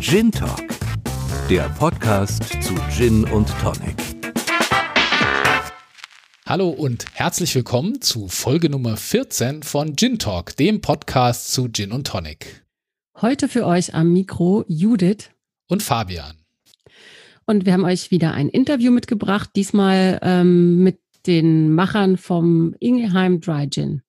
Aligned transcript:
Gin 0.00 0.32
Talk, 0.32 0.66
der 1.50 1.68
Podcast 1.78 2.44
zu 2.62 2.74
Gin 2.90 3.22
und 3.24 3.46
Tonic. 3.60 3.96
Hallo 6.46 6.70
und 6.70 7.04
herzlich 7.12 7.54
willkommen 7.54 8.00
zu 8.00 8.26
Folge 8.26 8.70
Nummer 8.70 8.96
14 8.96 9.62
von 9.62 9.96
Gin 9.96 10.18
Talk, 10.18 10.56
dem 10.56 10.80
Podcast 10.80 11.52
zu 11.52 11.68
Gin 11.68 11.92
und 11.92 12.06
Tonic. 12.06 12.64
Heute 13.20 13.46
für 13.46 13.66
euch 13.66 13.94
am 13.94 14.10
Mikro 14.14 14.64
Judith 14.68 15.30
und 15.68 15.82
Fabian. 15.82 16.36
Und 17.44 17.66
wir 17.66 17.74
haben 17.74 17.84
euch 17.84 18.10
wieder 18.10 18.32
ein 18.32 18.48
Interview 18.48 18.92
mitgebracht, 18.92 19.50
diesmal 19.54 20.18
ähm, 20.22 20.82
mit 20.82 20.98
den 21.26 21.74
Machern 21.74 22.16
vom 22.16 22.74
Ingelheim 22.80 23.42
Dry 23.42 23.68
Gin. 23.68 24.00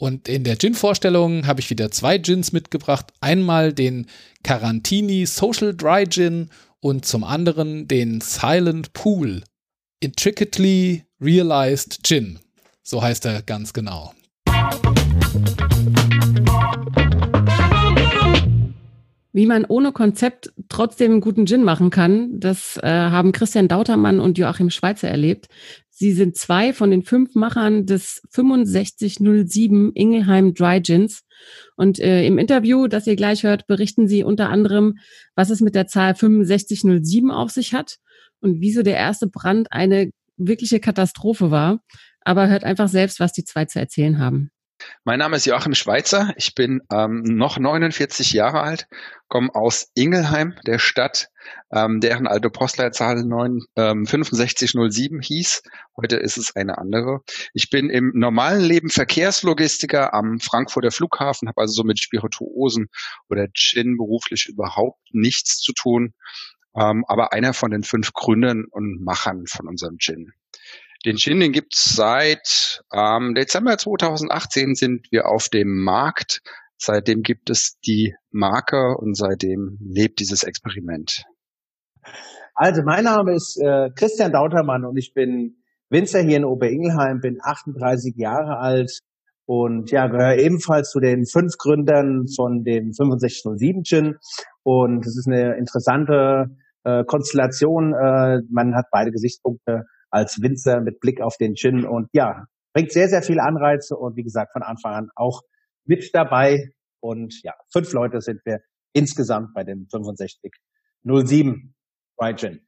Und 0.00 0.30
in 0.30 0.44
der 0.44 0.56
Gin-Vorstellung 0.56 1.46
habe 1.46 1.60
ich 1.60 1.68
wieder 1.68 1.90
zwei 1.90 2.16
Gins 2.16 2.52
mitgebracht. 2.52 3.12
Einmal 3.20 3.74
den 3.74 4.06
Carantini 4.42 5.26
Social 5.26 5.76
Dry 5.76 6.06
Gin 6.08 6.48
und 6.80 7.04
zum 7.04 7.22
anderen 7.22 7.86
den 7.86 8.22
Silent 8.22 8.94
Pool 8.94 9.42
Intricately 10.00 11.04
Realized 11.20 11.98
Gin. 12.02 12.38
So 12.82 13.02
heißt 13.02 13.26
er 13.26 13.42
ganz 13.42 13.74
genau. 13.74 14.14
Wie 19.32 19.46
man 19.46 19.66
ohne 19.66 19.92
Konzept 19.92 20.50
trotzdem 20.70 21.12
einen 21.12 21.20
guten 21.20 21.46
Gin 21.46 21.62
machen 21.62 21.90
kann, 21.90 22.40
das 22.40 22.78
äh, 22.78 22.88
haben 22.88 23.32
Christian 23.32 23.68
Dautermann 23.68 24.18
und 24.18 24.38
Joachim 24.38 24.70
Schweizer 24.70 25.08
erlebt. 25.08 25.48
Sie 26.00 26.12
sind 26.12 26.34
zwei 26.34 26.72
von 26.72 26.90
den 26.90 27.02
fünf 27.02 27.34
Machern 27.34 27.84
des 27.84 28.22
6507 28.30 29.92
Ingelheim 29.92 30.54
Dry 30.54 30.80
Gins. 30.80 31.24
Und 31.76 31.98
äh, 32.00 32.24
im 32.24 32.38
Interview, 32.38 32.86
das 32.86 33.06
ihr 33.06 33.16
gleich 33.16 33.42
hört, 33.42 33.66
berichten 33.66 34.08
sie 34.08 34.24
unter 34.24 34.48
anderem, 34.48 34.96
was 35.34 35.50
es 35.50 35.60
mit 35.60 35.74
der 35.74 35.88
Zahl 35.88 36.16
6507 36.16 37.30
auf 37.30 37.50
sich 37.50 37.74
hat 37.74 37.98
und 38.40 38.62
wieso 38.62 38.82
der 38.82 38.96
erste 38.96 39.26
Brand 39.26 39.72
eine 39.72 40.10
wirkliche 40.38 40.80
Katastrophe 40.80 41.50
war. 41.50 41.82
Aber 42.22 42.48
hört 42.48 42.64
einfach 42.64 42.88
selbst, 42.88 43.20
was 43.20 43.34
die 43.34 43.44
zwei 43.44 43.66
zu 43.66 43.78
erzählen 43.78 44.18
haben. 44.18 44.50
Mein 45.04 45.18
Name 45.18 45.36
ist 45.36 45.46
Joachim 45.46 45.74
Schweitzer. 45.74 46.32
Ich 46.36 46.54
bin 46.54 46.80
ähm, 46.92 47.22
noch 47.22 47.58
49 47.58 48.32
Jahre 48.32 48.60
alt, 48.60 48.86
komme 49.28 49.54
aus 49.54 49.90
Ingelheim, 49.94 50.54
der 50.66 50.78
Stadt, 50.78 51.28
ähm, 51.72 52.00
deren 52.00 52.26
alte 52.26 52.50
Postleitzahl 52.50 53.24
9, 53.24 53.60
ähm, 53.76 54.04
6507 54.04 55.20
hieß. 55.20 55.62
Heute 55.96 56.16
ist 56.16 56.36
es 56.36 56.56
eine 56.56 56.78
andere. 56.78 57.20
Ich 57.54 57.70
bin 57.70 57.90
im 57.90 58.12
normalen 58.14 58.62
Leben 58.62 58.90
Verkehrslogistiker 58.90 60.14
am 60.14 60.38
Frankfurter 60.40 60.90
Flughafen, 60.90 61.48
habe 61.48 61.60
also 61.60 61.72
so 61.72 61.84
mit 61.84 61.98
Spirituosen 61.98 62.88
oder 63.28 63.48
Gin 63.52 63.96
beruflich 63.96 64.46
überhaupt 64.48 65.00
nichts 65.12 65.58
zu 65.58 65.72
tun, 65.72 66.14
ähm, 66.76 67.04
aber 67.06 67.32
einer 67.32 67.54
von 67.54 67.70
den 67.70 67.82
fünf 67.82 68.12
Gründern 68.12 68.64
und 68.70 69.02
Machern 69.02 69.44
von 69.46 69.68
unserem 69.68 69.98
Gin. 69.98 70.32
Den 71.06 71.16
Gin, 71.16 71.40
den 71.40 71.52
gibt's 71.52 71.94
seit 71.96 72.82
ähm, 72.92 73.34
Dezember 73.34 73.78
2018 73.78 74.74
sind 74.74 75.06
wir 75.10 75.28
auf 75.28 75.48
dem 75.48 75.82
Markt. 75.82 76.42
Seitdem 76.76 77.22
gibt 77.22 77.48
es 77.48 77.78
die 77.86 78.14
Marke 78.30 78.96
und 78.98 79.16
seitdem 79.16 79.78
lebt 79.80 80.20
dieses 80.20 80.42
Experiment. 80.42 81.24
Also 82.54 82.82
mein 82.82 83.04
Name 83.04 83.34
ist 83.34 83.58
äh, 83.58 83.88
Christian 83.94 84.32
Dautermann 84.32 84.84
und 84.84 84.98
ich 84.98 85.14
bin 85.14 85.62
Winzer 85.88 86.20
hier 86.20 86.36
in 86.36 86.44
Oberingelheim, 86.44 87.20
bin 87.20 87.38
38 87.42 88.14
Jahre 88.16 88.58
alt 88.58 89.00
und 89.46 89.90
ja, 89.90 90.06
gehöre 90.06 90.36
ebenfalls 90.36 90.90
zu 90.90 91.00
den 91.00 91.24
fünf 91.26 91.56
Gründern 91.56 92.26
von 92.36 92.62
dem 92.62 92.92
6507 92.92 93.84
Gin. 93.84 94.16
Und 94.62 95.06
es 95.06 95.16
ist 95.16 95.26
eine 95.26 95.56
interessante 95.56 96.56
äh, 96.84 97.04
Konstellation. 97.04 97.94
Äh, 97.94 98.42
man 98.50 98.74
hat 98.74 98.86
beide 98.92 99.10
Gesichtspunkte 99.10 99.86
als 100.10 100.42
Winzer 100.42 100.80
mit 100.80 101.00
Blick 101.00 101.20
auf 101.20 101.36
den 101.36 101.54
Gin 101.54 101.84
und 101.84 102.08
ja, 102.12 102.46
bringt 102.72 102.92
sehr, 102.92 103.08
sehr 103.08 103.22
viele 103.22 103.42
Anreize 103.42 103.96
und 103.96 104.16
wie 104.16 104.22
gesagt, 104.22 104.52
von 104.52 104.62
Anfang 104.62 104.94
an 104.94 105.10
auch 105.14 105.42
mit 105.84 106.10
dabei. 106.14 106.70
Und 107.00 107.42
ja, 107.42 107.54
fünf 107.72 107.92
Leute 107.92 108.20
sind 108.20 108.40
wir 108.44 108.60
insgesamt 108.92 109.54
bei 109.54 109.64
dem 109.64 109.86
6507 109.88 111.74
Dry 112.18 112.34
Gin. 112.34 112.60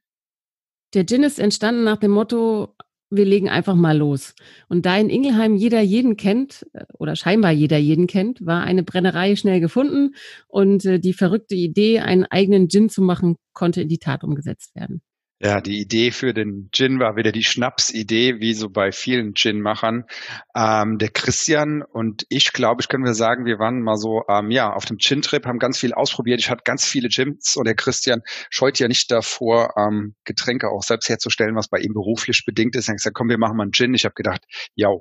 Der 0.93 1.05
Gin 1.05 1.23
ist 1.23 1.39
entstanden 1.39 1.83
nach 1.83 1.97
dem 1.97 2.11
Motto, 2.11 2.75
wir 3.09 3.25
legen 3.25 3.49
einfach 3.49 3.75
mal 3.75 3.97
los. 3.97 4.35
Und 4.69 4.85
da 4.85 4.97
in 4.97 5.09
Ingelheim 5.09 5.55
jeder 5.55 5.81
jeden 5.81 6.17
kennt, 6.17 6.65
äh, 6.73 6.85
oder 6.97 7.15
scheinbar 7.15 7.51
jeder 7.51 7.77
jeden 7.77 8.07
kennt, 8.07 8.45
war 8.45 8.63
eine 8.63 8.83
Brennerei 8.83 9.35
schnell 9.35 9.59
gefunden 9.59 10.15
und 10.47 10.85
äh, 10.85 10.99
die 10.99 11.13
verrückte 11.13 11.55
Idee, 11.55 11.99
einen 11.99 12.25
eigenen 12.25 12.69
Gin 12.69 12.89
zu 12.89 13.01
machen, 13.01 13.35
konnte 13.53 13.81
in 13.81 13.89
die 13.89 13.99
Tat 13.99 14.23
umgesetzt 14.23 14.75
werden. 14.75 15.01
Ja, 15.45 15.59
die 15.59 15.81
Idee 15.81 16.11
für 16.11 16.33
den 16.33 16.69
Gin 16.71 16.99
war 17.01 17.17
wieder 17.17 17.33
die 17.33 17.43
Schnapsidee, 17.43 18.39
wie 18.39 18.53
so 18.53 18.69
bei 18.69 18.93
vielen 18.93 19.33
Gin-Machern. 19.33 20.05
Ähm, 20.55 20.97
der 20.99 21.09
Christian 21.09 21.81
und 21.81 22.25
ich, 22.29 22.53
glaube 22.53 22.81
ich, 22.81 22.87
können 22.87 23.03
wir 23.03 23.13
sagen, 23.13 23.43
wir 23.45 23.59
waren 23.59 23.81
mal 23.81 23.97
so 23.97 24.23
ähm, 24.29 24.51
ja 24.51 24.71
auf 24.71 24.85
dem 24.85 24.99
Gin-Trip, 24.99 25.45
haben 25.45 25.59
ganz 25.59 25.77
viel 25.77 25.93
ausprobiert. 25.93 26.39
Ich 26.39 26.49
hatte 26.49 26.61
ganz 26.63 26.85
viele 26.85 27.09
Gins 27.09 27.57
und 27.57 27.65
der 27.65 27.75
Christian 27.75 28.21
scheut 28.49 28.79
ja 28.79 28.87
nicht 28.87 29.11
davor, 29.11 29.73
ähm, 29.75 30.15
Getränke 30.23 30.69
auch 30.69 30.81
selbst 30.81 31.09
herzustellen, 31.09 31.57
was 31.57 31.67
bei 31.67 31.79
ihm 31.79 31.93
beruflich 31.93 32.45
bedingt 32.45 32.77
ist. 32.77 32.87
Er 32.87 32.93
hat 32.93 32.99
gesagt, 32.99 33.15
komm, 33.15 33.27
wir 33.27 33.37
machen 33.37 33.57
mal 33.57 33.63
einen 33.63 33.73
Gin. 33.73 33.93
Ich 33.93 34.05
habe 34.05 34.15
gedacht, 34.15 34.45
ja, 34.75 34.91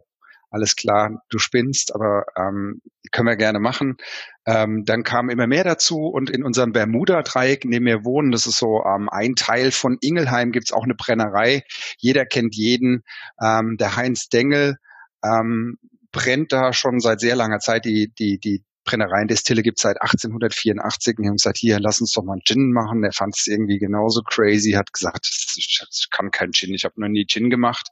alles 0.52 0.76
klar, 0.76 1.22
du 1.30 1.38
spinnst, 1.38 1.94
aber 1.94 2.26
ähm, 2.36 2.82
können 3.10 3.28
wir 3.28 3.36
gerne 3.36 3.58
machen. 3.58 3.96
Ähm, 4.44 4.84
dann 4.84 5.02
kam 5.02 5.30
immer 5.30 5.46
mehr 5.46 5.64
dazu 5.64 6.06
und 6.06 6.28
in 6.28 6.44
unserem 6.44 6.72
Bermuda-Dreieck, 6.72 7.64
in 7.64 7.70
dem 7.70 7.86
wir 7.86 8.04
wohnen, 8.04 8.32
das 8.32 8.46
ist 8.46 8.58
so 8.58 8.84
ähm, 8.84 9.08
ein 9.08 9.34
Teil 9.34 9.70
von 9.70 9.96
Ingelheim, 10.00 10.52
gibt's 10.52 10.72
auch 10.72 10.84
eine 10.84 10.94
Brennerei. 10.94 11.64
Jeder 11.98 12.26
kennt 12.26 12.54
jeden. 12.54 13.02
Ähm, 13.40 13.76
der 13.78 13.96
Heinz 13.96 14.28
Dengel 14.28 14.76
ähm, 15.24 15.78
brennt 16.12 16.52
da 16.52 16.72
schon 16.72 17.00
seit 17.00 17.20
sehr 17.20 17.34
langer 17.36 17.60
Zeit. 17.60 17.86
Die, 17.86 18.12
die, 18.12 18.38
die 18.38 18.62
Brennereien 18.84 19.28
Destille 19.28 19.62
gibt's 19.62 19.82
seit 19.82 20.02
1884. 20.02 21.16
Wir 21.18 21.28
haben 21.28 21.36
gesagt, 21.36 21.56
hier, 21.56 21.80
lass 21.80 22.00
uns 22.00 22.12
doch 22.12 22.24
mal 22.24 22.34
einen 22.34 22.44
Gin 22.44 22.72
machen. 22.72 23.04
Er 23.04 23.12
fand 23.12 23.36
es 23.38 23.46
irgendwie 23.46 23.78
genauso 23.78 24.22
crazy, 24.22 24.72
hat 24.72 24.92
gesagt, 24.92 25.26
ich 25.56 26.08
kann 26.10 26.30
keinen 26.30 26.52
Gin, 26.52 26.74
ich 26.74 26.84
habe 26.84 27.00
noch 27.00 27.08
nie 27.08 27.26
Gin 27.26 27.48
gemacht. 27.48 27.88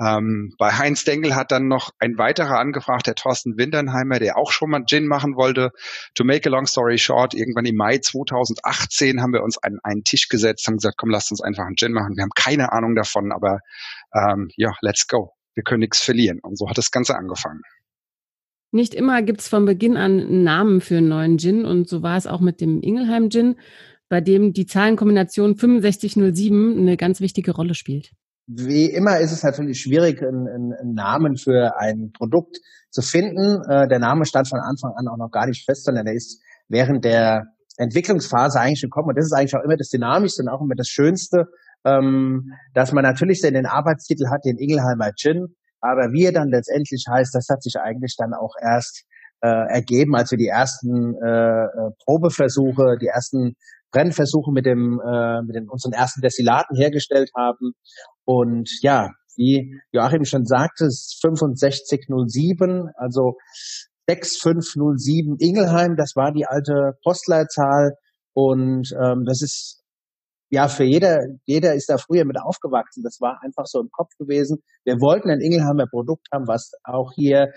Ähm, 0.00 0.54
bei 0.58 0.72
Heinz 0.72 1.04
Dengel 1.04 1.34
hat 1.34 1.52
dann 1.52 1.68
noch 1.68 1.90
ein 1.98 2.16
weiterer 2.16 2.58
angefragt, 2.58 3.06
der 3.06 3.14
Thorsten 3.14 3.58
Winternheimer, 3.58 4.18
der 4.18 4.38
auch 4.38 4.50
schon 4.50 4.70
mal 4.70 4.84
Gin 4.86 5.06
machen 5.06 5.36
wollte. 5.36 5.72
To 6.14 6.24
make 6.24 6.48
a 6.48 6.52
long 6.52 6.66
story 6.66 6.96
short, 6.96 7.34
irgendwann 7.34 7.66
im 7.66 7.76
Mai 7.76 7.98
2018 7.98 9.20
haben 9.20 9.34
wir 9.34 9.42
uns 9.42 9.58
an 9.58 9.78
einen 9.82 10.02
Tisch 10.02 10.28
gesetzt, 10.28 10.66
haben 10.66 10.76
gesagt, 10.76 10.96
komm, 10.96 11.10
lasst 11.10 11.30
uns 11.30 11.42
einfach 11.42 11.64
einen 11.64 11.76
Gin 11.76 11.92
machen. 11.92 12.16
Wir 12.16 12.22
haben 12.22 12.30
keine 12.34 12.72
Ahnung 12.72 12.94
davon, 12.94 13.30
aber 13.30 13.60
ähm, 14.14 14.48
ja, 14.56 14.72
let's 14.80 15.06
go. 15.06 15.34
Wir 15.54 15.64
können 15.64 15.80
nichts 15.80 16.02
verlieren. 16.02 16.38
Und 16.40 16.56
so 16.56 16.68
hat 16.70 16.78
das 16.78 16.90
Ganze 16.90 17.16
angefangen. 17.16 17.60
Nicht 18.72 18.94
immer 18.94 19.20
gibt's 19.20 19.48
von 19.48 19.66
Beginn 19.66 19.96
an 19.96 20.20
einen 20.20 20.44
Namen 20.44 20.80
für 20.80 20.96
einen 20.96 21.08
neuen 21.08 21.38
Gin 21.38 21.66
und 21.66 21.88
so 21.88 22.02
war 22.02 22.16
es 22.16 22.26
auch 22.26 22.40
mit 22.40 22.60
dem 22.60 22.80
Ingelheim 22.80 23.28
Gin, 23.28 23.56
bei 24.08 24.20
dem 24.20 24.54
die 24.54 24.64
Zahlenkombination 24.64 25.56
6507 25.56 26.78
eine 26.78 26.96
ganz 26.96 27.20
wichtige 27.20 27.50
Rolle 27.50 27.74
spielt 27.74 28.12
wie 28.52 28.86
immer 28.86 29.18
ist 29.20 29.30
es 29.30 29.44
natürlich 29.44 29.80
schwierig, 29.80 30.22
einen, 30.22 30.48
einen 30.48 30.94
Namen 30.94 31.36
für 31.36 31.78
ein 31.78 32.10
Produkt 32.12 32.58
zu 32.90 33.00
finden. 33.00 33.62
Äh, 33.68 33.86
der 33.86 34.00
Name 34.00 34.24
stand 34.24 34.48
von 34.48 34.58
Anfang 34.58 34.92
an 34.96 35.06
auch 35.06 35.16
noch 35.16 35.30
gar 35.30 35.46
nicht 35.46 35.64
fest, 35.64 35.84
sondern 35.84 36.06
er 36.06 36.14
ist 36.14 36.42
während 36.68 37.04
der 37.04 37.44
Entwicklungsphase 37.76 38.58
eigentlich 38.58 38.82
gekommen. 38.82 39.10
Und 39.10 39.18
das 39.18 39.26
ist 39.26 39.32
eigentlich 39.32 39.54
auch 39.54 39.64
immer 39.64 39.76
das 39.76 39.88
Dynamischste 39.88 40.42
und 40.42 40.48
auch 40.48 40.60
immer 40.60 40.74
das 40.74 40.88
Schönste, 40.88 41.46
ähm, 41.84 42.52
dass 42.74 42.92
man 42.92 43.04
natürlich 43.04 43.40
den 43.40 43.66
Arbeitstitel 43.66 44.28
hat, 44.30 44.44
den 44.44 44.58
Ingelheimer 44.58 45.12
Gin. 45.16 45.54
Aber 45.80 46.12
wie 46.12 46.24
er 46.24 46.32
dann 46.32 46.48
letztendlich 46.48 47.04
heißt, 47.08 47.34
das 47.34 47.46
hat 47.48 47.62
sich 47.62 47.76
eigentlich 47.76 48.16
dann 48.18 48.34
auch 48.34 48.54
erst 48.60 49.04
äh, 49.42 49.48
ergeben, 49.48 50.16
als 50.16 50.32
wir 50.32 50.38
die 50.38 50.48
ersten 50.48 51.14
äh, 51.22 51.64
äh 51.64 51.90
Probeversuche, 52.04 52.98
die 53.00 53.06
ersten 53.06 53.54
Brennversuche 53.92 54.52
mit 54.52 54.66
dem 54.66 55.00
äh, 55.00 55.42
mit 55.42 55.56
den, 55.56 55.68
unseren 55.68 55.92
ersten 55.92 56.20
Destillaten 56.20 56.76
hergestellt 56.76 57.30
haben. 57.36 57.72
Und 58.30 58.70
ja, 58.80 59.10
wie 59.34 59.74
Joachim 59.90 60.24
schon 60.24 60.46
sagte, 60.46 60.84
es 60.84 61.00
ist 61.00 61.20
6507, 61.20 62.90
also 62.94 63.34
6507 64.08 65.36
Ingelheim, 65.40 65.96
das 65.96 66.12
war 66.14 66.30
die 66.30 66.46
alte 66.46 66.92
Postleitzahl. 67.02 67.96
Und 68.32 68.94
ähm, 69.02 69.24
das 69.26 69.42
ist 69.42 69.82
ja, 70.48 70.68
für 70.68 70.84
jeder, 70.84 71.18
jeder 71.44 71.74
ist 71.74 71.90
da 71.90 71.98
früher 71.98 72.24
mit 72.24 72.40
aufgewachsen. 72.40 73.02
Das 73.02 73.18
war 73.20 73.40
einfach 73.42 73.66
so 73.66 73.80
im 73.80 73.90
Kopf 73.90 74.10
gewesen. 74.16 74.62
Wir 74.84 75.00
wollten 75.00 75.28
ein 75.28 75.40
Ingelheimer 75.40 75.86
Produkt 75.90 76.28
haben, 76.32 76.46
was 76.46 76.70
auch 76.84 77.10
hier 77.16 77.48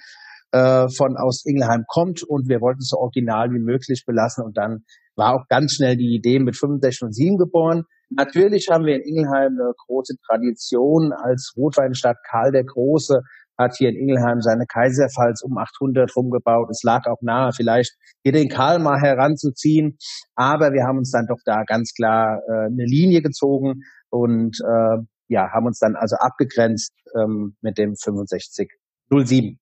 äh, 0.54 0.88
von 0.90 1.18
aus 1.18 1.46
Ingelheim 1.46 1.84
kommt 1.88 2.24
und 2.24 2.50
wir 2.50 2.62
wollten 2.62 2.80
es 2.80 2.90
so 2.90 2.98
original 2.98 3.52
wie 3.52 3.60
möglich 3.60 4.06
belassen 4.08 4.44
und 4.44 4.58
dann 4.58 4.86
war 5.16 5.36
auch 5.36 5.48
ganz 5.50 5.74
schnell 5.74 5.98
die 5.98 6.16
Idee 6.16 6.40
mit 6.40 6.58
65 6.58 7.04
und 7.04 7.14
7 7.14 7.38
geboren. 7.38 7.84
Natürlich 8.16 8.68
haben 8.70 8.86
wir 8.86 8.96
in 8.96 9.02
Ingelheim 9.02 9.54
eine 9.60 9.74
große 9.86 10.16
Tradition 10.26 11.14
als 11.14 11.54
Rotweinstadt. 11.58 12.18
Karl 12.30 12.52
der 12.52 12.64
Große 12.64 13.22
hat 13.58 13.76
hier 13.78 13.90
in 13.90 13.96
Ingelheim 13.96 14.42
seine 14.42 14.66
Kaiserpfalz 14.66 15.44
um 15.44 15.58
800 15.58 16.16
rumgebaut. 16.16 16.70
Es 16.70 16.84
lag 16.84 17.06
auch 17.08 17.22
nahe, 17.22 17.52
vielleicht 17.54 17.96
hier 18.24 18.32
den 18.32 18.50
Karl 18.50 18.80
mal 18.80 19.00
heranzuziehen. 19.00 19.98
Aber 20.36 20.74
wir 20.74 20.84
haben 20.84 20.98
uns 20.98 21.12
dann 21.12 21.28
doch 21.28 21.40
da 21.46 21.64
ganz 21.64 21.94
klar 21.94 22.42
äh, 22.48 22.66
eine 22.66 22.86
Linie 22.86 23.22
gezogen 23.22 23.82
und 24.10 24.58
äh, 24.62 24.98
ja, 25.28 25.52
haben 25.52 25.66
uns 25.66 25.80
dann 25.80 25.96
also 25.96 26.16
abgegrenzt 26.18 26.94
ähm, 27.16 27.56
mit 27.62 27.78
dem 27.78 27.96
6507. 27.96 29.60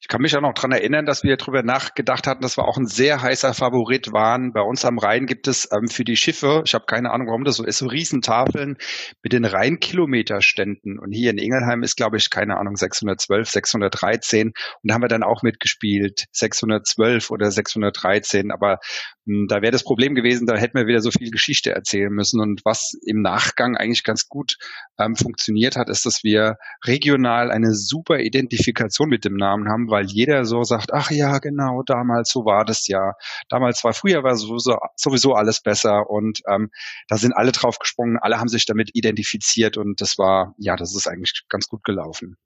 Ich 0.00 0.06
kann 0.06 0.22
mich 0.22 0.36
auch 0.36 0.40
noch 0.40 0.54
dran 0.54 0.70
erinnern, 0.70 1.06
dass 1.06 1.24
wir 1.24 1.36
darüber 1.36 1.64
nachgedacht 1.64 2.28
hatten, 2.28 2.40
dass 2.40 2.56
wir 2.56 2.68
auch 2.68 2.76
ein 2.76 2.86
sehr 2.86 3.20
heißer 3.20 3.52
Favorit 3.52 4.12
waren. 4.12 4.52
Bei 4.52 4.60
uns 4.60 4.84
am 4.84 4.96
Rhein 4.96 5.26
gibt 5.26 5.48
es 5.48 5.68
ähm, 5.72 5.88
für 5.88 6.04
die 6.04 6.16
Schiffe, 6.16 6.62
ich 6.64 6.74
habe 6.74 6.84
keine 6.86 7.10
Ahnung, 7.10 7.26
warum 7.26 7.42
das 7.42 7.56
so 7.56 7.64
ist, 7.64 7.78
so 7.78 7.86
Riesentafeln 7.86 8.76
mit 9.24 9.32
den 9.32 9.44
Rheinkilometerständen. 9.44 11.00
Und 11.00 11.10
hier 11.10 11.32
in 11.32 11.38
Ingelheim 11.38 11.82
ist, 11.82 11.96
glaube 11.96 12.16
ich, 12.16 12.30
keine 12.30 12.58
Ahnung, 12.58 12.76
612, 12.76 13.50
613. 13.50 14.46
Und 14.48 14.54
da 14.84 14.94
haben 14.94 15.02
wir 15.02 15.08
dann 15.08 15.24
auch 15.24 15.42
mitgespielt, 15.42 16.26
612 16.30 17.32
oder 17.32 17.50
613. 17.50 18.52
Aber 18.52 18.78
mh, 19.24 19.40
hm, 19.40 19.46
da 19.48 19.62
wäre 19.62 19.72
das 19.72 19.82
Problem 19.82 20.14
gewesen, 20.14 20.46
da 20.46 20.56
hätten 20.56 20.78
wir 20.78 20.86
wieder 20.86 21.00
so 21.00 21.10
viel 21.10 21.32
Geschichte 21.32 21.72
erzählen 21.72 22.12
müssen. 22.12 22.40
Und 22.40 22.60
was 22.64 22.92
im 23.04 23.20
Nachgang 23.20 23.76
eigentlich 23.76 24.04
ganz 24.04 24.28
gut 24.28 24.58
ähm, 24.96 25.16
funktioniert 25.16 25.74
hat, 25.74 25.88
ist, 25.88 26.06
dass 26.06 26.22
wir 26.22 26.54
regional 26.84 27.50
eine 27.50 27.74
super 27.74 28.20
Identifikation 28.20 29.08
mit 29.08 29.24
dem 29.24 29.34
Namen 29.34 29.68
haben 29.68 29.87
weil 29.90 30.06
jeder 30.06 30.44
so 30.44 30.62
sagt, 30.62 30.92
ach 30.92 31.10
ja, 31.10 31.38
genau, 31.38 31.82
damals 31.84 32.30
so 32.30 32.44
war 32.44 32.64
das 32.64 32.86
ja. 32.88 33.12
Damals 33.48 33.82
war 33.84 33.92
früher 33.92 34.22
war 34.22 34.36
sowieso, 34.36 34.78
sowieso 34.96 35.34
alles 35.34 35.60
besser 35.60 36.08
und 36.10 36.40
ähm, 36.48 36.70
da 37.08 37.16
sind 37.16 37.32
alle 37.32 37.52
drauf 37.52 37.78
gesprungen, 37.78 38.18
alle 38.20 38.38
haben 38.38 38.48
sich 38.48 38.66
damit 38.66 38.90
identifiziert 38.94 39.76
und 39.76 40.00
das 40.00 40.18
war, 40.18 40.54
ja, 40.58 40.76
das 40.76 40.94
ist 40.94 41.08
eigentlich 41.08 41.44
ganz 41.48 41.68
gut 41.68 41.84
gelaufen. 41.84 42.36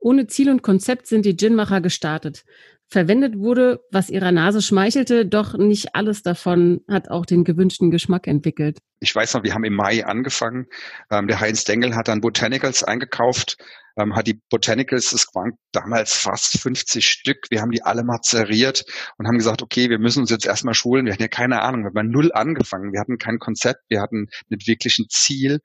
Ohne 0.00 0.26
Ziel 0.28 0.50
und 0.50 0.62
Konzept 0.62 1.06
sind 1.06 1.24
die 1.24 1.36
Ginmacher 1.36 1.80
gestartet. 1.80 2.44
Verwendet 2.90 3.36
wurde, 3.36 3.80
was 3.90 4.08
ihrer 4.08 4.32
Nase 4.32 4.62
schmeichelte, 4.62 5.26
doch 5.26 5.58
nicht 5.58 5.94
alles 5.94 6.22
davon 6.22 6.80
hat 6.88 7.10
auch 7.10 7.26
den 7.26 7.44
gewünschten 7.44 7.90
Geschmack 7.90 8.26
entwickelt. 8.26 8.78
Ich 9.00 9.14
weiß 9.14 9.34
noch, 9.34 9.42
wir 9.42 9.52
haben 9.52 9.64
im 9.64 9.74
Mai 9.74 10.06
angefangen. 10.06 10.66
Ähm, 11.10 11.28
der 11.28 11.40
Heinz 11.40 11.64
Dengel 11.64 11.94
hat 11.94 12.08
dann 12.08 12.22
Botanicals 12.22 12.82
eingekauft 12.82 13.58
ähm, 13.98 14.14
hat 14.14 14.26
die 14.26 14.40
Botanicals, 14.50 15.12
es 15.12 15.26
waren 15.34 15.58
damals 15.72 16.14
fast 16.14 16.60
50 16.60 17.06
Stück, 17.06 17.46
wir 17.50 17.60
haben 17.60 17.72
die 17.72 17.82
alle 17.82 18.04
mazeriert 18.04 18.84
und 19.18 19.26
haben 19.26 19.38
gesagt, 19.38 19.62
okay, 19.62 19.90
wir 19.90 19.98
müssen 19.98 20.20
uns 20.20 20.30
jetzt 20.30 20.46
erstmal 20.46 20.74
schulen, 20.74 21.04
wir 21.04 21.12
hatten 21.12 21.22
ja 21.22 21.28
keine 21.28 21.62
Ahnung, 21.62 21.82
wir 21.82 21.98
haben 21.98 22.10
null 22.10 22.30
angefangen, 22.32 22.92
wir 22.92 23.00
hatten 23.00 23.18
kein 23.18 23.38
Konzept, 23.38 23.80
wir 23.88 24.00
hatten 24.00 24.28
nicht 24.48 24.68
wirklich 24.68 24.98
ein 24.98 25.06
Ziel 25.08 25.60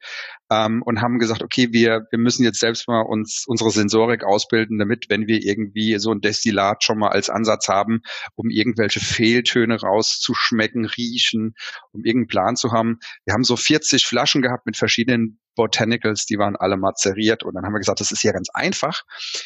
ähm, 0.50 0.82
und 0.84 1.02
haben 1.02 1.20
gesagt, 1.20 1.44
okay, 1.44 1.70
wir, 1.72 2.08
wir 2.10 2.20
müssen 2.20 2.44
jetzt 2.44 2.60
selbst 2.60 2.88
mal 2.88 3.02
uns 3.02 3.44
unsere 3.46 3.70
Sensorik 3.70 4.24
ausbilden, 4.24 4.80
damit, 4.80 5.06
wenn 5.10 5.28
wir 5.28 5.44
irgendwie 5.44 6.00
so 6.00 6.12
ein 6.12 6.22
Destillat 6.22 6.84
schon 6.84 6.98
mal 6.98 7.10
als 7.10 7.30
Ansatz 7.30 7.68
haben, 7.68 8.02
um 8.36 8.50
irgendwelche 8.50 9.00
Fehltöne 9.00 9.80
rauszuschmecken, 9.80 10.86
riechen, 10.86 11.54
um 11.92 12.04
irgendeinen 12.04 12.28
Plan 12.28 12.56
zu 12.56 12.72
haben. 12.72 12.98
Wir 13.26 13.34
haben 13.34 13.44
so 13.44 13.56
40 13.56 14.06
Flaschen 14.06 14.42
gehabt 14.42 14.66
mit 14.66 14.76
verschiedenen 14.76 15.40
Botanicals, 15.56 16.26
die 16.26 16.38
waren 16.38 16.56
alle 16.56 16.78
mazeriert. 16.78 17.44
Und 17.44 17.56
dann 17.56 17.66
haben 17.66 17.74
wir 17.74 17.80
gesagt, 17.80 18.00
das 18.00 18.12
ist 18.12 18.24
ja 18.24 18.32
ganz 18.32 18.50
einfach. 18.54 19.04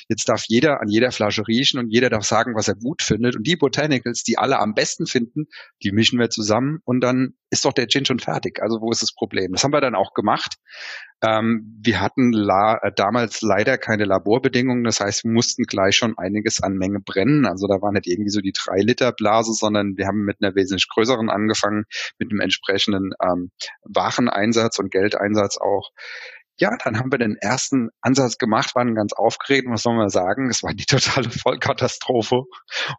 Jetzt 0.10 0.30
darf 0.30 0.44
jeder 0.48 0.82
an 0.82 0.90
jeder 0.90 1.12
Flasche 1.12 1.48
riechen 1.48 1.80
und 1.80 1.90
jeder 1.90 2.10
darf 2.10 2.26
sagen, 2.26 2.56
was 2.56 2.68
er 2.68 2.76
gut 2.76 3.02
findet. 3.02 3.36
Und 3.36 3.46
die 3.46 3.56
Botanicals, 3.56 4.24
die 4.24 4.38
alle 4.38 4.60
am 4.60 4.74
besten 4.74 5.06
finden, 5.06 5.46
die 5.84 5.92
mischen 5.92 6.20
wir 6.20 6.30
zusammen 6.30 6.80
und 6.86 7.02
dann 7.02 7.34
ist 7.50 7.66
doch 7.66 7.74
der 7.74 7.88
Gin 7.88 8.06
schon 8.06 8.20
fertig. 8.20 8.62
Also 8.62 8.82
wo 8.82 8.92
ist 8.92 9.02
das 9.02 9.14
Problem? 9.14 9.54
Das 9.54 9.64
haben 9.64 9.72
wir 9.72 9.82
dann 9.82 9.96
auch 9.96 10.14
gemacht. 10.14 10.56
Ähm, 11.24 11.80
wir 11.82 12.00
hatten 12.00 12.32
la 12.32 12.78
äh, 12.84 12.92
damals 12.96 13.42
leider 13.42 13.78
keine 13.78 14.06
Laborbedingungen. 14.06 14.84
Das 14.84 15.00
heißt, 15.00 15.24
wir 15.24 15.32
mussten 15.32 15.64
gleich 15.64 15.96
schon 15.96 16.18
einiges 16.18 16.62
an 16.62 16.74
Menge 16.74 17.00
brennen. 17.00 17.46
Also 17.46 17.68
da 17.68 17.82
war 17.82 17.92
nicht 17.92 18.08
irgendwie 18.08 18.30
so 18.30 18.42
die 18.42 18.54
drei 18.54 18.82
Liter 18.82 19.12
Blase, 19.14 19.54
sondern 19.54 19.98
wir 19.98 20.08
haben 20.08 20.26
mit 20.26 20.38
einer 20.42 20.56
wesentlich 20.56 20.88
größeren 20.90 21.30
angefangen, 21.30 21.86
mit 22.20 22.32
einem 22.32 22.42
entsprechenden 22.42 23.14
ähm, 23.24 23.52
Wareneinsatz 23.84 24.78
und 24.80 24.92
Geldeinsatz 24.92 25.58
auch 25.58 25.92
ja, 26.60 26.76
dann 26.84 26.98
haben 26.98 27.12
wir 27.12 27.20
den 27.20 27.36
ersten 27.36 27.90
Ansatz 28.02 28.38
gemacht, 28.38 28.76
waren 28.76 28.96
ganz 28.96 29.14
aufgeregt, 29.14 29.68
was 29.70 29.84
soll 29.84 29.96
man 29.96 30.10
sagen? 30.10 30.50
Es 30.50 30.64
war 30.64 30.74
die 30.74 30.86
totale 30.86 31.30
Vollkatastrophe. 31.30 32.44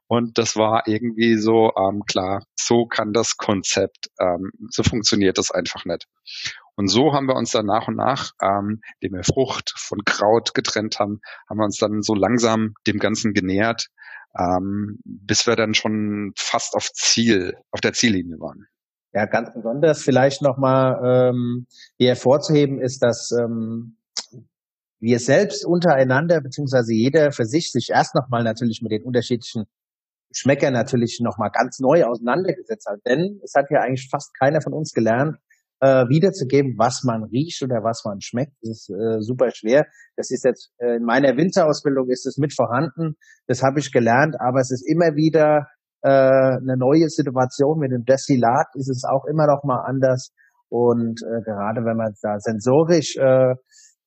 Und 0.06 0.38
das 0.38 0.56
war 0.56 0.84
irgendwie 0.86 1.36
so, 1.36 1.72
ähm, 1.76 2.02
klar, 2.06 2.44
so 2.54 2.86
kann 2.86 3.12
das 3.12 3.36
Konzept, 3.36 4.10
ähm, 4.20 4.50
so 4.70 4.82
funktioniert 4.82 5.38
das 5.38 5.50
einfach 5.50 5.84
nicht. 5.84 6.06
Und 6.76 6.86
so 6.86 7.12
haben 7.12 7.26
wir 7.26 7.34
uns 7.34 7.50
dann 7.50 7.66
nach 7.66 7.88
und 7.88 7.96
nach, 7.96 8.32
ähm, 8.40 8.80
indem 9.00 9.18
wir 9.18 9.24
Frucht 9.24 9.74
von 9.76 10.04
Kraut 10.04 10.54
getrennt 10.54 11.00
haben, 11.00 11.20
haben 11.48 11.58
wir 11.58 11.64
uns 11.64 11.78
dann 11.78 12.02
so 12.02 12.14
langsam 12.14 12.74
dem 12.86 12.98
Ganzen 13.00 13.34
genähert, 13.34 13.88
ähm, 14.38 15.00
bis 15.04 15.48
wir 15.48 15.56
dann 15.56 15.74
schon 15.74 16.32
fast 16.36 16.74
auf 16.74 16.92
Ziel, 16.92 17.56
auf 17.72 17.80
der 17.80 17.94
Ziellinie 17.94 18.38
waren. 18.38 18.68
Ja, 19.14 19.24
ganz 19.24 19.52
besonders 19.54 20.02
vielleicht 20.02 20.42
nochmal 20.42 21.30
ähm, 21.30 21.66
hier 21.96 22.08
hervorzuheben 22.08 22.80
ist, 22.80 23.02
dass 23.02 23.30
ähm, 23.32 23.96
wir 25.00 25.18
selbst 25.18 25.64
untereinander, 25.64 26.40
beziehungsweise 26.40 26.92
jeder 26.92 27.32
für 27.32 27.44
sich, 27.44 27.72
sich 27.72 27.88
erst 27.90 28.14
nochmal 28.14 28.44
natürlich 28.44 28.80
mit 28.82 28.92
den 28.92 29.04
unterschiedlichen 29.04 29.64
Geschmäckern 30.30 30.74
natürlich 30.74 31.20
nochmal 31.22 31.50
ganz 31.50 31.78
neu 31.78 32.04
auseinandergesetzt 32.04 32.86
hat. 32.86 33.00
Denn 33.06 33.40
es 33.42 33.54
hat 33.56 33.66
ja 33.70 33.80
eigentlich 33.80 34.08
fast 34.10 34.36
keiner 34.38 34.60
von 34.60 34.74
uns 34.74 34.92
gelernt, 34.92 35.36
äh, 35.80 36.04
wiederzugeben, 36.08 36.74
was 36.76 37.02
man 37.04 37.24
riecht 37.24 37.62
oder 37.62 37.82
was 37.82 38.02
man 38.04 38.20
schmeckt. 38.20 38.52
Das 38.60 38.70
ist 38.70 38.90
äh, 38.90 39.20
super 39.20 39.50
schwer. 39.52 39.86
Das 40.16 40.30
ist 40.30 40.44
jetzt 40.44 40.72
äh, 40.78 40.96
in 40.96 41.04
meiner 41.04 41.36
Winterausbildung 41.36 42.10
ist 42.10 42.26
es 42.26 42.36
mit 42.36 42.52
vorhanden. 42.52 43.16
Das 43.46 43.62
habe 43.62 43.78
ich 43.78 43.92
gelernt, 43.92 44.36
aber 44.40 44.60
es 44.60 44.70
ist 44.70 44.86
immer 44.86 45.14
wieder 45.14 45.68
äh, 46.02 46.08
eine 46.08 46.76
neue 46.76 47.08
Situation 47.08 47.78
mit 47.78 47.92
dem 47.92 48.04
Destillat 48.04 48.68
ist 48.74 48.88
es 48.88 49.04
auch 49.04 49.24
immer 49.24 49.46
noch 49.46 49.64
mal 49.64 49.84
anders. 49.84 50.32
Und 50.68 51.22
äh, 51.22 51.42
gerade 51.42 51.84
wenn 51.84 51.96
man 51.96 52.14
da 52.22 52.38
sensorisch 52.38 53.16
äh, 53.16 53.54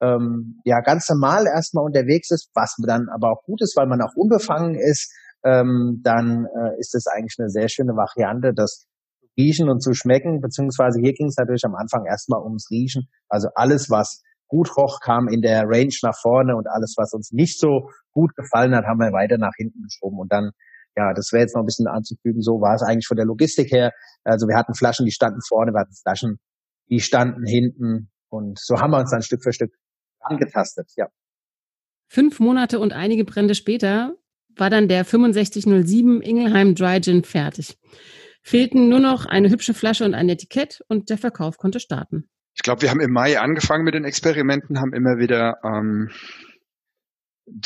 ähm, 0.01 0.61
ja 0.63 0.79
ganz 0.81 1.09
normal 1.09 1.45
erstmal 1.47 1.85
unterwegs 1.85 2.31
ist, 2.31 2.49
was 2.53 2.75
dann 2.85 3.07
aber 3.13 3.31
auch 3.31 3.43
gut 3.43 3.61
ist, 3.61 3.75
weil 3.77 3.87
man 3.87 4.01
auch 4.01 4.15
unbefangen 4.15 4.75
ist, 4.75 5.13
ähm, 5.43 6.01
dann 6.03 6.45
äh, 6.45 6.79
ist 6.79 6.95
es 6.95 7.07
eigentlich 7.07 7.35
eine 7.39 7.49
sehr 7.49 7.67
schöne 7.67 7.93
Variante, 7.93 8.53
das 8.55 8.85
zu 8.85 8.87
riechen 9.37 9.69
und 9.69 9.81
zu 9.81 9.93
schmecken. 9.93 10.39
Beziehungsweise 10.41 10.99
hier 11.01 11.13
ging 11.13 11.27
es 11.27 11.37
natürlich 11.37 11.65
am 11.65 11.75
Anfang 11.75 12.05
erstmal 12.05 12.41
ums 12.41 12.69
Riechen. 12.69 13.07
Also 13.27 13.49
alles, 13.55 13.89
was 13.89 14.21
gut 14.47 14.75
roch, 14.77 14.99
kam 15.01 15.27
in 15.27 15.41
der 15.41 15.63
Range 15.65 15.95
nach 16.03 16.17
vorne 16.21 16.55
und 16.55 16.67
alles, 16.67 16.95
was 16.97 17.13
uns 17.13 17.31
nicht 17.31 17.59
so 17.59 17.89
gut 18.11 18.35
gefallen 18.35 18.75
hat, 18.75 18.85
haben 18.85 18.99
wir 18.99 19.13
weiter 19.13 19.37
nach 19.37 19.53
hinten 19.55 19.83
geschoben. 19.83 20.19
Und 20.19 20.31
dann 20.31 20.51
ja, 20.95 21.13
das 21.13 21.31
wäre 21.31 21.43
jetzt 21.43 21.55
noch 21.55 21.63
ein 21.63 21.65
bisschen 21.65 21.87
anzufügen. 21.87 22.41
So 22.41 22.61
war 22.61 22.75
es 22.75 22.83
eigentlich 22.83 23.07
von 23.07 23.17
der 23.17 23.25
Logistik 23.25 23.71
her. 23.71 23.91
Also 24.23 24.47
wir 24.47 24.55
hatten 24.55 24.73
Flaschen, 24.73 25.05
die 25.05 25.11
standen 25.11 25.39
vorne, 25.47 25.71
wir 25.71 25.79
hatten 25.79 25.95
Flaschen, 25.95 26.39
die 26.89 26.99
standen 26.99 27.45
hinten. 27.45 28.09
Und 28.29 28.59
so 28.59 28.79
haben 28.79 28.91
wir 28.91 28.99
uns 28.99 29.11
dann 29.11 29.21
Stück 29.21 29.43
für 29.43 29.53
Stück 29.53 29.73
angetastet, 30.19 30.91
ja. 30.95 31.07
Fünf 32.07 32.39
Monate 32.39 32.79
und 32.79 32.91
einige 32.91 33.23
Brände 33.23 33.55
später 33.55 34.15
war 34.57 34.69
dann 34.69 34.89
der 34.89 35.05
6507 35.05 36.21
Ingelheim 36.21 36.75
Dry 36.75 36.99
Gin 36.99 37.23
fertig. 37.23 37.77
Fehlten 38.43 38.89
nur 38.89 38.99
noch 38.99 39.25
eine 39.25 39.49
hübsche 39.49 39.73
Flasche 39.73 40.03
und 40.03 40.13
ein 40.13 40.27
Etikett 40.27 40.83
und 40.87 41.09
der 41.09 41.17
Verkauf 41.17 41.57
konnte 41.57 41.79
starten. 41.79 42.27
Ich 42.53 42.63
glaube, 42.63 42.81
wir 42.81 42.89
haben 42.89 42.99
im 42.99 43.11
Mai 43.11 43.39
angefangen 43.39 43.85
mit 43.85 43.93
den 43.93 44.03
Experimenten, 44.03 44.81
haben 44.81 44.93
immer 44.93 45.19
wieder 45.19 45.59
ähm, 45.63 46.09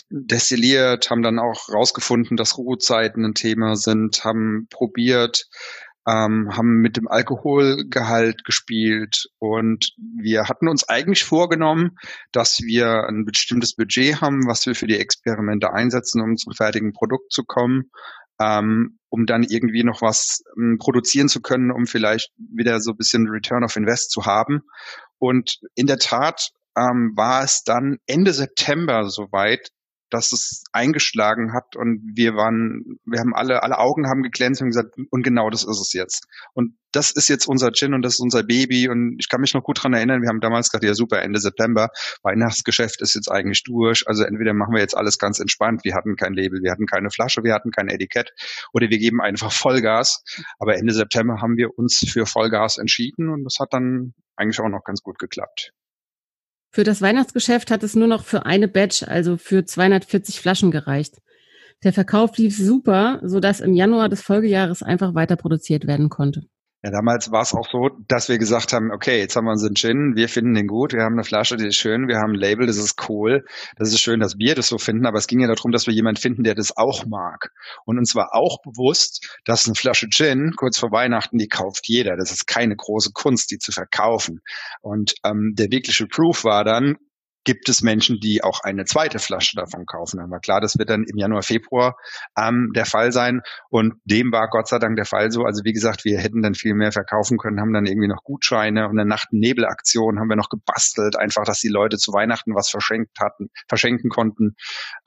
destilliert, 0.10 1.10
haben 1.10 1.22
dann 1.22 1.39
auch 1.39 1.70
rausgefunden, 1.70 2.38
dass 2.38 2.58
Ruhezeiten 2.58 3.25
ein 3.25 3.34
Thema 3.34 3.75
sind, 3.75 4.24
haben 4.24 4.67
probiert, 4.70 5.48
ähm, 6.08 6.55
haben 6.55 6.82
mit 6.82 6.98
dem 6.98 7.08
Alkoholgehalt 7.08 8.46
gespielt 8.46 9.25
und 9.39 9.94
wir 9.98 10.48
hatten 10.48 10.67
uns 10.67 10.88
eigentlich 10.88 11.24
vorgenommen, 11.24 11.98
dass 12.32 12.62
wir 12.62 13.08
ein 13.08 13.25
bestimmtes 13.25 13.75
Budget 13.75 14.22
haben, 14.22 14.46
was 14.48 14.65
wir 14.65 14.75
für 14.75 14.88
die 14.88 15.00
Experimente 15.00 15.74
einsetzen, 15.74 16.22
um 16.22 16.38
zum 16.38 16.53
fertigen 16.53 16.94
Produkt 16.94 17.34
zu 17.34 17.44
kommen, 17.44 17.89
ähm, 18.39 19.00
um 19.10 19.25
dann 19.25 19.44
irgendwie 19.44 19.84
noch 19.84 20.01
was 20.01 20.44
ähm, 20.58 20.77
produzieren 20.79 21.27
zu 21.29 21.41
können, 21.41 21.72
um 21.72 21.88
vielleicht 21.88 22.32
wieder 22.38 22.79
so 22.82 22.91
ein 22.91 22.98
bisschen 22.98 23.27
Return 23.27 23.63
of 23.63 23.75
Invest 23.75 24.12
zu 24.12 24.25
haben. 24.25 24.62
Und 25.17 25.60
in 25.74 25.88
der 25.88 25.98
Tat 25.98 26.51
ähm, 26.77 27.13
war 27.15 27.44
es 27.44 27.63
dann 27.63 27.98
Ende 28.08 28.34
September 28.34 29.10
soweit, 29.10 29.72
dass 30.10 30.32
es 30.32 30.63
eingeschlagen 30.72 31.53
hat 31.53 31.75
und 31.75 32.01
wir 32.15 32.36
waren, 32.36 33.00
wir 33.05 33.20
haben 33.20 33.34
alle, 33.34 33.63
alle 33.63 33.79
Augen 33.79 34.08
haben 34.08 34.24
geglänzt 34.24 34.62
und 34.62 34.67
gesagt, 34.67 34.96
und 35.10 35.24
genau 35.24 35.50
das 35.50 35.63
ist 35.63 35.79
es 35.82 35.94
jetzt. 35.94 36.27
Und 36.53 36.77
das 36.91 37.12
ist 37.12 37.27
jetzt 37.27 37.48
unser 37.48 37.72
Gin 37.72 37.94
und 37.94 38.01
das 38.03 38.13
ist 38.13 38.20
unser 38.20 38.44
Baby 38.44 38.88
und 38.88 39.17
ich 39.20 39.27
kann 39.29 39.41
mich 39.41 39.53
noch 39.53 39.63
gut 39.63 39.84
dran 39.84 39.94
erinnern, 39.94 40.22
wir 40.22 40.29
haben 40.29 40.39
damals 40.39 40.70
gesagt, 40.70 40.86
ja 40.86 40.94
super, 40.94 41.22
Ende 41.22 41.39
September, 41.39 41.89
Weihnachtsgeschäft 42.24 43.01
ist 43.01 43.15
jetzt 43.15 43.29
eigentlich 43.29 43.63
durch, 43.63 44.08
also 44.08 44.24
entweder 44.24 44.53
machen 44.53 44.74
wir 44.74 44.79
jetzt 44.79 44.96
alles 44.96 45.17
ganz 45.17 45.39
entspannt, 45.39 45.84
wir 45.84 45.96
hatten 45.96 46.15
kein 46.15 46.34
Label, 46.34 46.62
wir 46.62 46.72
hatten 46.72 46.86
keine 46.86 47.10
Flasche, 47.10 47.44
wir 47.44 47.53
hatten 47.53 47.72
kein 47.72 47.89
Etikett 47.89 48.32
oder 48.74 48.89
wir 48.89 49.00
geben 49.00 49.22
einfach 49.22 49.51
Vollgas, 49.51 50.24
aber 50.60 50.77
Ende 50.77 50.94
September 50.94 51.41
haben 51.41 51.58
wir 51.58 51.77
uns 51.77 52.05
für 52.08 52.25
Vollgas 52.25 52.77
entschieden 52.77 53.29
und 53.29 53.44
das 53.44 53.58
hat 53.60 53.74
dann 53.74 54.13
eigentlich 54.38 54.60
auch 54.60 54.70
noch 54.70 54.84
ganz 54.86 55.01
gut 55.01 55.20
geklappt. 55.20 55.74
Für 56.75 56.84
das 56.84 57.01
Weihnachtsgeschäft 57.01 57.72
hat 57.72 57.84
es 57.84 57.96
nur 57.96 58.10
noch 58.10 58.25
für 58.25 58.46
eine 58.46 58.67
Batch, 58.67 59.03
also 59.03 59.38
für 59.38 59.63
240 59.63 60.41
Flaschen 60.41 60.72
gereicht. 60.72 61.22
Der 61.86 61.94
Verkauf 61.94 62.38
lief 62.38 62.58
super, 62.58 63.22
sodass 63.24 63.62
im 63.62 63.74
Januar 63.75 64.10
des 64.10 64.22
Folgejahres 64.22 64.84
einfach 64.84 65.15
weiter 65.15 65.38
produziert 65.38 65.88
werden 65.88 66.10
konnte. 66.10 66.50
Ja, 66.85 66.91
damals 66.91 67.31
war 67.31 67.41
es 67.41 67.55
auch 67.55 67.67
so, 67.67 67.89
dass 68.07 68.29
wir 68.29 68.37
gesagt 68.37 68.71
haben, 68.71 68.91
okay, 68.91 69.17
jetzt 69.17 69.35
haben 69.35 69.45
wir 69.45 69.51
unseren 69.53 69.73
Gin, 69.73 70.13
wir 70.15 70.29
finden 70.29 70.53
den 70.53 70.67
gut, 70.67 70.93
wir 70.93 71.01
haben 71.01 71.13
eine 71.13 71.23
Flasche, 71.23 71.57
die 71.57 71.65
ist 71.65 71.77
schön, 71.77 72.07
wir 72.07 72.17
haben 72.17 72.33
ein 72.33 72.39
Label, 72.39 72.67
das 72.67 72.77
ist 72.77 73.09
cool, 73.09 73.43
das 73.75 73.89
ist 73.89 74.01
schön, 74.01 74.19
dass 74.19 74.37
wir 74.37 74.53
das 74.53 74.67
so 74.67 74.77
finden, 74.77 75.07
aber 75.07 75.17
es 75.17 75.25
ging 75.25 75.39
ja 75.39 75.47
darum, 75.47 75.71
dass 75.71 75.87
wir 75.87 75.95
jemanden 75.95 76.21
finden, 76.21 76.43
der 76.43 76.53
das 76.53 76.77
auch 76.77 77.07
mag. 77.07 77.49
Und 77.85 77.97
uns 77.97 78.13
war 78.13 78.35
auch 78.35 78.61
bewusst, 78.61 79.41
dass 79.45 79.65
eine 79.65 79.73
Flasche 79.73 80.09
Gin 80.09 80.51
kurz 80.55 80.77
vor 80.77 80.91
Weihnachten, 80.91 81.39
die 81.39 81.47
kauft 81.47 81.87
jeder. 81.87 82.17
Das 82.17 82.31
ist 82.31 82.45
keine 82.45 82.75
große 82.75 83.09
Kunst, 83.15 83.49
die 83.49 83.57
zu 83.57 83.71
verkaufen. 83.71 84.41
Und 84.81 85.15
ähm, 85.23 85.53
der 85.55 85.71
wirkliche 85.71 86.05
Proof 86.05 86.43
war 86.43 86.63
dann, 86.63 86.97
gibt 87.45 87.69
es 87.69 87.81
Menschen, 87.81 88.19
die 88.19 88.43
auch 88.43 88.59
eine 88.61 88.85
zweite 88.85 89.19
Flasche 89.19 89.55
davon 89.55 89.85
kaufen. 89.85 90.19
War 90.29 90.39
klar, 90.39 90.59
das 90.59 90.77
wird 90.77 90.89
dann 90.89 91.03
im 91.03 91.17
Januar, 91.17 91.43
Februar 91.43 91.95
ähm, 92.37 92.71
der 92.75 92.85
Fall 92.85 93.11
sein. 93.11 93.41
Und 93.69 93.93
dem 94.03 94.31
war 94.31 94.49
Gott 94.49 94.67
sei 94.67 94.79
Dank 94.79 94.97
der 94.97 95.05
Fall 95.05 95.31
so. 95.31 95.43
Also 95.43 95.63
wie 95.63 95.71
gesagt, 95.71 96.03
wir 96.03 96.19
hätten 96.19 96.41
dann 96.41 96.55
viel 96.55 96.73
mehr 96.73 96.91
verkaufen 96.91 97.37
können, 97.37 97.61
haben 97.61 97.71
dann 97.71 97.85
irgendwie 97.85 98.07
noch 98.07 98.23
Gutscheine 98.23 98.89
und 98.89 98.99
eine 98.99 99.07
Nacht-Nebel-Aktion 99.07 100.19
haben 100.19 100.27
wir 100.27 100.35
noch 100.35 100.49
gebastelt, 100.49 101.15
einfach, 101.15 101.45
dass 101.45 101.59
die 101.59 101.69
Leute 101.69 101.97
zu 101.97 102.11
Weihnachten 102.11 102.55
was 102.55 102.69
verschenkt 102.69 103.19
hatten, 103.19 103.49
verschenken 103.67 104.09
konnten 104.09 104.55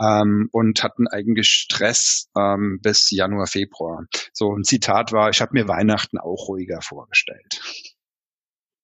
ähm, 0.00 0.48
und 0.52 0.82
hatten 0.82 1.08
eigentlich 1.08 1.48
Stress 1.48 2.30
ähm, 2.38 2.78
bis 2.82 3.10
Januar, 3.10 3.48
Februar. 3.48 4.04
So 4.32 4.54
ein 4.54 4.62
Zitat 4.62 5.12
war, 5.12 5.30
ich 5.30 5.40
habe 5.40 5.52
mir 5.54 5.66
Weihnachten 5.66 6.18
auch 6.18 6.48
ruhiger 6.48 6.80
vorgestellt. 6.80 7.60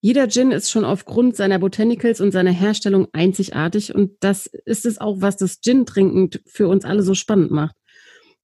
Jeder 0.04 0.28
Gin 0.28 0.50
ist 0.50 0.70
schon 0.70 0.84
aufgrund 0.84 1.34
seiner 1.34 1.58
Botanicals 1.58 2.20
und 2.20 2.30
seiner 2.30 2.50
Herstellung 2.50 3.08
einzigartig 3.14 3.94
und 3.94 4.10
das 4.20 4.44
ist 4.44 4.84
es 4.84 5.00
auch, 5.00 5.22
was 5.22 5.38
das 5.38 5.62
Gin-Trinken 5.62 6.28
für 6.44 6.68
uns 6.68 6.84
alle 6.84 7.00
so 7.00 7.14
spannend 7.14 7.50
macht. 7.50 7.74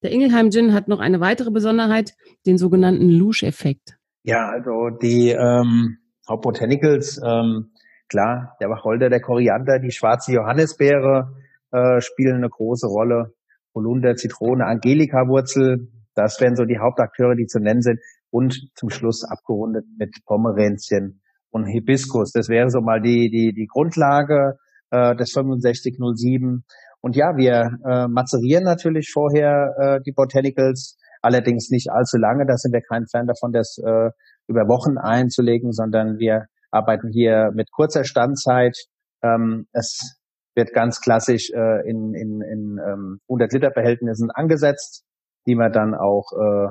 Der 0.02 0.10
Ingelheim 0.10 0.50
Gin 0.50 0.72
hat 0.72 0.88
noch 0.88 1.00
eine 1.00 1.20
weitere 1.20 1.50
Besonderheit, 1.50 2.14
den 2.46 2.56
sogenannten 2.56 3.10
Lusch-Effekt. 3.10 3.98
Ja, 4.22 4.48
also 4.48 4.88
die 5.02 5.32
ähm, 5.32 5.98
Hauptbotanicals, 6.26 7.20
ähm, 7.22 7.72
klar, 8.08 8.56
der 8.62 8.70
Wacholder, 8.70 9.10
der 9.10 9.20
Koriander, 9.20 9.80
die 9.80 9.90
schwarze 9.90 10.32
Johannisbeere 10.32 11.34
äh, 11.72 12.00
spielen 12.00 12.36
eine 12.36 12.48
große 12.48 12.86
Rolle. 12.86 13.34
Holunder, 13.74 14.16
Zitrone, 14.16 14.64
Angelika-Wurzel, 14.64 15.88
das 16.14 16.40
wären 16.40 16.56
so 16.56 16.64
die 16.64 16.78
Hauptakteure, 16.78 17.34
die 17.34 17.44
zu 17.44 17.60
nennen 17.60 17.82
sind. 17.82 18.00
Und 18.30 18.70
zum 18.76 18.88
Schluss 18.88 19.24
abgerundet 19.24 19.84
mit 19.98 20.24
Pomeränzchen 20.24 21.19
und 21.50 21.66
Hibiskus. 21.66 22.32
Das 22.32 22.48
wäre 22.48 22.70
so 22.70 22.80
mal 22.80 23.00
die, 23.00 23.30
die, 23.30 23.52
die 23.52 23.66
Grundlage 23.66 24.58
äh, 24.90 25.14
des 25.16 25.30
6507. 25.30 26.64
Und 27.00 27.16
ja, 27.16 27.36
wir 27.36 27.78
äh, 27.84 28.08
mazerieren 28.08 28.64
natürlich 28.64 29.10
vorher 29.12 29.74
äh, 29.78 30.00
die 30.04 30.12
Botanicals, 30.12 30.98
allerdings 31.22 31.70
nicht 31.70 31.90
allzu 31.90 32.18
lange. 32.18 32.46
Da 32.46 32.56
sind 32.56 32.72
wir 32.72 32.82
kein 32.82 33.06
Fan 33.06 33.26
davon, 33.26 33.52
das 33.52 33.78
äh, 33.78 34.10
über 34.46 34.68
Wochen 34.68 34.98
einzulegen, 34.98 35.72
sondern 35.72 36.18
wir 36.18 36.46
arbeiten 36.70 37.10
hier 37.10 37.50
mit 37.54 37.70
kurzer 37.70 38.04
Standzeit. 38.04 38.76
Ähm, 39.22 39.66
es 39.72 40.20
wird 40.54 40.72
ganz 40.72 41.00
klassisch 41.00 41.50
äh, 41.50 41.88
in, 41.88 42.14
in, 42.14 42.42
in 42.42 42.78
ähm, 42.84 43.20
100 43.28 43.52
Liter 43.52 43.70
Behältnissen 43.70 44.30
angesetzt, 44.30 45.04
die 45.46 45.54
man 45.54 45.72
dann 45.72 45.94
auch 45.94 46.32
äh, 46.32 46.68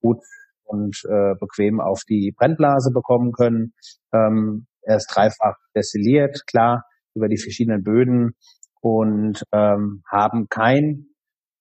gut 0.00 0.22
und 0.70 1.02
äh, 1.04 1.34
bequem 1.38 1.80
auf 1.80 2.02
die 2.08 2.32
Brennblase 2.36 2.92
bekommen 2.92 3.32
können. 3.32 3.72
Ähm, 4.12 4.66
er 4.82 4.96
ist 4.96 5.08
dreifach 5.14 5.56
destilliert, 5.74 6.46
klar, 6.46 6.84
über 7.14 7.28
die 7.28 7.38
verschiedenen 7.38 7.82
Böden 7.82 8.32
und 8.80 9.42
ähm, 9.52 10.02
haben 10.10 10.46
kein 10.48 11.06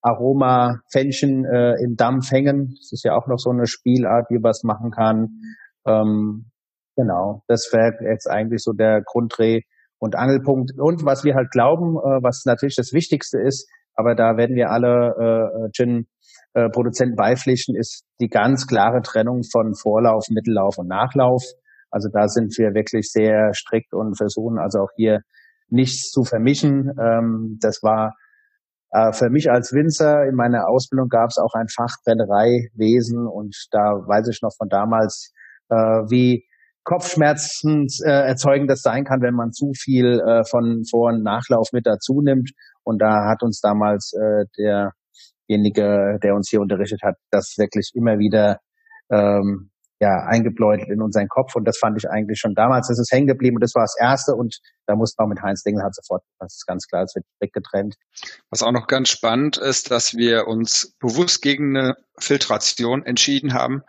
Aroma 0.02 0.80
Fännchen 0.92 1.44
äh, 1.46 1.74
im 1.84 1.96
Dampf 1.96 2.32
hängen. 2.32 2.76
Das 2.78 2.92
ist 2.94 3.04
ja 3.04 3.16
auch 3.16 3.28
noch 3.28 3.40
so 3.40 3.50
eine 3.50 3.68
Spielart, 3.68 4.28
wie 4.30 4.40
man 4.40 4.52
es 4.52 4.64
machen 4.64 4.92
kann. 4.92 5.42
Ähm, 5.86 6.52
genau, 6.96 7.44
das 7.48 7.70
wäre 7.74 8.10
jetzt 8.10 8.30
eigentlich 8.30 8.62
so 8.64 8.72
der 8.72 9.02
Grunddreh 9.02 9.62
und 9.98 10.16
Angelpunkt. 10.16 10.72
Und 10.78 11.04
was 11.04 11.26
wir 11.26 11.36
halt 11.36 11.52
glauben, 11.52 11.98
äh, 11.98 12.24
was 12.24 12.44
natürlich 12.46 12.76
das 12.76 12.94
Wichtigste 12.94 13.40
ist, 13.40 13.70
aber 13.96 14.16
da 14.16 14.38
werden 14.38 14.56
wir 14.56 14.70
alle 14.70 15.68
äh, 15.68 15.72
Gin 15.76 16.08
äh, 16.66 16.70
Produzenten 16.70 17.16
beipflichten, 17.16 17.76
ist 17.76 18.04
die 18.20 18.28
ganz 18.28 18.68
klare 18.68 19.02
Trennung 19.02 19.42
von 19.44 19.74
Vorlauf, 19.76 20.26
Mittellauf 20.30 20.78
und 20.78 20.88
Nachlauf. 20.88 21.44
Also 21.92 22.10
da 22.12 22.28
sind 22.28 22.56
wir 22.58 22.74
wirklich 22.74 23.12
sehr 23.12 23.54
strikt 23.54 23.94
und 23.94 24.18
versuchen 24.18 24.60
also 24.60 24.80
auch 24.80 24.92
hier 24.96 25.20
nichts 25.70 26.12
zu 26.12 26.24
vermischen. 26.24 26.92
Ähm, 27.00 27.58
das 27.62 27.80
war 27.82 28.14
äh, 28.92 29.12
für 29.14 29.30
mich 29.30 29.50
als 29.50 29.72
Winzer 29.74 30.26
in 30.28 30.36
meiner 30.36 30.68
Ausbildung 30.68 31.10
gab 31.10 31.30
es 31.30 31.38
auch 31.38 31.54
ein 31.54 31.68
Fach 31.68 31.96
Brennereiwesen 32.04 33.28
und 33.28 33.56
da 33.72 33.80
weiß 33.80 34.28
ich 34.30 34.42
noch 34.42 34.56
von 34.58 34.68
damals, 34.70 35.32
äh, 35.70 35.76
wie 35.76 36.46
Kopfschmerzen 36.84 37.86
äh, 38.04 38.10
erzeugen 38.10 38.68
das 38.68 38.82
sein 38.82 39.04
kann, 39.04 39.22
wenn 39.22 39.36
man 39.36 39.52
zu 39.52 39.74
viel 39.78 40.20
äh, 40.22 40.44
von 40.44 40.84
Vor- 40.90 41.14
und 41.14 41.24
Nachlauf 41.24 41.68
mit 41.72 41.86
dazu 41.86 42.22
nimmt. 42.22 42.52
Und 42.84 43.00
da 43.00 43.30
hat 43.30 43.44
uns 43.44 43.60
damals 43.62 44.14
äh, 44.14 44.46
der 44.58 44.94
derjenige, 45.50 46.20
der 46.22 46.36
uns 46.36 46.50
hier 46.50 46.62
unterrichtet 46.62 47.02
hat, 47.04 47.16
das 47.32 47.56
wirklich 47.58 47.92
immer 47.96 48.20
wieder 48.20 48.60
ähm, 49.12 49.72
ja, 50.02 50.24
eingebläut 50.26 50.88
in 50.88 51.02
unseren 51.02 51.28
Kopf. 51.28 51.56
Und 51.56 51.66
das 51.66 51.78
fand 51.78 51.98
ich 51.98 52.10
eigentlich 52.10 52.40
schon 52.40 52.56
damals, 52.56 52.88
das 52.88 53.00
ist 53.00 53.12
hängen 53.12 53.28
geblieben 53.28 53.58
und 53.58 53.62
das 53.62 53.76
war 53.76 53.84
das 53.84 53.96
Erste. 54.00 54.34
Und 54.34 54.60
da 54.86 54.96
musste 54.96 55.22
man 55.22 55.30
mit 55.30 55.42
Heinz 55.42 55.64
Dingelhardt 55.64 55.96
sofort, 55.96 56.24
das 56.40 56.56
ist 56.56 56.66
ganz 56.66 56.88
klar, 56.88 57.04
es 57.04 57.16
wird 57.16 57.26
weggetrennt. 57.42 57.96
Was 58.50 58.64
auch 58.64 58.72
noch 58.72 58.88
ganz 58.88 59.10
spannend 59.10 59.58
ist, 59.58 59.92
dass 59.92 60.16
wir 60.16 60.48
uns 60.48 60.96
bewusst 61.00 61.42
gegen 61.42 61.76
eine 61.76 61.96
Filtration 62.18 63.04
entschieden 63.04 63.54
haben 63.54 63.84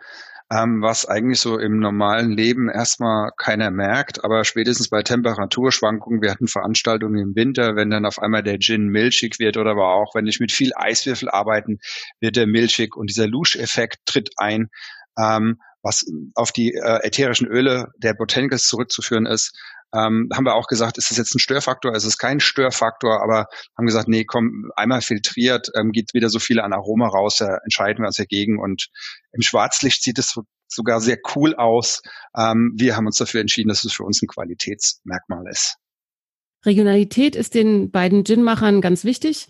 ähm, 0.51 0.81
was 0.81 1.05
eigentlich 1.05 1.39
so 1.39 1.57
im 1.57 1.79
normalen 1.79 2.31
Leben 2.31 2.69
erstmal 2.69 3.31
keiner 3.37 3.71
merkt, 3.71 4.25
aber 4.25 4.43
spätestens 4.43 4.89
bei 4.89 5.01
Temperaturschwankungen, 5.01 6.21
wir 6.21 6.29
hatten 6.29 6.47
Veranstaltungen 6.47 7.17
im 7.17 7.35
Winter, 7.35 7.77
wenn 7.77 7.89
dann 7.89 8.05
auf 8.05 8.19
einmal 8.19 8.43
der 8.43 8.59
Gin 8.59 8.87
milchig 8.87 9.39
wird 9.39 9.55
oder 9.55 9.71
aber 9.71 9.93
auch, 9.93 10.13
wenn 10.13 10.27
ich 10.27 10.41
mit 10.41 10.51
viel 10.51 10.71
Eiswürfel 10.75 11.29
arbeiten, 11.29 11.79
wird 12.19 12.35
der 12.35 12.47
milchig 12.47 12.97
und 12.97 13.09
dieser 13.09 13.27
Lusch-Effekt 13.27 13.99
tritt 14.05 14.31
ein. 14.37 14.69
Ähm, 15.17 15.57
was 15.83 16.05
auf 16.35 16.51
die 16.51 16.73
äh, 16.73 16.99
ätherischen 17.07 17.47
Öle 17.47 17.87
der 17.97 18.13
Botanicals 18.13 18.65
zurückzuführen 18.65 19.25
ist, 19.25 19.57
ähm, 19.93 20.29
haben 20.33 20.45
wir 20.45 20.55
auch 20.55 20.67
gesagt, 20.67 20.97
ist 20.97 21.11
es 21.11 21.17
jetzt 21.17 21.35
ein 21.35 21.39
Störfaktor? 21.39 21.93
Es 21.93 22.05
ist 22.05 22.17
kein 22.17 22.39
Störfaktor, 22.39 23.21
aber 23.21 23.47
haben 23.77 23.85
gesagt, 23.85 24.07
nee, 24.07 24.23
komm, 24.25 24.71
einmal 24.75 25.01
filtriert, 25.01 25.69
ähm, 25.75 25.91
geht 25.91 26.13
wieder 26.13 26.29
so 26.29 26.39
viel 26.39 26.59
an 26.59 26.73
Aroma 26.73 27.07
raus, 27.07 27.37
da 27.37 27.57
entscheiden 27.63 28.03
wir 28.03 28.07
uns 28.07 28.17
dagegen. 28.17 28.59
Und 28.59 28.87
im 29.33 29.41
Schwarzlicht 29.41 30.03
sieht 30.03 30.19
es 30.19 30.39
sogar 30.67 31.01
sehr 31.01 31.17
cool 31.35 31.55
aus. 31.55 32.01
Ähm, 32.37 32.73
wir 32.77 32.95
haben 32.95 33.05
uns 33.05 33.17
dafür 33.17 33.41
entschieden, 33.41 33.69
dass 33.69 33.83
es 33.83 33.93
für 33.93 34.03
uns 34.03 34.21
ein 34.21 34.27
Qualitätsmerkmal 34.27 35.43
ist. 35.49 35.75
Regionalität 36.65 37.35
ist 37.35 37.55
den 37.55 37.91
beiden 37.91 38.23
Gin-Machern 38.23 38.81
ganz 38.81 39.03
wichtig. 39.03 39.49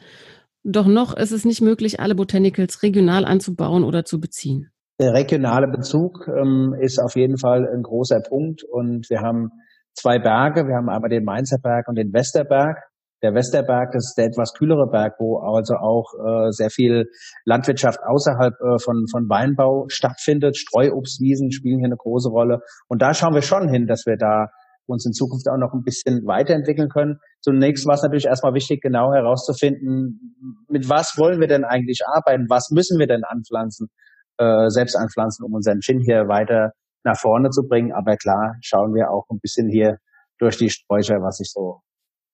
Doch 0.64 0.86
noch 0.86 1.16
ist 1.16 1.32
es 1.32 1.46
nicht 1.46 1.62
möglich, 1.62 2.00
alle 2.00 2.16
Botanicals 2.16 2.84
regional 2.84 3.26
anzubauen 3.26 3.84
oder 3.84 4.06
zu 4.06 4.20
beziehen. 4.20 4.72
Der 5.00 5.14
regionale 5.14 5.68
Bezug 5.68 6.28
ähm, 6.28 6.76
ist 6.80 7.00
auf 7.00 7.16
jeden 7.16 7.38
Fall 7.38 7.68
ein 7.68 7.82
großer 7.82 8.22
Punkt 8.22 8.64
und 8.64 9.10
wir 9.10 9.22
haben 9.22 9.50
zwei 9.94 10.20
Berge. 10.20 10.68
Wir 10.68 10.76
haben 10.76 10.90
einmal 10.90 11.10
den 11.10 11.24
Mainzer 11.24 11.58
Berg 11.58 11.88
und 11.88 11.96
den 11.96 12.14
Westerberg. 12.14 12.78
Der 13.24 13.36
Westerberg, 13.36 13.92
das 13.92 14.08
ist 14.08 14.18
der 14.18 14.26
etwas 14.26 14.54
kühlere 14.54 14.90
Berg, 14.90 15.14
wo 15.20 15.38
also 15.38 15.76
auch 15.76 16.14
äh, 16.18 16.52
sehr 16.52 16.72
viel 16.72 17.06
Landwirtschaft 17.46 18.00
außerhalb 18.04 18.54
äh, 18.54 18.80
von, 18.84 19.06
von 19.12 19.30
Weinbau 19.30 19.86
stattfindet. 19.90 20.58
Streuobstwiesen 20.58 21.52
spielen 21.52 21.80
hier 21.80 21.86
eine 21.86 21.98
große 21.98 22.30
Rolle. 22.30 22.62
Und 22.88 23.04
da 23.04 23.14
schauen 23.14 23.36
wir 23.36 23.44
schon 23.44 23.70
hin, 23.70 23.86
dass 23.86 24.06
wir 24.08 24.18
da 24.18 24.48
uns 24.88 25.06
in 25.06 25.14
Zukunft 25.14 25.48
auch 25.48 25.58
noch 25.58 25.74
ein 25.74 25.84
bisschen 25.84 26.26
weiterentwickeln 26.26 26.90
können. 26.90 27.18
Zunächst 27.42 27.86
war 27.86 27.94
es 27.94 28.02
natürlich 28.02 28.26
erstmal 28.26 28.56
wichtig, 28.56 28.82
genau 28.82 29.14
herauszufinden, 29.14 30.36
mit 30.68 30.90
was 30.90 31.14
wollen 31.18 31.40
wir 31.40 31.48
denn 31.48 31.64
eigentlich 31.64 32.02
arbeiten? 32.08 32.48
Was 32.50 32.70
müssen 32.72 33.00
wir 33.00 33.08
denn 33.08 33.24
anpflanzen, 33.24 33.88
äh, 34.38 34.68
selbst 34.70 34.96
anpflanzen, 34.96 35.46
um 35.46 35.54
unseren 35.54 35.82
Gin 35.82 36.00
hier 36.00 36.28
weiter 36.28 36.72
nach 37.04 37.18
vorne 37.18 37.50
zu 37.50 37.64
bringen. 37.68 37.92
Aber 37.92 38.16
klar, 38.18 38.56
schauen 38.62 38.94
wir 38.94 39.12
auch 39.12 39.26
ein 39.30 39.40
bisschen 39.40 39.70
hier 39.70 39.98
durch 40.40 40.58
die 40.58 40.70
Sträucher, 40.70 41.22
was 41.22 41.38
sich 41.38 41.52
so 41.52 41.82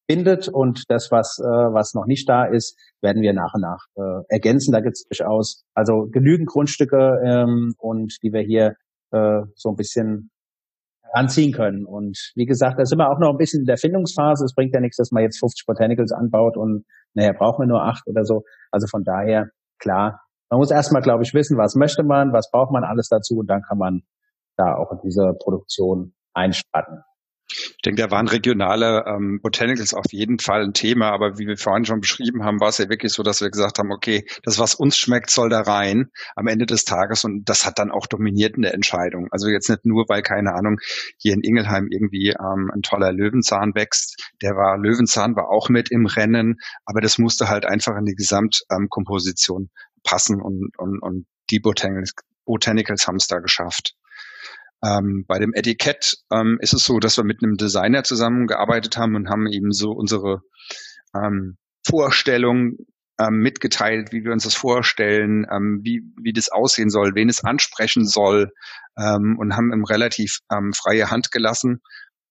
findet. 0.09 0.47
Und 0.47 0.83
das, 0.89 1.11
was, 1.11 1.39
äh, 1.39 1.43
was 1.43 1.93
noch 1.93 2.05
nicht 2.05 2.27
da 2.29 2.45
ist, 2.45 2.77
werden 3.01 3.21
wir 3.21 3.33
nach 3.33 3.53
und 3.53 3.61
nach 3.61 3.85
äh, 3.95 4.23
ergänzen. 4.29 4.71
Da 4.71 4.79
gibt 4.79 4.95
es 4.95 5.05
durchaus 5.09 5.65
also 5.73 6.07
genügend 6.11 6.47
Grundstücke 6.47 7.19
ähm, 7.25 7.73
und 7.77 8.17
die 8.23 8.31
wir 8.31 8.41
hier 8.41 8.75
äh, 9.11 9.41
so 9.55 9.69
ein 9.69 9.75
bisschen 9.75 10.31
anziehen 11.13 11.53
können. 11.53 11.85
Und 11.85 12.17
wie 12.35 12.45
gesagt, 12.45 12.79
da 12.79 12.85
sind 12.85 12.99
wir 12.99 13.09
auch 13.09 13.19
noch 13.19 13.31
ein 13.31 13.37
bisschen 13.37 13.61
in 13.61 13.65
der 13.65 13.77
Findungsphase. 13.77 14.45
Es 14.45 14.53
bringt 14.53 14.73
ja 14.73 14.81
nichts, 14.81 14.97
dass 14.97 15.11
man 15.11 15.23
jetzt 15.23 15.39
50 15.39 15.65
Botanicals 15.65 16.11
anbaut 16.11 16.57
und 16.57 16.85
naja, 17.13 17.31
brauchen 17.37 17.63
wir 17.63 17.67
nur 17.67 17.83
acht 17.83 18.03
oder 18.07 18.23
so. 18.23 18.43
Also 18.71 18.87
von 18.87 19.03
daher, 19.03 19.47
klar, 19.79 20.21
man 20.49 20.59
muss 20.59 20.71
erstmal, 20.71 21.01
glaube 21.01 21.23
ich, 21.23 21.33
wissen, 21.33 21.57
was 21.57 21.75
möchte 21.75 22.03
man, 22.03 22.31
was 22.31 22.49
braucht 22.51 22.71
man 22.71 22.83
alles 22.83 23.07
dazu 23.09 23.37
und 23.37 23.49
dann 23.49 23.61
kann 23.61 23.77
man 23.77 24.01
da 24.57 24.75
auch 24.75 24.91
in 24.91 24.99
diese 25.03 25.33
Produktion 25.39 26.13
einspannen. 26.33 27.03
Ich 27.49 27.81
denke, 27.85 28.01
da 28.01 28.11
waren 28.11 28.27
regionale 28.27 29.05
ähm, 29.07 29.39
Botanicals 29.41 29.93
auf 29.93 30.05
jeden 30.11 30.39
Fall 30.39 30.63
ein 30.63 30.73
Thema, 30.73 31.11
aber 31.11 31.39
wie 31.39 31.47
wir 31.47 31.57
vorhin 31.57 31.85
schon 31.85 32.01
beschrieben 32.01 32.43
haben, 32.43 32.59
war 32.59 32.69
es 32.69 32.77
ja 32.77 32.89
wirklich 32.89 33.13
so, 33.13 33.23
dass 33.23 33.39
wir 33.39 33.49
gesagt 33.49 33.79
haben, 33.79 33.91
okay, 33.91 34.25
das, 34.43 34.59
was 34.59 34.75
uns 34.75 34.97
schmeckt, 34.97 35.29
soll 35.29 35.49
da 35.49 35.61
rein 35.61 36.09
am 36.35 36.47
Ende 36.47 36.65
des 36.65 36.83
Tages 36.83 37.23
und 37.23 37.47
das 37.47 37.65
hat 37.65 37.79
dann 37.79 37.89
auch 37.89 38.05
dominiert 38.05 38.57
in 38.57 38.63
der 38.63 38.73
Entscheidung. 38.73 39.29
Also 39.31 39.47
jetzt 39.47 39.69
nicht 39.69 39.85
nur, 39.85 40.05
weil, 40.09 40.23
keine 40.23 40.55
Ahnung, 40.55 40.79
hier 41.17 41.33
in 41.33 41.41
Ingelheim 41.41 41.87
irgendwie 41.89 42.29
ähm, 42.31 42.69
ein 42.73 42.81
toller 42.81 43.13
Löwenzahn 43.13 43.73
wächst. 43.75 44.31
Der 44.41 44.51
war, 44.55 44.77
Löwenzahn 44.77 45.35
war 45.37 45.49
auch 45.49 45.69
mit 45.69 45.89
im 45.89 46.05
Rennen, 46.05 46.57
aber 46.85 46.99
das 46.99 47.17
musste 47.17 47.47
halt 47.47 47.65
einfach 47.65 47.95
in 47.97 48.05
die 48.05 48.15
Gesamtkomposition 48.15 49.61
ähm, 49.63 49.69
passen 50.03 50.41
und, 50.41 50.77
und, 50.77 51.01
und 51.01 51.27
die 51.49 51.59
Botanicals, 51.59 52.13
Botanicals 52.45 53.07
haben 53.07 53.17
es 53.17 53.27
da 53.27 53.39
geschafft. 53.39 53.96
Ähm, 54.87 55.25
bei 55.27 55.39
dem 55.39 55.53
Etikett 55.53 56.17
ähm, 56.31 56.57
ist 56.61 56.73
es 56.73 56.85
so, 56.85 56.99
dass 56.99 57.17
wir 57.17 57.23
mit 57.23 57.43
einem 57.43 57.55
Designer 57.55 58.03
zusammengearbeitet 58.03 58.97
haben 58.97 59.15
und 59.15 59.29
haben 59.29 59.47
eben 59.47 59.71
so 59.71 59.91
unsere 59.91 60.41
ähm, 61.15 61.57
Vorstellung 61.85 62.77
ähm, 63.19 63.39
mitgeteilt, 63.39 64.11
wie 64.11 64.23
wir 64.23 64.31
uns 64.31 64.43
das 64.43 64.53
vorstellen, 64.53 65.45
ähm, 65.51 65.79
wie, 65.83 66.03
wie 66.21 66.33
das 66.33 66.49
aussehen 66.49 66.89
soll, 66.89 67.15
wen 67.15 67.29
es 67.29 67.43
ansprechen 67.43 68.05
soll 68.05 68.51
ähm, 68.97 69.37
und 69.39 69.55
haben 69.55 69.73
ihm 69.73 69.83
relativ 69.83 70.39
ähm, 70.51 70.71
freie 70.73 71.09
Hand 71.09 71.31
gelassen. 71.31 71.81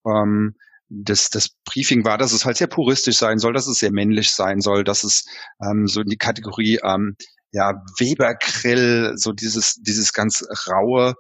Ähm, 0.06 0.54
das, 0.88 1.30
das 1.30 1.50
Briefing 1.64 2.04
war, 2.04 2.16
dass 2.16 2.32
es 2.32 2.44
halt 2.44 2.56
sehr 2.56 2.68
puristisch 2.68 3.16
sein 3.16 3.38
soll, 3.38 3.52
dass 3.52 3.66
es 3.66 3.80
sehr 3.80 3.92
männlich 3.92 4.30
sein 4.30 4.60
soll, 4.60 4.84
dass 4.84 5.02
es 5.02 5.26
ähm, 5.60 5.88
so 5.88 6.00
in 6.00 6.08
die 6.08 6.16
Kategorie 6.16 6.78
ja 7.50 7.82
Webergrill, 7.98 9.14
so 9.16 9.32
dieses 9.32 9.74
dieses 9.82 10.12
ganz 10.12 10.44
raue 10.68 11.14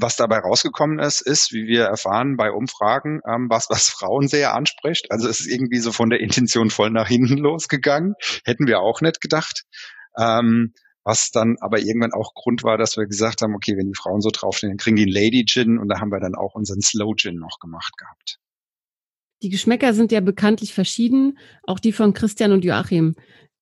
was 0.00 0.16
dabei 0.16 0.38
rausgekommen 0.38 0.98
ist, 0.98 1.20
ist, 1.20 1.52
wie 1.52 1.66
wir 1.66 1.84
erfahren 1.84 2.36
bei 2.36 2.50
Umfragen, 2.50 3.20
ähm, 3.26 3.48
was, 3.50 3.68
was 3.68 3.88
Frauen 3.88 4.28
sehr 4.28 4.54
anspricht. 4.54 5.10
Also 5.10 5.28
es 5.28 5.40
ist 5.40 5.46
irgendwie 5.46 5.78
so 5.78 5.92
von 5.92 6.10
der 6.10 6.20
Intention 6.20 6.70
voll 6.70 6.90
nach 6.90 7.08
hinten 7.08 7.38
losgegangen. 7.38 8.14
Hätten 8.44 8.66
wir 8.66 8.80
auch 8.80 9.00
nicht 9.00 9.20
gedacht. 9.20 9.64
Ähm, 10.16 10.72
was 11.04 11.30
dann 11.30 11.56
aber 11.60 11.78
irgendwann 11.78 12.12
auch 12.12 12.34
Grund 12.34 12.64
war, 12.64 12.76
dass 12.76 12.96
wir 12.96 13.06
gesagt 13.06 13.40
haben, 13.40 13.54
okay, 13.54 13.76
wenn 13.76 13.86
die 13.86 13.98
Frauen 13.98 14.20
so 14.20 14.30
draufstehen, 14.30 14.72
dann 14.72 14.76
kriegen 14.76 14.96
die 14.96 15.10
Lady 15.10 15.44
Gin 15.46 15.78
und 15.78 15.88
da 15.88 16.00
haben 16.00 16.10
wir 16.10 16.20
dann 16.20 16.34
auch 16.34 16.54
unseren 16.54 16.82
Slow 16.82 17.14
Gin 17.16 17.36
noch 17.36 17.58
gemacht 17.60 17.96
gehabt. 17.96 18.38
Die 19.42 19.48
Geschmäcker 19.48 19.94
sind 19.94 20.12
ja 20.12 20.20
bekanntlich 20.20 20.74
verschieden, 20.74 21.38
auch 21.62 21.78
die 21.78 21.92
von 21.92 22.12
Christian 22.12 22.52
und 22.52 22.64
Joachim. 22.64 23.14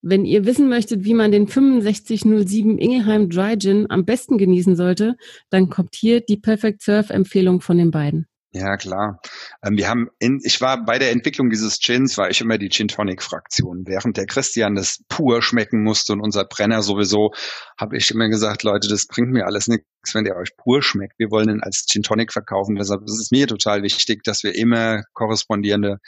Wenn 0.02 0.24
ihr 0.24 0.44
wissen 0.46 0.68
möchtet, 0.68 1.04
wie 1.04 1.14
man 1.14 1.32
den 1.32 1.46
6507 1.46 2.78
Ingelheim 2.78 3.28
Dry 3.28 3.58
Gin 3.58 3.86
am 3.88 4.04
besten 4.04 4.38
genießen 4.38 4.76
sollte, 4.76 5.16
dann 5.50 5.68
kommt 5.68 5.94
hier 5.94 6.20
die 6.20 6.36
Perfect 6.36 6.82
Surf 6.82 7.10
Empfehlung 7.10 7.60
von 7.60 7.78
den 7.78 7.90
beiden. 7.90 8.26
Ja, 8.56 8.78
klar. 8.78 9.20
Ähm, 9.62 9.76
wir 9.76 9.86
haben 9.86 10.08
in, 10.18 10.40
ich 10.42 10.62
war 10.62 10.82
bei 10.82 10.98
der 10.98 11.10
Entwicklung 11.10 11.50
dieses 11.50 11.78
Gins, 11.78 12.16
war 12.16 12.30
ich 12.30 12.40
immer 12.40 12.56
die 12.56 12.70
Gin 12.70 12.88
Tonic 12.88 13.22
Fraktion. 13.22 13.82
Während 13.86 14.16
der 14.16 14.24
Christian 14.24 14.74
das 14.74 15.04
pur 15.10 15.42
schmecken 15.42 15.82
musste 15.82 16.14
und 16.14 16.22
unser 16.22 16.46
Brenner 16.46 16.82
sowieso, 16.82 17.32
habe 17.78 17.98
ich 17.98 18.10
immer 18.10 18.30
gesagt, 18.30 18.62
Leute, 18.62 18.88
das 18.88 19.06
bringt 19.08 19.30
mir 19.30 19.44
alles 19.44 19.68
nichts, 19.68 19.86
wenn 20.14 20.24
der 20.24 20.36
euch 20.36 20.56
pur 20.56 20.82
schmeckt. 20.82 21.18
Wir 21.18 21.30
wollen 21.30 21.50
ihn 21.50 21.62
als 21.62 21.84
Gin 21.86 22.02
Tonic 22.02 22.32
verkaufen. 22.32 22.76
Deshalb 22.76 23.02
ist 23.02 23.20
es 23.20 23.30
mir 23.30 23.46
total 23.46 23.82
wichtig, 23.82 24.22
dass 24.24 24.42
wir 24.42 24.54
immer 24.54 25.02
korrespondierende 25.12 25.98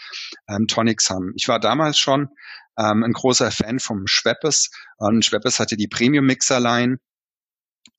ähm, 0.49 0.67
Tonics 0.69 1.11
haben. 1.11 1.33
Ich 1.37 1.49
war 1.49 1.61
damals 1.61 1.99
schon 1.99 2.29
ähm, 2.79 3.03
ein 3.03 3.13
großer 3.13 3.51
Fan 3.51 3.79
vom 3.79 4.07
Schweppes. 4.07 4.71
Und 4.97 5.25
Schweppes 5.25 5.59
hatte 5.59 5.77
die 5.77 5.89
Premium 5.89 6.27
Mixer 6.27 6.61
Line. 6.61 6.99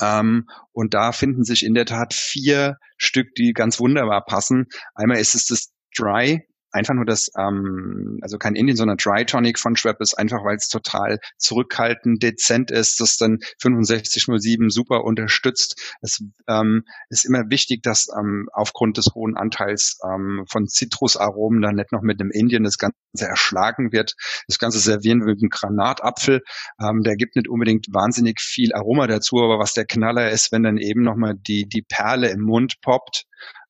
Ähm, 0.02 0.48
und 0.72 0.94
da 0.94 1.12
finden 1.12 1.44
sich 1.44 1.66
in 1.66 1.74
der 1.74 1.86
Tat 1.86 2.14
vier 2.14 2.78
Stück, 2.98 3.36
die 3.36 3.54
ganz 3.54 3.80
wunderbar 3.80 4.24
passen. 4.26 4.68
Einmal 4.96 5.18
ist 5.18 5.36
es 5.36 5.46
das 5.46 5.72
Dry 5.96 6.48
einfach 6.72 6.94
nur 6.94 7.06
das, 7.06 7.30
ähm, 7.38 8.20
also 8.22 8.38
kein 8.38 8.56
Indien, 8.56 8.78
sondern 8.78 8.98
Dry 8.98 9.26
Tonic 9.26 9.60
von 9.60 9.76
Schweppes, 9.76 10.14
einfach 10.14 10.44
weil 10.44 10.56
es 10.56 10.68
total 10.68 11.20
zurückhaltend, 11.38 12.22
dezent 12.22 12.72
ist, 12.72 13.00
das 13.00 13.18
dann 13.18 13.40
6507 13.60 14.70
super 14.70 15.04
unterstützt. 15.04 15.98
Es 16.02 16.24
ähm, 16.48 16.84
ist 17.10 17.26
immer 17.26 17.50
wichtig, 17.50 17.84
dass 17.84 18.08
ähm, 18.18 18.50
aufgrund 18.54 18.98
des 18.98 19.08
hohen 19.14 19.38
Anteils 19.38 20.00
ähm, 20.06 20.46
von 20.50 20.68
Zitrusaromen 20.68 21.62
dann 21.62 21.76
nicht 21.76 21.92
noch 21.92 22.02
mit 22.02 22.20
einem 22.22 22.32
Indien 22.32 22.64
das 22.64 22.78
Ganze 22.78 22.96
erschlagen 23.20 23.92
wird. 23.92 24.16
Das 24.48 24.60
Ganze 24.60 24.80
servieren 24.80 25.20
wir 25.22 25.34
mit 25.34 25.42
einem 25.42 25.50
Granatapfel. 25.50 26.42
Ähm, 26.82 27.04
der 27.04 27.16
gibt 27.16 27.36
nicht 27.36 27.48
unbedingt 27.48 27.88
wahnsinnig 27.92 28.40
viel 28.42 28.74
Aroma 28.74 29.08
dazu, 29.08 29.38
aber 29.38 29.60
was 29.60 29.74
der 29.74 29.86
Knaller 29.86 30.30
ist, 30.30 30.52
wenn 30.52 30.64
dann 30.64 30.78
eben 30.78 31.02
nochmal 31.02 31.36
die, 31.36 31.68
die 31.68 31.82
Perle 31.82 32.30
im 32.30 32.42
Mund 32.42 32.76
poppt, 32.82 33.26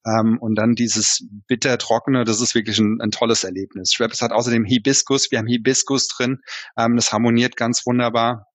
ähm, 0.09 0.37
und 0.39 0.55
dann 0.55 0.75
dieses 0.75 1.25
bitter 1.47 1.77
trockene, 1.77 2.23
das 2.23 2.41
ist 2.41 2.55
wirklich 2.55 2.79
ein, 2.79 2.99
ein 3.01 3.11
tolles 3.11 3.43
Erlebnis. 3.43 3.93
Schweppes 3.93 4.21
hat 4.21 4.31
außerdem 4.31 4.65
Hibiskus. 4.65 5.31
Wir 5.31 5.39
haben 5.39 5.47
Hibiskus 5.47 6.07
drin. 6.07 6.39
Ähm, 6.77 6.95
das 6.95 7.11
harmoniert 7.11 7.55
ganz 7.55 7.85
wunderbar. 7.85 8.47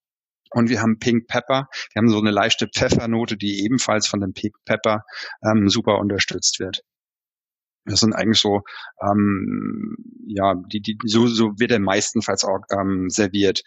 Und 0.50 0.68
wir 0.68 0.80
haben 0.80 0.98
Pink 0.98 1.26
Pepper. 1.26 1.68
Wir 1.92 2.00
haben 2.00 2.08
so 2.08 2.18
eine 2.18 2.30
leichte 2.30 2.68
Pfeffernote, 2.68 3.36
die 3.36 3.64
ebenfalls 3.64 4.06
von 4.06 4.20
dem 4.20 4.32
Pink 4.32 4.54
Pepper 4.64 5.02
ähm, 5.44 5.68
super 5.68 5.98
unterstützt 5.98 6.60
wird. 6.60 6.82
Das 7.86 8.00
sind 8.00 8.14
eigentlich 8.14 8.40
so, 8.40 8.62
ähm, 9.02 9.96
ja, 10.26 10.54
die, 10.72 10.80
die, 10.80 10.96
so, 11.04 11.26
so 11.26 11.52
wird 11.58 11.70
er 11.70 11.80
meistenfalls 11.80 12.44
auch 12.44 12.60
ähm, 12.72 13.10
serviert. 13.10 13.62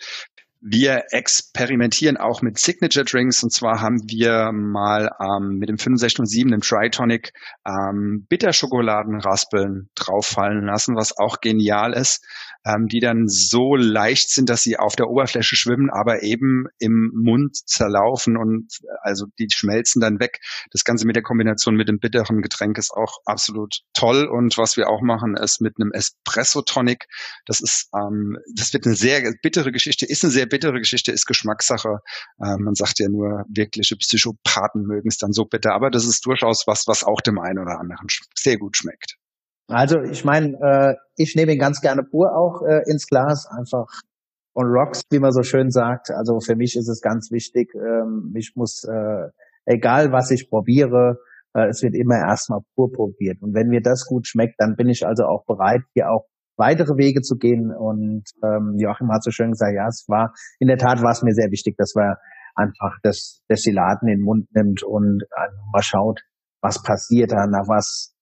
Wir 0.59 1.05
experimentieren 1.11 2.17
auch 2.17 2.41
mit 2.41 2.57
Signature 2.57 3.05
Drinks. 3.05 3.43
Und 3.43 3.51
zwar 3.51 3.81
haben 3.81 4.01
wir 4.07 4.51
mal 4.51 5.11
ähm, 5.21 5.57
mit 5.59 5.69
dem 5.69 5.77
6507 5.77 6.53
im 6.53 6.61
Tritonic 6.61 7.33
ähm, 7.65 8.25
Bitterschokoladenraspeln 8.27 9.89
drauffallen 9.95 10.65
lassen, 10.65 10.95
was 10.95 11.17
auch 11.17 11.41
genial 11.41 11.93
ist, 11.93 12.25
ähm, 12.67 12.87
die 12.87 12.99
dann 12.99 13.27
so 13.27 13.75
leicht 13.75 14.29
sind, 14.29 14.49
dass 14.49 14.61
sie 14.61 14.77
auf 14.77 14.95
der 14.95 15.09
Oberfläche 15.09 15.55
schwimmen, 15.55 15.89
aber 15.89 16.23
eben 16.23 16.65
im 16.79 17.11
Mund 17.15 17.55
zerlaufen 17.55 18.35
und 18.35 18.67
also 19.01 19.27
die 19.39 19.47
schmelzen 19.49 20.01
dann 20.01 20.19
weg. 20.19 20.39
Das 20.71 20.83
Ganze 20.83 21.07
mit 21.07 21.15
der 21.15 21.23
Kombination 21.23 21.75
mit 21.75 21.87
dem 21.87 21.99
bitteren 21.99 22.41
Getränk 22.41 22.77
ist 22.77 22.91
auch 22.91 23.19
absolut 23.25 23.81
toll 23.93 24.25
und 24.25 24.57
was 24.57 24.75
wir 24.75 24.89
auch 24.89 25.01
machen 25.01 25.35
ist 25.35 25.61
mit 25.61 25.75
einem 25.79 25.91
Espresso 25.91 26.61
Tonic. 26.61 27.05
Das 27.45 27.61
ist, 27.61 27.89
ähm, 27.95 28.37
das 28.53 28.73
wird 28.73 28.85
eine 28.85 28.95
sehr 28.95 29.33
bittere 29.41 29.71
Geschichte, 29.71 30.05
ist 30.05 30.23
eine 30.23 30.31
sehr 30.31 30.45
bittere 30.45 30.79
Geschichte 30.79 31.11
ist 31.11 31.25
Geschmackssache. 31.25 31.99
Äh, 32.43 32.57
man 32.57 32.75
sagt 32.75 32.99
ja 32.99 33.07
nur, 33.07 33.45
wirkliche 33.47 33.95
Psychopathen 33.95 34.83
mögen 34.83 35.07
es 35.07 35.17
dann 35.17 35.31
so 35.31 35.45
bitter, 35.45 35.73
aber 35.73 35.89
das 35.89 36.05
ist 36.05 36.25
durchaus 36.25 36.65
was, 36.67 36.87
was 36.87 37.03
auch 37.03 37.21
dem 37.21 37.39
einen 37.39 37.59
oder 37.59 37.79
anderen 37.79 38.07
sehr 38.35 38.57
gut 38.57 38.75
schmeckt. 38.75 39.17
Also 39.67 39.99
ich 39.99 40.23
meine, 40.23 40.57
äh, 40.61 40.95
ich 41.15 41.35
nehme 41.35 41.53
ihn 41.53 41.59
ganz 41.59 41.81
gerne 41.81 42.03
pur 42.03 42.35
auch 42.35 42.61
äh, 42.61 42.89
ins 42.89 43.07
Glas, 43.07 43.47
einfach 43.47 43.87
on 44.55 44.67
rocks, 44.67 45.01
wie 45.11 45.19
man 45.19 45.31
so 45.31 45.43
schön 45.43 45.69
sagt. 45.69 46.09
Also 46.11 46.39
für 46.39 46.55
mich 46.55 46.75
ist 46.75 46.87
es 46.87 47.01
ganz 47.01 47.31
wichtig, 47.31 47.73
ähm, 47.75 48.33
ich 48.35 48.53
muss, 48.55 48.83
äh, 48.85 49.29
egal 49.65 50.11
was 50.11 50.31
ich 50.31 50.49
probiere, 50.49 51.17
äh, 51.53 51.67
es 51.67 51.83
wird 51.83 51.95
immer 51.95 52.17
erstmal 52.17 52.61
pur 52.75 52.91
probiert. 52.91 53.41
Und 53.41 53.53
wenn 53.53 53.67
mir 53.67 53.81
das 53.81 54.05
gut 54.05 54.25
schmeckt, 54.27 54.55
dann 54.57 54.75
bin 54.75 54.89
ich 54.89 55.05
also 55.05 55.25
auch 55.25 55.45
bereit, 55.45 55.81
hier 55.93 56.09
auch 56.09 56.25
weitere 56.55 56.97
Wege 56.97 57.21
zu 57.21 57.35
gehen. 57.35 57.71
Und 57.71 58.23
ähm, 58.43 58.75
Joachim 58.77 59.11
hat 59.11 59.23
so 59.23 59.31
schön 59.31 59.51
gesagt, 59.51 59.73
ja, 59.75 59.87
es 59.87 60.05
war 60.07 60.33
in 60.59 60.67
der 60.67 60.77
Tat 60.77 61.03
war 61.03 61.11
es 61.11 61.23
mir 61.23 61.33
sehr 61.33 61.51
wichtig, 61.51 61.75
dass 61.77 61.93
wir 61.93 62.17
einfach 62.55 62.97
das 63.03 63.43
Destillaten 63.51 64.07
in 64.07 64.19
den 64.19 64.25
Mund 64.25 64.47
nimmt 64.55 64.81
und 64.81 65.23
mal 65.71 65.83
schaut, 65.83 66.21
was 66.61 66.81
passiert 66.81 67.31
da, 67.31 67.45
nach 67.45 67.67
was 67.67 68.16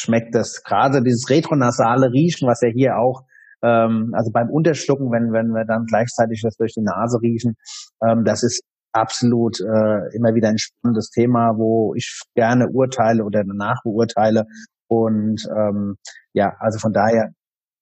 schmeckt 0.00 0.34
das. 0.34 0.62
Gerade 0.62 1.02
dieses 1.02 1.28
retronasale 1.30 2.12
Riechen, 2.12 2.48
was 2.48 2.60
ja 2.60 2.68
hier 2.68 2.96
auch, 2.96 3.24
ähm, 3.62 4.12
also 4.14 4.30
beim 4.32 4.50
Unterschlucken, 4.50 5.10
wenn, 5.12 5.32
wenn 5.32 5.48
wir 5.48 5.64
dann 5.64 5.86
gleichzeitig 5.86 6.42
das 6.42 6.56
durch 6.56 6.72
die 6.74 6.82
Nase 6.82 7.20
riechen, 7.20 7.56
ähm, 8.02 8.24
das 8.24 8.42
ist 8.42 8.62
absolut 8.92 9.60
äh, 9.60 10.16
immer 10.16 10.34
wieder 10.34 10.48
ein 10.48 10.58
spannendes 10.58 11.10
Thema, 11.10 11.52
wo 11.56 11.94
ich 11.94 12.22
gerne 12.34 12.68
urteile 12.68 13.24
oder 13.24 13.44
danach 13.44 13.82
beurteile. 13.84 14.46
Und 14.88 15.46
ähm, 15.56 15.96
ja, 16.32 16.56
also 16.58 16.78
von 16.78 16.92
daher 16.92 17.30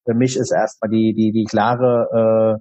für 0.04 0.14
mich 0.14 0.36
ist 0.36 0.52
erstmal 0.52 0.90
die, 0.90 1.14
die, 1.14 1.32
die 1.32 1.44
klare 1.44 2.58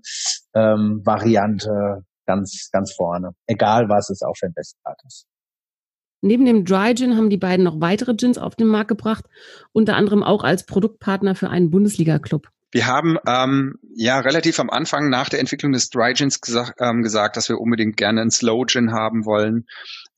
äh, 0.56 0.60
ähm, 0.60 1.02
Variante 1.06 2.04
ganz, 2.26 2.70
ganz 2.72 2.94
vorne. 2.94 3.32
Egal 3.48 3.90
was 3.90 4.10
es 4.10 4.22
auch 4.22 4.36
für 4.38 4.48
ein 4.48 4.54
Destillat 4.54 5.00
ist. 5.06 5.26
Neben 6.22 6.46
dem 6.46 6.66
Dry 6.66 6.96
Gin 6.96 7.16
haben 7.16 7.30
die 7.30 7.38
beiden 7.38 7.64
noch 7.64 7.80
weitere 7.80 8.16
Gins 8.16 8.38
auf 8.38 8.56
den 8.56 8.68
Markt 8.68 8.90
gebracht, 8.90 9.26
unter 9.72 9.96
anderem 9.96 10.24
auch 10.24 10.44
als 10.44 10.66
Produktpartner 10.66 11.36
für 11.36 11.50
einen 11.50 11.70
Bundesliga-Club. 11.70 12.48
Wir 12.72 12.86
haben 12.86 13.18
ähm, 13.26 13.76
ja 13.96 14.20
relativ 14.20 14.60
am 14.60 14.70
Anfang 14.70 15.10
nach 15.10 15.30
der 15.30 15.40
Entwicklung 15.40 15.72
des 15.72 15.90
Dry 15.90 16.14
Gins 16.14 16.42
gesagt, 16.42 16.74
ähm, 16.82 17.02
gesagt, 17.02 17.38
dass 17.38 17.48
wir 17.48 17.60
unbedingt 17.60 17.96
gerne 17.96 18.22
einen 18.22 18.32
Slow 18.32 18.66
Gin 18.66 18.92
haben 18.92 19.26
wollen. 19.26 19.66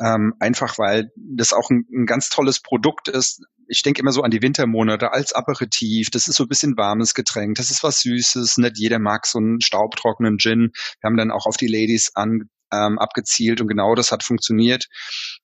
Ähm, 0.02 0.34
einfach 0.40 0.80
weil 0.80 1.12
das 1.16 1.54
auch 1.54 1.70
ein, 1.70 1.86
ein 1.94 2.06
ganz 2.06 2.30
tolles 2.30 2.62
Produkt 2.62 3.08
ist, 3.08 3.44
ich 3.70 3.84
denke 3.84 4.02
immer 4.02 4.12
so 4.12 4.24
an 4.24 4.32
die 4.32 4.42
Wintermonate 4.42 5.14
als 5.14 5.32
Aperitif. 5.32 6.10
Das 6.10 6.28
ist 6.28 6.36
so 6.36 6.44
ein 6.44 6.50
bisschen 6.50 6.76
warmes 6.76 7.14
Getränk. 7.14 7.56
Das 7.56 7.70
ist 7.70 7.84
was 7.84 8.02
Süßes. 8.02 8.58
Nicht 8.58 8.78
jeder 8.78 9.00
mag 9.00 9.26
so 9.28 9.38
einen 9.38 9.62
staubtrockenen 9.62 10.40
Gin. 10.40 10.72
Wir 11.00 11.08
haben 11.08 11.18
dann 11.18 11.32
auch 11.32 11.46
auf 11.46 11.56
die 11.56 11.68
Ladies 11.68 12.12
an, 12.16 12.50
ähm, 12.72 13.00
abgezielt 13.00 13.62
und 13.62 13.68
genau 13.68 13.96
das 13.96 14.12
hat 14.12 14.24
funktioniert. 14.24 14.88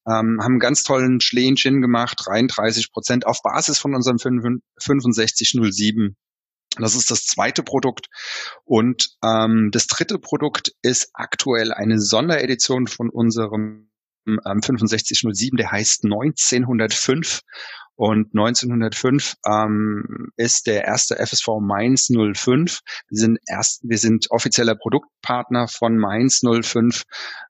Ähm, 0.07 0.39
haben 0.41 0.53
einen 0.53 0.59
ganz 0.59 0.83
tollen 0.83 1.21
Schleen 1.21 1.55
Gin 1.55 1.81
gemacht, 1.81 2.21
33 2.25 2.91
Prozent 2.91 3.25
auf 3.25 3.41
Basis 3.41 3.79
von 3.79 3.95
unserem 3.95 4.17
6507 4.17 6.15
das 6.77 6.95
ist 6.95 7.11
das 7.11 7.25
zweite 7.25 7.63
Produkt. 7.63 8.07
Und 8.63 9.09
ähm, 9.23 9.69
das 9.71 9.87
dritte 9.87 10.19
Produkt 10.19 10.73
ist 10.81 11.09
aktuell 11.13 11.71
eine 11.71 11.99
Sonderedition 11.99 12.87
von 12.87 13.09
unserem 13.09 13.89
ähm, 14.27 14.39
6507, 14.61 15.57
der 15.57 15.71
heißt 15.71 16.03
1905. 16.03 17.41
Und 17.97 18.35
1905 18.35 19.35
ähm, 19.47 20.29
ist 20.35 20.67
der 20.67 20.83
erste 20.83 21.15
FSV 21.15 21.47
Mainz 21.61 22.07
05. 22.07 22.81
Wir 23.07 23.17
sind 23.17 23.39
erst, 23.47 23.81
wir 23.83 23.97
sind 23.97 24.29
offizieller 24.31 24.75
Produktpartner 24.75 25.69
von 25.69 25.97
Mainz 25.97 26.41
05 26.41 27.03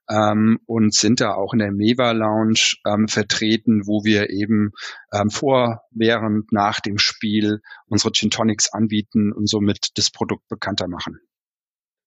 ähm, 0.08 0.60
und 0.66 0.94
sind 0.94 1.20
da 1.20 1.34
auch 1.34 1.52
in 1.52 1.58
der 1.58 1.72
Meva 1.72 2.12
Lounge 2.12 2.76
ähm, 2.86 3.08
vertreten, 3.08 3.86
wo 3.86 4.04
wir 4.04 4.30
eben 4.30 4.70
ähm, 5.12 5.30
vor, 5.30 5.82
während, 5.90 6.52
nach 6.52 6.78
dem 6.78 6.98
Spiel 6.98 7.60
unsere 7.88 8.12
Gin 8.12 8.30
Tonics 8.30 8.72
anbieten 8.72 9.32
und 9.32 9.48
somit 9.48 9.98
das 9.98 10.12
Produkt 10.12 10.46
bekannter 10.48 10.86
machen. 10.86 11.18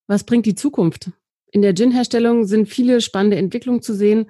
Was 0.08 0.24
bringt 0.24 0.46
die 0.46 0.56
Zukunft? 0.56 1.12
In 1.52 1.62
der 1.62 1.74
Gin-Herstellung 1.74 2.46
sind 2.46 2.70
viele 2.70 3.02
spannende 3.02 3.36
Entwicklungen 3.36 3.82
zu 3.82 3.94
sehen 3.94 4.30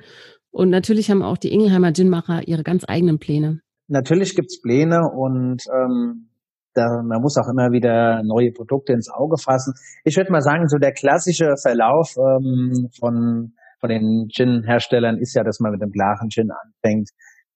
und 0.49 0.71
natürlich 0.71 1.11
haben 1.11 1.21
auch 1.21 1.37
die 1.37 1.51
Ingelheimer 1.51 1.91
Ginmacher 1.91 2.47
ihre 2.47 2.63
ganz 2.63 2.85
eigenen 2.87 3.19
Pläne 3.19 3.61
natürlich 3.89 4.35
gibt's 4.35 4.61
Pläne 4.61 5.01
und 5.09 5.63
ähm, 5.73 6.29
da, 6.73 7.01
man 7.03 7.21
muss 7.21 7.37
auch 7.37 7.49
immer 7.49 7.71
wieder 7.71 8.21
neue 8.23 8.51
Produkte 8.51 8.93
ins 8.93 9.09
Auge 9.09 9.37
fassen. 9.37 9.73
Ich 10.03 10.15
würde 10.17 10.31
mal 10.31 10.41
sagen, 10.41 10.67
so 10.67 10.77
der 10.77 10.93
klassische 10.93 11.55
Verlauf 11.61 12.15
ähm, 12.17 12.89
von, 12.99 13.53
von 13.79 13.89
den 13.89 14.27
Gin-Herstellern 14.29 15.17
ist 15.17 15.35
ja, 15.35 15.43
dass 15.43 15.59
man 15.59 15.71
mit 15.71 15.81
einem 15.81 15.91
klaren 15.91 16.29
Gin 16.29 16.51
anfängt. 16.51 17.09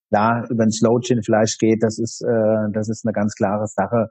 Da 0.10 0.44
über 0.50 0.66
den 0.66 0.72
Slow 0.72 1.00
Gin 1.02 1.22
vielleicht 1.24 1.60
geht, 1.60 1.82
das 1.82 2.00
ist, 2.00 2.22
äh, 2.22 2.72
das 2.74 2.90
ist 2.90 3.06
eine 3.06 3.14
ganz 3.14 3.34
klare 3.36 3.66
Sache. 3.68 4.10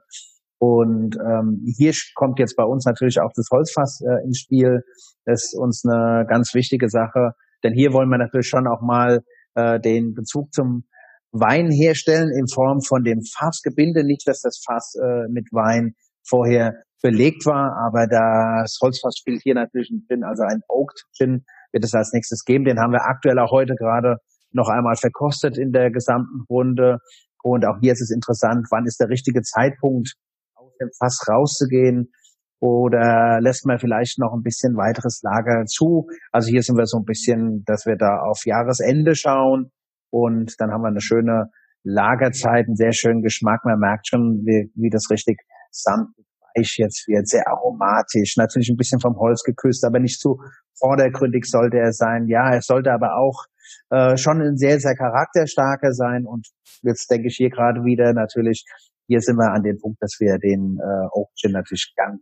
Und 0.57 1.17
ähm, 1.17 1.61
hier 1.77 1.93
kommt 2.15 2.39
jetzt 2.39 2.55
bei 2.55 2.63
uns 2.63 2.85
natürlich 2.85 3.19
auch 3.19 3.31
das 3.35 3.49
Holzfass 3.51 4.01
äh, 4.01 4.25
ins 4.25 4.39
Spiel. 4.39 4.81
Das 5.25 5.43
ist 5.43 5.59
uns 5.59 5.83
eine 5.85 6.25
ganz 6.25 6.53
wichtige 6.53 6.89
Sache, 6.89 7.31
denn 7.63 7.73
hier 7.73 7.91
wollen 7.91 8.09
wir 8.09 8.17
natürlich 8.17 8.47
schon 8.47 8.67
auch 8.67 8.81
mal 8.81 9.19
äh, 9.55 9.79
den 9.79 10.13
Bezug 10.13 10.53
zum 10.53 10.85
Wein 11.33 11.71
herstellen 11.71 12.29
in 12.29 12.47
Form 12.47 12.81
von 12.81 13.03
dem 13.03 13.21
Fassgebinde. 13.23 14.05
Nicht, 14.05 14.27
dass 14.27 14.41
das 14.41 14.61
Fass 14.63 14.95
äh, 14.95 15.27
mit 15.29 15.47
Wein 15.51 15.95
vorher 16.25 16.73
belegt 17.01 17.45
war, 17.45 17.75
aber 17.85 18.07
das 18.07 18.77
Holzfass 18.81 19.17
spielt 19.17 19.41
hier 19.43 19.55
natürlich 19.55 19.89
ein 19.89 20.05
Gin, 20.07 20.23
also 20.23 20.43
ein 20.43 20.61
Oaked 20.69 21.03
Gin 21.17 21.43
wird 21.73 21.83
es 21.83 21.93
als 21.93 22.13
nächstes 22.13 22.45
geben. 22.45 22.63
Den 22.63 22.79
haben 22.79 22.93
wir 22.93 23.03
aktuell 23.03 23.39
auch 23.39 23.51
heute 23.51 23.75
gerade 23.75 24.17
noch 24.51 24.69
einmal 24.69 24.95
verkostet 24.95 25.57
in 25.57 25.73
der 25.73 25.91
gesamten 25.91 26.45
Runde. 26.49 26.99
Und 27.43 27.65
auch 27.65 27.79
hier 27.81 27.91
ist 27.91 28.01
es 28.01 28.11
interessant, 28.11 28.67
wann 28.69 28.85
ist 28.85 29.01
der 29.01 29.09
richtige 29.09 29.41
Zeitpunkt, 29.41 30.13
aus 30.55 30.71
dem 30.79 30.89
Fass 30.97 31.25
rauszugehen 31.27 32.13
oder 32.61 33.41
lässt 33.41 33.65
man 33.65 33.79
vielleicht 33.79 34.19
noch 34.19 34.31
ein 34.33 34.43
bisschen 34.43 34.77
weiteres 34.77 35.19
Lager 35.23 35.65
zu. 35.65 36.07
Also 36.31 36.49
hier 36.49 36.61
sind 36.61 36.77
wir 36.77 36.85
so 36.85 36.99
ein 36.99 37.05
bisschen, 37.05 37.63
dass 37.65 37.85
wir 37.85 37.97
da 37.97 38.19
auf 38.21 38.45
Jahresende 38.45 39.15
schauen 39.15 39.71
und 40.13 40.53
dann 40.59 40.71
haben 40.71 40.83
wir 40.83 40.89
eine 40.89 41.01
schöne 41.01 41.49
Lagerzeit, 41.83 42.67
einen 42.67 42.75
sehr 42.75 42.93
schönen 42.93 43.23
Geschmack. 43.23 43.65
Man 43.65 43.79
merkt 43.79 44.07
schon, 44.07 44.43
wie, 44.45 44.71
wie 44.75 44.91
das 44.91 45.09
richtig 45.09 45.41
samtig 45.71 46.27
weich 46.55 46.75
jetzt 46.77 47.07
wird, 47.07 47.27
sehr 47.27 47.47
aromatisch, 47.47 48.37
natürlich 48.37 48.69
ein 48.69 48.77
bisschen 48.77 48.99
vom 48.99 49.15
Holz 49.17 49.41
geküsst, 49.41 49.83
aber 49.83 49.99
nicht 49.99 50.19
zu 50.19 50.39
vordergründig 50.77 51.45
sollte 51.45 51.77
er 51.77 51.93
sein. 51.93 52.27
Ja, 52.27 52.53
er 52.53 52.61
sollte 52.61 52.91
aber 52.91 53.17
auch 53.17 53.45
äh, 53.89 54.15
schon 54.15 54.39
ein 54.39 54.55
sehr, 54.55 54.79
sehr 54.79 54.95
charakterstarker 54.95 55.93
sein. 55.93 56.27
Und 56.27 56.47
jetzt 56.83 57.09
denke 57.09 57.29
ich 57.29 57.35
hier 57.37 57.49
gerade 57.49 57.83
wieder 57.83 58.13
natürlich, 58.13 58.65
hier 59.07 59.19
sind 59.19 59.37
wir 59.37 59.51
an 59.51 59.63
dem 59.63 59.79
Punkt, 59.79 59.97
dass 59.99 60.17
wir 60.19 60.37
den 60.37 60.77
äh, 60.79 61.07
Oak 61.11 61.31
Gin 61.35 61.53
natürlich 61.53 61.91
ganz 61.97 62.21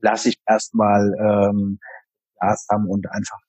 klassisch 0.00 0.36
erstmal 0.48 1.12
ähm, 1.18 1.80
Glas 2.38 2.66
haben 2.70 2.86
und 2.88 3.10
einfach 3.10 3.40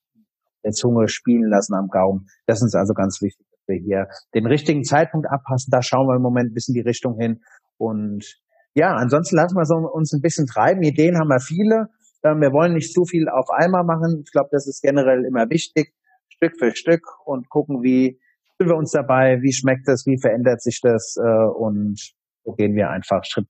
der 0.63 0.71
Zunge 0.71 1.07
spielen 1.09 1.47
lassen 1.47 1.75
am 1.75 1.89
Gaumen. 1.89 2.25
Das 2.47 2.63
ist 2.63 2.75
also 2.75 2.95
ganz 2.95 3.21
wichtig 3.21 3.46
wir 3.67 3.77
hier 3.77 4.08
den 4.34 4.45
richtigen 4.45 4.84
Zeitpunkt 4.84 5.27
abpassen. 5.30 5.71
Da 5.71 5.82
schauen 5.82 6.08
wir 6.08 6.15
im 6.15 6.21
Moment 6.21 6.51
ein 6.51 6.53
bisschen 6.53 6.73
die 6.73 6.82
Richtung 6.82 7.17
hin. 7.19 7.41
Und 7.77 8.39
ja, 8.73 8.93
ansonsten 8.95 9.36
lassen 9.36 9.56
wir 9.56 9.65
so 9.65 9.75
uns 9.75 10.13
ein 10.13 10.21
bisschen 10.21 10.47
treiben. 10.47 10.84
Ideen 10.84 11.17
haben 11.17 11.30
wir 11.30 11.39
viele. 11.39 11.88
Ähm, 12.23 12.41
wir 12.41 12.51
wollen 12.51 12.73
nicht 12.73 12.93
zu 12.93 13.06
viel 13.06 13.30
auf 13.30 13.49
einmal 13.49 13.84
machen. 13.84 14.21
Ich 14.25 14.32
glaube, 14.32 14.49
das 14.51 14.67
ist 14.67 14.82
generell 14.82 15.25
immer 15.25 15.49
wichtig. 15.49 15.93
Stück 16.30 16.58
für 16.58 16.75
Stück 16.75 17.03
und 17.25 17.49
gucken, 17.49 17.84
wie 17.84 18.19
fühlen 18.58 18.69
wir 18.69 18.77
uns 18.77 18.91
dabei, 18.91 19.41
wie 19.41 19.53
schmeckt 19.53 19.88
das, 19.88 20.06
wie 20.06 20.19
verändert 20.19 20.62
sich 20.62 20.82
das 20.82 21.15
äh, 21.17 21.21
und 21.23 22.13
so 22.43 22.53
gehen 22.53 22.75
wir 22.75 22.89
einfach 22.89 23.23
Schritt 23.23 23.47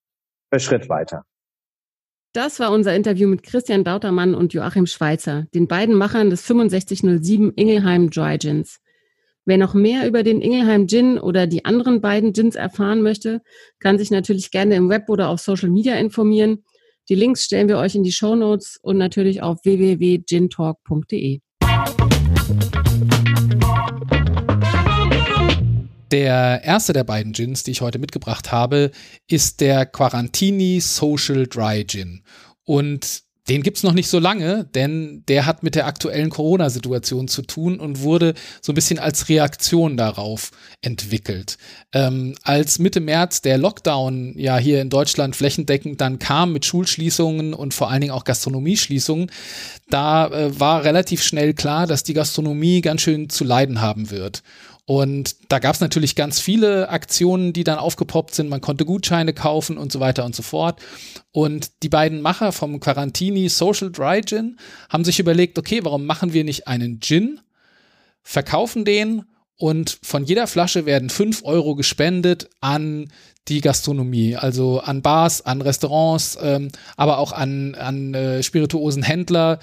für 0.51 0.59
Schritt 0.59 0.89
weiter. 0.89 1.23
Das 2.33 2.59
war 2.59 2.71
unser 2.71 2.95
Interview 2.95 3.27
mit 3.27 3.43
Christian 3.43 3.83
Dautermann 3.83 4.35
und 4.35 4.53
Joachim 4.53 4.85
Schweizer, 4.85 5.47
den 5.53 5.67
beiden 5.67 5.95
Machern 5.95 6.29
des 6.29 6.45
6507 6.45 7.53
Ingelheim 7.53 8.09
Dry 8.09 8.37
Gins. 8.37 8.79
Wer 9.47 9.57
noch 9.57 9.73
mehr 9.73 10.05
über 10.05 10.23
den 10.23 10.41
Ingelheim 10.41 10.89
Gin 10.89 11.17
oder 11.17 11.47
die 11.47 11.63
anderen 11.63 12.01
beiden 12.01 12.33
Gins 12.33 12.57
erfahren 12.57 13.01
möchte, 13.01 13.41
kann 13.79 13.97
sich 13.97 14.11
natürlich 14.11 14.51
gerne 14.51 14.75
im 14.75 14.89
Web 14.89 15.07
oder 15.07 15.29
auf 15.29 15.39
Social 15.39 15.69
Media 15.69 15.95
informieren. 15.95 16.65
Die 17.07 17.15
Links 17.15 17.45
stellen 17.45 17.69
wir 17.69 17.77
euch 17.77 17.95
in 17.95 18.03
die 18.03 18.11
Show 18.11 18.35
Notes 18.35 18.77
und 18.81 18.97
natürlich 18.97 19.41
auf 19.41 19.63
www.gintalk.de. 19.63 21.39
Der 26.11 26.61
erste 26.65 26.91
der 26.91 27.05
beiden 27.05 27.31
Gins, 27.31 27.63
die 27.63 27.71
ich 27.71 27.79
heute 27.79 27.99
mitgebracht 27.99 28.51
habe, 28.51 28.91
ist 29.29 29.61
der 29.61 29.85
Quarantini 29.85 30.81
Social 30.81 31.47
Dry 31.47 31.85
Gin. 31.87 32.21
Und 32.65 33.26
den 33.49 33.63
gibt's 33.63 33.83
noch 33.83 33.93
nicht 33.93 34.09
so 34.09 34.19
lange, 34.19 34.65
denn 34.75 35.23
der 35.27 35.45
hat 35.45 35.63
mit 35.63 35.75
der 35.75 35.87
aktuellen 35.87 36.29
Corona-Situation 36.29 37.27
zu 37.27 37.41
tun 37.41 37.79
und 37.79 38.01
wurde 38.01 38.33
so 38.61 38.71
ein 38.71 38.75
bisschen 38.75 38.99
als 38.99 39.29
Reaktion 39.29 39.95
darauf 39.95 40.51
entwickelt. 40.81 41.57
Ähm, 41.93 42.35
als 42.43 42.79
Mitte 42.79 42.99
März 42.99 43.41
der 43.41 43.57
Lockdown 43.57 44.33
ja 44.37 44.57
hier 44.57 44.81
in 44.81 44.89
Deutschland 44.89 45.35
flächendeckend 45.35 46.01
dann 46.01 46.19
kam 46.19 46.51
mit 46.53 46.65
Schulschließungen 46.65 47.53
und 47.53 47.73
vor 47.73 47.89
allen 47.89 48.01
Dingen 48.01 48.13
auch 48.13 48.25
Gastronomieschließungen, 48.25 49.31
da 49.89 50.27
äh, 50.27 50.59
war 50.59 50.83
relativ 50.83 51.23
schnell 51.23 51.53
klar, 51.53 51.87
dass 51.87 52.03
die 52.03 52.13
Gastronomie 52.13 52.81
ganz 52.81 53.01
schön 53.01 53.29
zu 53.29 53.43
leiden 53.43 53.81
haben 53.81 54.11
wird. 54.11 54.43
Und 54.89 55.35
da 55.49 55.59
gab 55.59 55.75
es 55.75 55.81
natürlich 55.81 56.15
ganz 56.15 56.39
viele 56.39 56.87
Aktionen, 56.87 57.51
die 57.51 57.65
dann 57.65 57.77
aufgepoppt 57.77 58.33
sind. 58.33 58.47
Man 58.47 58.61
konnte 58.61 58.85
Gutscheine 58.85 59.33
kaufen 59.33 59.77
und 59.77 59.91
so 59.91 59.99
weiter 59.99 60.23
und 60.23 60.33
so 60.33 60.43
fort. 60.43 60.79
Und 61.33 61.83
die 61.83 61.89
beiden 61.89 62.21
Macher 62.21 62.53
vom 62.53 62.79
Quarantini 62.79 63.49
Social 63.49 63.91
Dry 63.91 64.21
Gin 64.23 64.57
haben 64.89 65.03
sich 65.03 65.19
überlegt, 65.19 65.59
okay, 65.59 65.81
warum 65.83 66.05
machen 66.05 66.31
wir 66.31 66.45
nicht 66.45 66.69
einen 66.69 67.01
Gin, 67.01 67.41
verkaufen 68.23 68.85
den 68.85 69.25
und 69.57 69.99
von 70.03 70.23
jeder 70.23 70.47
Flasche 70.47 70.85
werden 70.85 71.09
fünf 71.09 71.43
Euro 71.43 71.75
gespendet 71.75 72.49
an 72.61 73.11
die 73.49 73.59
Gastronomie, 73.59 74.37
also 74.37 74.79
an 74.79 75.01
Bars, 75.01 75.45
an 75.45 75.61
Restaurants, 75.61 76.37
ähm, 76.41 76.69
aber 76.95 77.17
auch 77.17 77.33
an, 77.33 77.75
an 77.75 78.13
äh, 78.13 78.41
spirituosen 78.41 79.03
Händler 79.03 79.59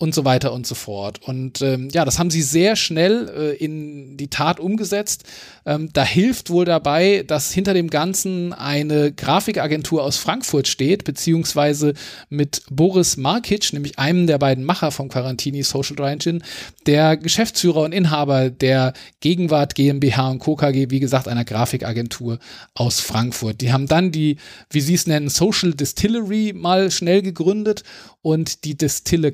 und 0.00 0.14
so 0.14 0.24
weiter 0.24 0.52
und 0.52 0.64
so 0.64 0.76
fort. 0.76 1.20
Und 1.26 1.60
ähm, 1.60 1.88
ja, 1.90 2.04
das 2.04 2.20
haben 2.20 2.30
sie 2.30 2.42
sehr 2.42 2.76
schnell 2.76 3.28
äh, 3.36 3.56
in 3.56 4.16
die 4.16 4.28
Tat 4.28 4.60
umgesetzt. 4.60 5.24
Ähm, 5.66 5.90
da 5.92 6.04
hilft 6.04 6.50
wohl 6.50 6.64
dabei, 6.64 7.24
dass 7.26 7.52
hinter 7.52 7.74
dem 7.74 7.90
Ganzen 7.90 8.52
eine 8.52 9.12
Grafikagentur 9.12 10.04
aus 10.04 10.16
Frankfurt 10.16 10.68
steht, 10.68 11.02
beziehungsweise 11.02 11.94
mit 12.28 12.62
Boris 12.70 13.16
Markic, 13.16 13.72
nämlich 13.72 13.98
einem 13.98 14.28
der 14.28 14.38
beiden 14.38 14.62
Macher 14.62 14.92
vom 14.92 15.08
Quarantini 15.08 15.64
Social 15.64 15.96
Engine, 16.08 16.42
der 16.86 17.16
Geschäftsführer 17.16 17.82
und 17.82 17.92
Inhaber 17.92 18.50
der 18.50 18.92
Gegenwart 19.18 19.74
GmbH 19.74 20.30
und 20.30 20.38
Co. 20.38 20.54
KG, 20.54 20.90
wie 20.90 21.00
gesagt, 21.00 21.26
einer 21.26 21.44
Grafikagentur 21.44 22.38
aus 22.74 23.00
Frankfurt. 23.00 23.60
Die 23.60 23.72
haben 23.72 23.88
dann 23.88 24.12
die, 24.12 24.36
wie 24.70 24.80
sie 24.80 24.94
es 24.94 25.08
nennen, 25.08 25.28
Social 25.28 25.74
Distillery 25.74 26.52
mal 26.54 26.92
schnell 26.92 27.20
gegründet 27.20 27.82
und 28.22 28.64
die 28.64 28.76
Distille 28.76 29.32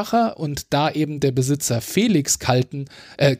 Kaltenbacher 0.00 0.38
und 0.38 0.72
da 0.72 0.90
eben 0.90 1.20
der 1.20 1.32
Besitzer 1.32 1.80
Felix 1.80 2.38
Kalten, 2.38 2.86
äh, 3.16 3.36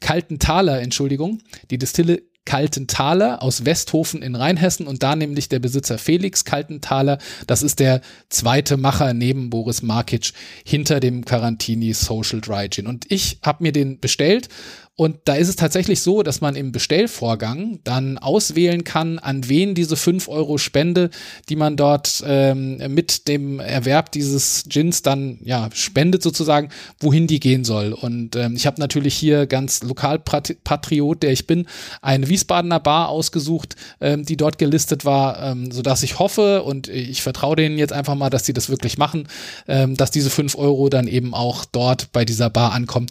Kaltenthaler, 0.00 0.80
Entschuldigung, 0.80 1.38
die 1.70 1.78
Distille 1.78 2.22
Kaltenthaler 2.44 3.40
aus 3.40 3.64
Westhofen 3.64 4.20
in 4.20 4.34
Rheinhessen 4.34 4.88
und 4.88 5.04
da 5.04 5.14
nämlich 5.14 5.48
der 5.48 5.60
Besitzer 5.60 5.96
Felix 5.96 6.44
Kaltenthaler. 6.44 7.18
Das 7.46 7.62
ist 7.62 7.78
der 7.78 8.00
zweite 8.30 8.76
Macher 8.76 9.14
neben 9.14 9.48
Boris 9.48 9.80
Markic 9.82 10.32
hinter 10.64 10.98
dem 10.98 11.24
Carantini 11.24 11.92
Social 11.92 12.40
Dry 12.40 12.68
Gin. 12.68 12.88
Und 12.88 13.10
ich 13.10 13.38
habe 13.42 13.62
mir 13.62 13.70
den 13.70 14.00
bestellt 14.00 14.48
Und 14.94 15.20
da 15.24 15.34
ist 15.34 15.48
es 15.48 15.56
tatsächlich 15.56 16.02
so, 16.02 16.22
dass 16.22 16.42
man 16.42 16.54
im 16.54 16.70
Bestellvorgang 16.70 17.80
dann 17.82 18.18
auswählen 18.18 18.84
kann, 18.84 19.18
an 19.18 19.48
wen 19.48 19.74
diese 19.74 19.96
5 19.96 20.28
Euro 20.28 20.58
Spende, 20.58 21.08
die 21.48 21.56
man 21.56 21.78
dort 21.78 22.22
ähm, 22.26 22.76
mit 22.92 23.26
dem 23.26 23.58
Erwerb 23.58 24.12
dieses 24.12 24.64
Gins 24.68 25.00
dann 25.00 25.38
ja 25.42 25.70
spendet 25.72 26.22
sozusagen, 26.22 26.68
wohin 27.00 27.26
die 27.26 27.40
gehen 27.40 27.64
soll. 27.64 27.94
Und 27.94 28.36
ähm, 28.36 28.54
ich 28.54 28.66
habe 28.66 28.78
natürlich 28.80 29.14
hier 29.14 29.46
ganz 29.46 29.82
Lokalpatriot, 29.82 31.22
der 31.22 31.32
ich 31.32 31.46
bin, 31.46 31.66
eine 32.02 32.28
Wiesbadener 32.28 32.80
Bar 32.80 33.08
ausgesucht, 33.08 33.76
ähm, 33.98 34.26
die 34.26 34.36
dort 34.36 34.58
gelistet 34.58 35.06
war, 35.06 35.42
ähm, 35.42 35.72
sodass 35.72 36.02
ich 36.02 36.18
hoffe 36.18 36.64
und 36.64 36.88
ich 36.88 37.22
vertraue 37.22 37.56
denen 37.56 37.78
jetzt 37.78 37.94
einfach 37.94 38.14
mal, 38.14 38.28
dass 38.28 38.44
sie 38.44 38.52
das 38.52 38.68
wirklich 38.68 38.98
machen, 38.98 39.26
ähm, 39.66 39.96
dass 39.96 40.10
diese 40.10 40.28
5 40.28 40.54
Euro 40.54 40.90
dann 40.90 41.08
eben 41.08 41.32
auch 41.32 41.64
dort 41.64 42.12
bei 42.12 42.26
dieser 42.26 42.50
Bar 42.50 42.72
ankommen. 42.72 43.06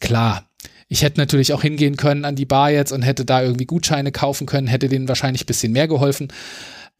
Klar, 0.00 0.45
ich 0.88 1.02
hätte 1.02 1.20
natürlich 1.20 1.52
auch 1.52 1.62
hingehen 1.62 1.96
können 1.96 2.24
an 2.24 2.36
die 2.36 2.46
Bar 2.46 2.70
jetzt 2.70 2.92
und 2.92 3.02
hätte 3.02 3.24
da 3.24 3.42
irgendwie 3.42 3.66
Gutscheine 3.66 4.12
kaufen 4.12 4.46
können, 4.46 4.66
hätte 4.66 4.88
denen 4.88 5.08
wahrscheinlich 5.08 5.42
ein 5.42 5.46
bisschen 5.46 5.72
mehr 5.72 5.88
geholfen. 5.88 6.28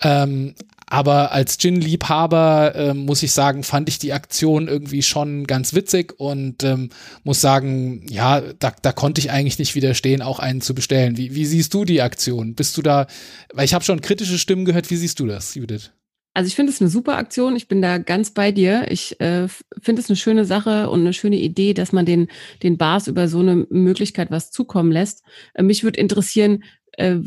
Ähm, 0.02 0.54
aber 0.88 1.32
als 1.32 1.58
Gin-Liebhaber 1.58 2.74
äh, 2.74 2.94
muss 2.94 3.22
ich 3.22 3.32
sagen, 3.32 3.64
fand 3.64 3.88
ich 3.88 3.98
die 3.98 4.12
Aktion 4.12 4.68
irgendwie 4.68 5.02
schon 5.02 5.46
ganz 5.46 5.74
witzig 5.74 6.14
und 6.18 6.62
ähm, 6.62 6.90
muss 7.24 7.40
sagen, 7.40 8.06
ja, 8.08 8.40
da, 8.58 8.72
da 8.82 8.92
konnte 8.92 9.20
ich 9.20 9.30
eigentlich 9.30 9.58
nicht 9.58 9.74
widerstehen, 9.74 10.22
auch 10.22 10.38
einen 10.38 10.60
zu 10.60 10.74
bestellen. 10.74 11.16
Wie, 11.16 11.34
wie 11.34 11.46
siehst 11.46 11.74
du 11.74 11.84
die 11.84 12.02
Aktion? 12.02 12.54
Bist 12.54 12.76
du 12.76 12.82
da, 12.82 13.06
weil 13.52 13.64
ich 13.64 13.74
habe 13.74 13.84
schon 13.84 14.00
kritische 14.00 14.38
Stimmen 14.38 14.64
gehört, 14.64 14.90
wie 14.90 14.96
siehst 14.96 15.18
du 15.18 15.26
das, 15.26 15.54
Judith? 15.54 15.90
Also 16.36 16.48
ich 16.48 16.54
finde 16.54 16.70
es 16.70 16.82
eine 16.82 16.90
super 16.90 17.16
Aktion. 17.16 17.56
Ich 17.56 17.66
bin 17.66 17.80
da 17.80 17.96
ganz 17.96 18.30
bei 18.30 18.52
dir. 18.52 18.90
Ich 18.90 19.18
äh, 19.22 19.48
finde 19.80 20.02
es 20.02 20.10
eine 20.10 20.16
schöne 20.16 20.44
Sache 20.44 20.90
und 20.90 21.00
eine 21.00 21.14
schöne 21.14 21.36
Idee, 21.36 21.72
dass 21.72 21.92
man 21.92 22.04
den, 22.04 22.28
den 22.62 22.76
Bars 22.76 23.06
über 23.06 23.26
so 23.26 23.38
eine 23.38 23.66
Möglichkeit 23.70 24.30
was 24.30 24.50
zukommen 24.50 24.92
lässt. 24.92 25.22
Äh, 25.54 25.62
mich 25.62 25.82
würde 25.82 25.98
interessieren, 25.98 26.62
äh, 26.98 27.20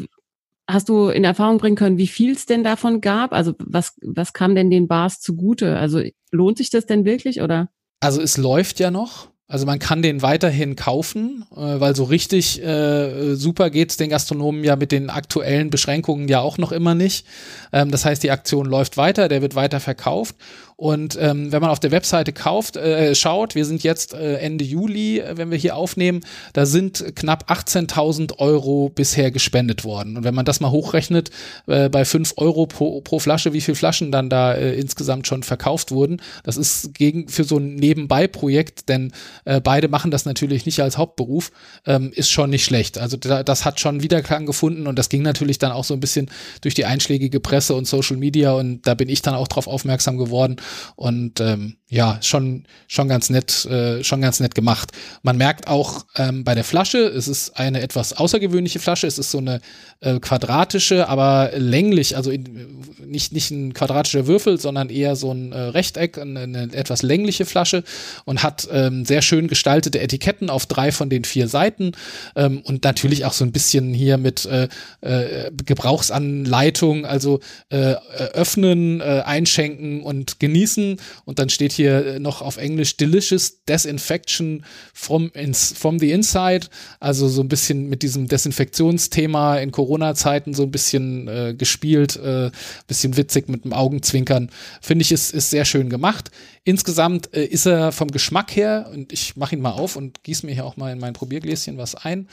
hast 0.67 0.89
du 0.89 1.07
in 1.07 1.23
Erfahrung 1.23 1.57
bringen 1.57 1.75
können, 1.75 1.97
wie 1.97 2.05
viel 2.05 2.33
es 2.33 2.45
denn 2.45 2.63
davon 2.63 3.01
gab? 3.01 3.33
Also 3.33 3.55
was, 3.57 3.95
was 4.03 4.33
kam 4.33 4.53
denn 4.53 4.69
den 4.69 4.87
Bars 4.87 5.19
zugute? 5.21 5.77
Also 5.77 6.03
lohnt 6.29 6.59
sich 6.59 6.69
das 6.69 6.85
denn 6.85 7.03
wirklich 7.03 7.41
oder? 7.41 7.71
Also 8.01 8.21
es 8.21 8.37
läuft 8.37 8.79
ja 8.79 8.91
noch. 8.91 9.28
Also 9.51 9.65
man 9.65 9.79
kann 9.79 10.03
den 10.03 10.21
weiterhin 10.21 10.75
kaufen, 10.75 11.43
äh, 11.55 11.57
weil 11.57 11.95
so 11.95 12.03
richtig 12.03 12.63
äh, 12.63 13.33
super 13.33 13.71
geht's 13.71 13.97
den 13.97 14.11
Gastronomen 14.11 14.63
ja 14.63 14.75
mit 14.75 14.91
den 14.91 15.09
aktuellen 15.09 15.71
Beschränkungen 15.71 16.27
ja 16.27 16.39
auch 16.39 16.59
noch 16.59 16.71
immer 16.71 16.93
nicht. 16.93 17.25
Ähm, 17.73 17.89
das 17.89 18.05
heißt, 18.05 18.21
die 18.21 18.29
Aktion 18.29 18.67
läuft 18.67 18.95
weiter, 18.95 19.27
der 19.27 19.41
wird 19.41 19.55
weiter 19.55 19.79
verkauft 19.79 20.35
und 20.79 21.17
ähm, 21.19 21.51
wenn 21.51 21.59
man 21.59 21.71
auf 21.71 21.81
der 21.81 21.91
Webseite 21.91 22.31
kauft, 22.31 22.77
äh, 22.77 23.13
schaut, 23.13 23.53
wir 23.53 23.65
sind 23.65 23.83
jetzt 23.83 24.13
äh, 24.13 24.35
Ende 24.37 24.63
Juli, 24.63 25.19
äh, 25.19 25.35
wenn 25.35 25.51
wir 25.51 25.57
hier 25.57 25.75
aufnehmen, 25.75 26.21
da 26.53 26.65
sind 26.65 27.17
knapp 27.17 27.51
18.000 27.51 28.39
Euro 28.39 28.87
bisher 28.87 29.29
gespendet 29.29 29.83
worden. 29.83 30.15
Und 30.15 30.23
wenn 30.23 30.33
man 30.33 30.45
das 30.45 30.61
mal 30.61 30.71
hochrechnet, 30.71 31.31
äh, 31.67 31.89
bei 31.89 32.05
5 32.05 32.35
Euro 32.37 32.65
pro, 32.65 33.01
pro 33.01 33.19
Flasche, 33.19 33.51
wie 33.51 33.59
viele 33.59 33.75
Flaschen 33.75 34.09
dann 34.09 34.29
da 34.29 34.53
äh, 34.53 34.79
insgesamt 34.79 35.27
schon 35.27 35.43
verkauft 35.43 35.91
wurden, 35.91 36.21
das 36.43 36.55
ist 36.55 36.93
gegen 36.93 37.27
für 37.27 37.43
so 37.43 37.57
ein 37.57 37.75
Nebenbei-Projekt, 37.75 38.87
denn 38.87 39.11
äh, 39.43 39.59
beide 39.59 39.89
machen 39.89 40.11
das 40.11 40.23
natürlich 40.23 40.65
nicht 40.65 40.81
als 40.81 40.97
Hauptberuf, 40.97 41.51
ähm, 41.87 42.13
ist 42.15 42.31
schon 42.31 42.51
nicht 42.51 42.63
schlecht. 42.63 42.97
Also 42.97 43.17
da, 43.17 43.43
das 43.43 43.65
hat 43.65 43.81
schon 43.81 44.01
Wiederklang 44.01 44.45
gefunden 44.45 44.87
und 44.87 44.97
das 44.97 45.09
ging 45.09 45.23
natürlich 45.23 45.59
dann 45.59 45.73
auch 45.73 45.83
so 45.83 45.93
ein 45.93 45.99
bisschen 45.99 46.31
durch 46.61 46.73
die 46.73 46.85
einschlägige 46.85 47.41
Presse 47.41 47.75
und 47.75 47.85
Social 47.85 48.15
Media 48.15 48.53
und 48.53 48.87
da 48.87 48.93
bin 48.93 49.09
ich 49.09 49.21
dann 49.21 49.33
auch 49.33 49.49
drauf 49.49 49.67
aufmerksam 49.67 50.17
geworden 50.17 50.55
und 50.95 51.39
ähm, 51.41 51.78
ja, 51.91 52.19
schon, 52.21 52.65
schon 52.87 53.07
ganz 53.07 53.31
nett, 53.31 53.65
äh, 53.65 54.03
schon 54.03 54.21
ganz 54.21 54.39
nett 54.39 54.53
gemacht. 54.53 54.91
Man 55.23 55.37
merkt 55.37 55.67
auch 55.67 56.05
ähm, 56.17 56.43
bei 56.43 56.53
der 56.53 56.63
Flasche, 56.63 56.99
es 56.99 57.27
ist 57.27 57.57
eine 57.57 57.81
etwas 57.81 58.13
außergewöhnliche 58.13 58.77
Flasche. 58.77 59.07
Es 59.07 59.17
ist 59.17 59.31
so 59.31 59.39
eine 59.39 59.59
äh, 60.01 60.19
quadratische, 60.19 61.09
aber 61.09 61.49
länglich, 61.55 62.15
also 62.15 62.29
in, 62.29 62.83
nicht, 63.03 63.33
nicht 63.33 63.49
ein 63.49 63.73
quadratischer 63.73 64.27
Würfel, 64.27 64.59
sondern 64.59 64.89
eher 64.89 65.15
so 65.15 65.31
ein 65.31 65.51
äh, 65.51 65.59
Rechteck, 65.59 66.19
eine, 66.19 66.41
eine, 66.41 66.73
etwas 66.73 67.01
längliche 67.01 67.45
Flasche 67.45 67.83
und 68.23 68.43
hat 68.43 68.67
ähm, 68.71 69.03
sehr 69.03 69.23
schön 69.23 69.47
gestaltete 69.47 69.99
Etiketten 69.99 70.51
auf 70.51 70.67
drei 70.67 70.91
von 70.91 71.09
den 71.09 71.23
vier 71.23 71.47
Seiten 71.47 71.93
ähm, 72.35 72.61
und 72.65 72.83
natürlich 72.83 73.25
auch 73.25 73.33
so 73.33 73.43
ein 73.43 73.51
bisschen 73.51 73.95
hier 73.95 74.19
mit 74.19 74.45
äh, 74.45 74.67
äh, 75.01 75.51
Gebrauchsanleitung, 75.65 77.05
also 77.05 77.39
äh, 77.69 77.95
öffnen, 78.33 79.01
äh, 79.01 79.23
einschenken 79.25 80.03
und 80.03 80.39
genießen 80.39 80.99
und 81.25 81.39
dann 81.39 81.49
steht 81.49 81.71
hier 81.71 81.78
äh, 81.85 82.19
noch 82.19 82.41
auf 82.41 82.57
Englisch 82.57 82.97
Delicious 82.97 83.63
Desinfection 83.65 84.65
from, 84.93 85.31
ins, 85.33 85.73
from 85.73 85.99
the 85.99 86.11
Inside. 86.11 86.67
Also 86.99 87.27
so 87.27 87.41
ein 87.41 87.49
bisschen 87.49 87.89
mit 87.89 88.03
diesem 88.03 88.27
Desinfektionsthema 88.27 89.57
in 89.57 89.71
Corona-Zeiten 89.71 90.53
so 90.53 90.63
ein 90.63 90.71
bisschen 90.71 91.27
äh, 91.27 91.55
gespielt, 91.57 92.15
äh, 92.17 92.51
bisschen 92.87 93.17
witzig 93.17 93.49
mit 93.49 93.65
dem 93.65 93.73
Augenzwinkern. 93.73 94.49
Finde 94.81 95.03
ich, 95.03 95.11
ist, 95.11 95.33
ist 95.33 95.49
sehr 95.49 95.65
schön 95.65 95.89
gemacht. 95.89 96.31
Insgesamt 96.63 97.33
äh, 97.33 97.45
ist 97.45 97.65
er 97.65 97.91
vom 97.91 98.09
Geschmack 98.09 98.55
her, 98.55 98.89
und 98.93 99.11
ich 99.13 99.35
mache 99.35 99.55
ihn 99.55 99.61
mal 99.61 99.71
auf 99.71 99.95
und 99.95 100.23
gieße 100.23 100.45
mir 100.45 100.53
hier 100.53 100.65
auch 100.65 100.77
mal 100.77 100.91
in 100.91 100.99
mein 100.99 101.13
Probiergläschen 101.13 101.77
was 101.77 101.95
ein, 101.95 102.27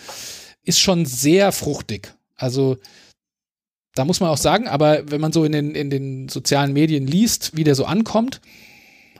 ist 0.64 0.80
schon 0.80 1.06
sehr 1.06 1.52
fruchtig. 1.52 2.14
Also 2.34 2.76
da 3.94 4.04
muss 4.04 4.20
man 4.20 4.28
auch 4.28 4.36
sagen, 4.36 4.68
aber 4.68 5.10
wenn 5.10 5.20
man 5.20 5.32
so 5.32 5.44
in 5.44 5.52
den, 5.52 5.74
in 5.74 5.88
den 5.88 6.28
sozialen 6.28 6.72
Medien 6.72 7.06
liest, 7.06 7.56
wie 7.56 7.64
der 7.64 7.74
so 7.74 7.86
ankommt, 7.86 8.40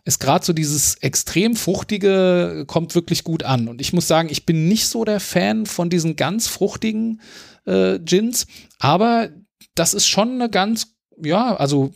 ist 0.06 0.20
gerade 0.20 0.44
so 0.44 0.52
dieses 0.52 0.94
extrem 1.02 1.56
fruchtige 1.56 2.64
kommt 2.68 2.94
wirklich 2.94 3.24
gut 3.24 3.42
an. 3.42 3.66
Und 3.66 3.80
ich 3.80 3.92
muss 3.92 4.06
sagen, 4.06 4.28
ich 4.30 4.46
bin 4.46 4.68
nicht 4.68 4.86
so 4.86 5.04
der 5.04 5.18
Fan 5.18 5.66
von 5.66 5.90
diesen 5.90 6.14
ganz 6.14 6.46
fruchtigen 6.46 7.20
äh, 7.66 7.98
Gins, 7.98 8.46
aber 8.78 9.30
das 9.74 9.94
ist 9.94 10.06
schon 10.06 10.34
eine 10.34 10.48
ganz, 10.48 10.94
ja, 11.20 11.56
also 11.56 11.92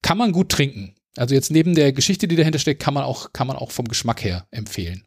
kann 0.00 0.16
man 0.16 0.30
gut 0.30 0.50
trinken. 0.50 0.94
Also 1.16 1.34
jetzt 1.34 1.50
neben 1.50 1.74
der 1.74 1.92
Geschichte, 1.92 2.28
die 2.28 2.36
dahinter 2.36 2.60
steckt, 2.60 2.80
kann 2.80 2.94
man 2.94 3.02
auch, 3.02 3.32
kann 3.32 3.48
man 3.48 3.56
auch 3.56 3.72
vom 3.72 3.88
Geschmack 3.88 4.22
her 4.22 4.46
empfehlen. 4.52 5.04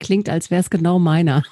Klingt, 0.00 0.30
als 0.30 0.50
wäre 0.50 0.62
es 0.62 0.70
genau 0.70 0.98
meiner. 0.98 1.44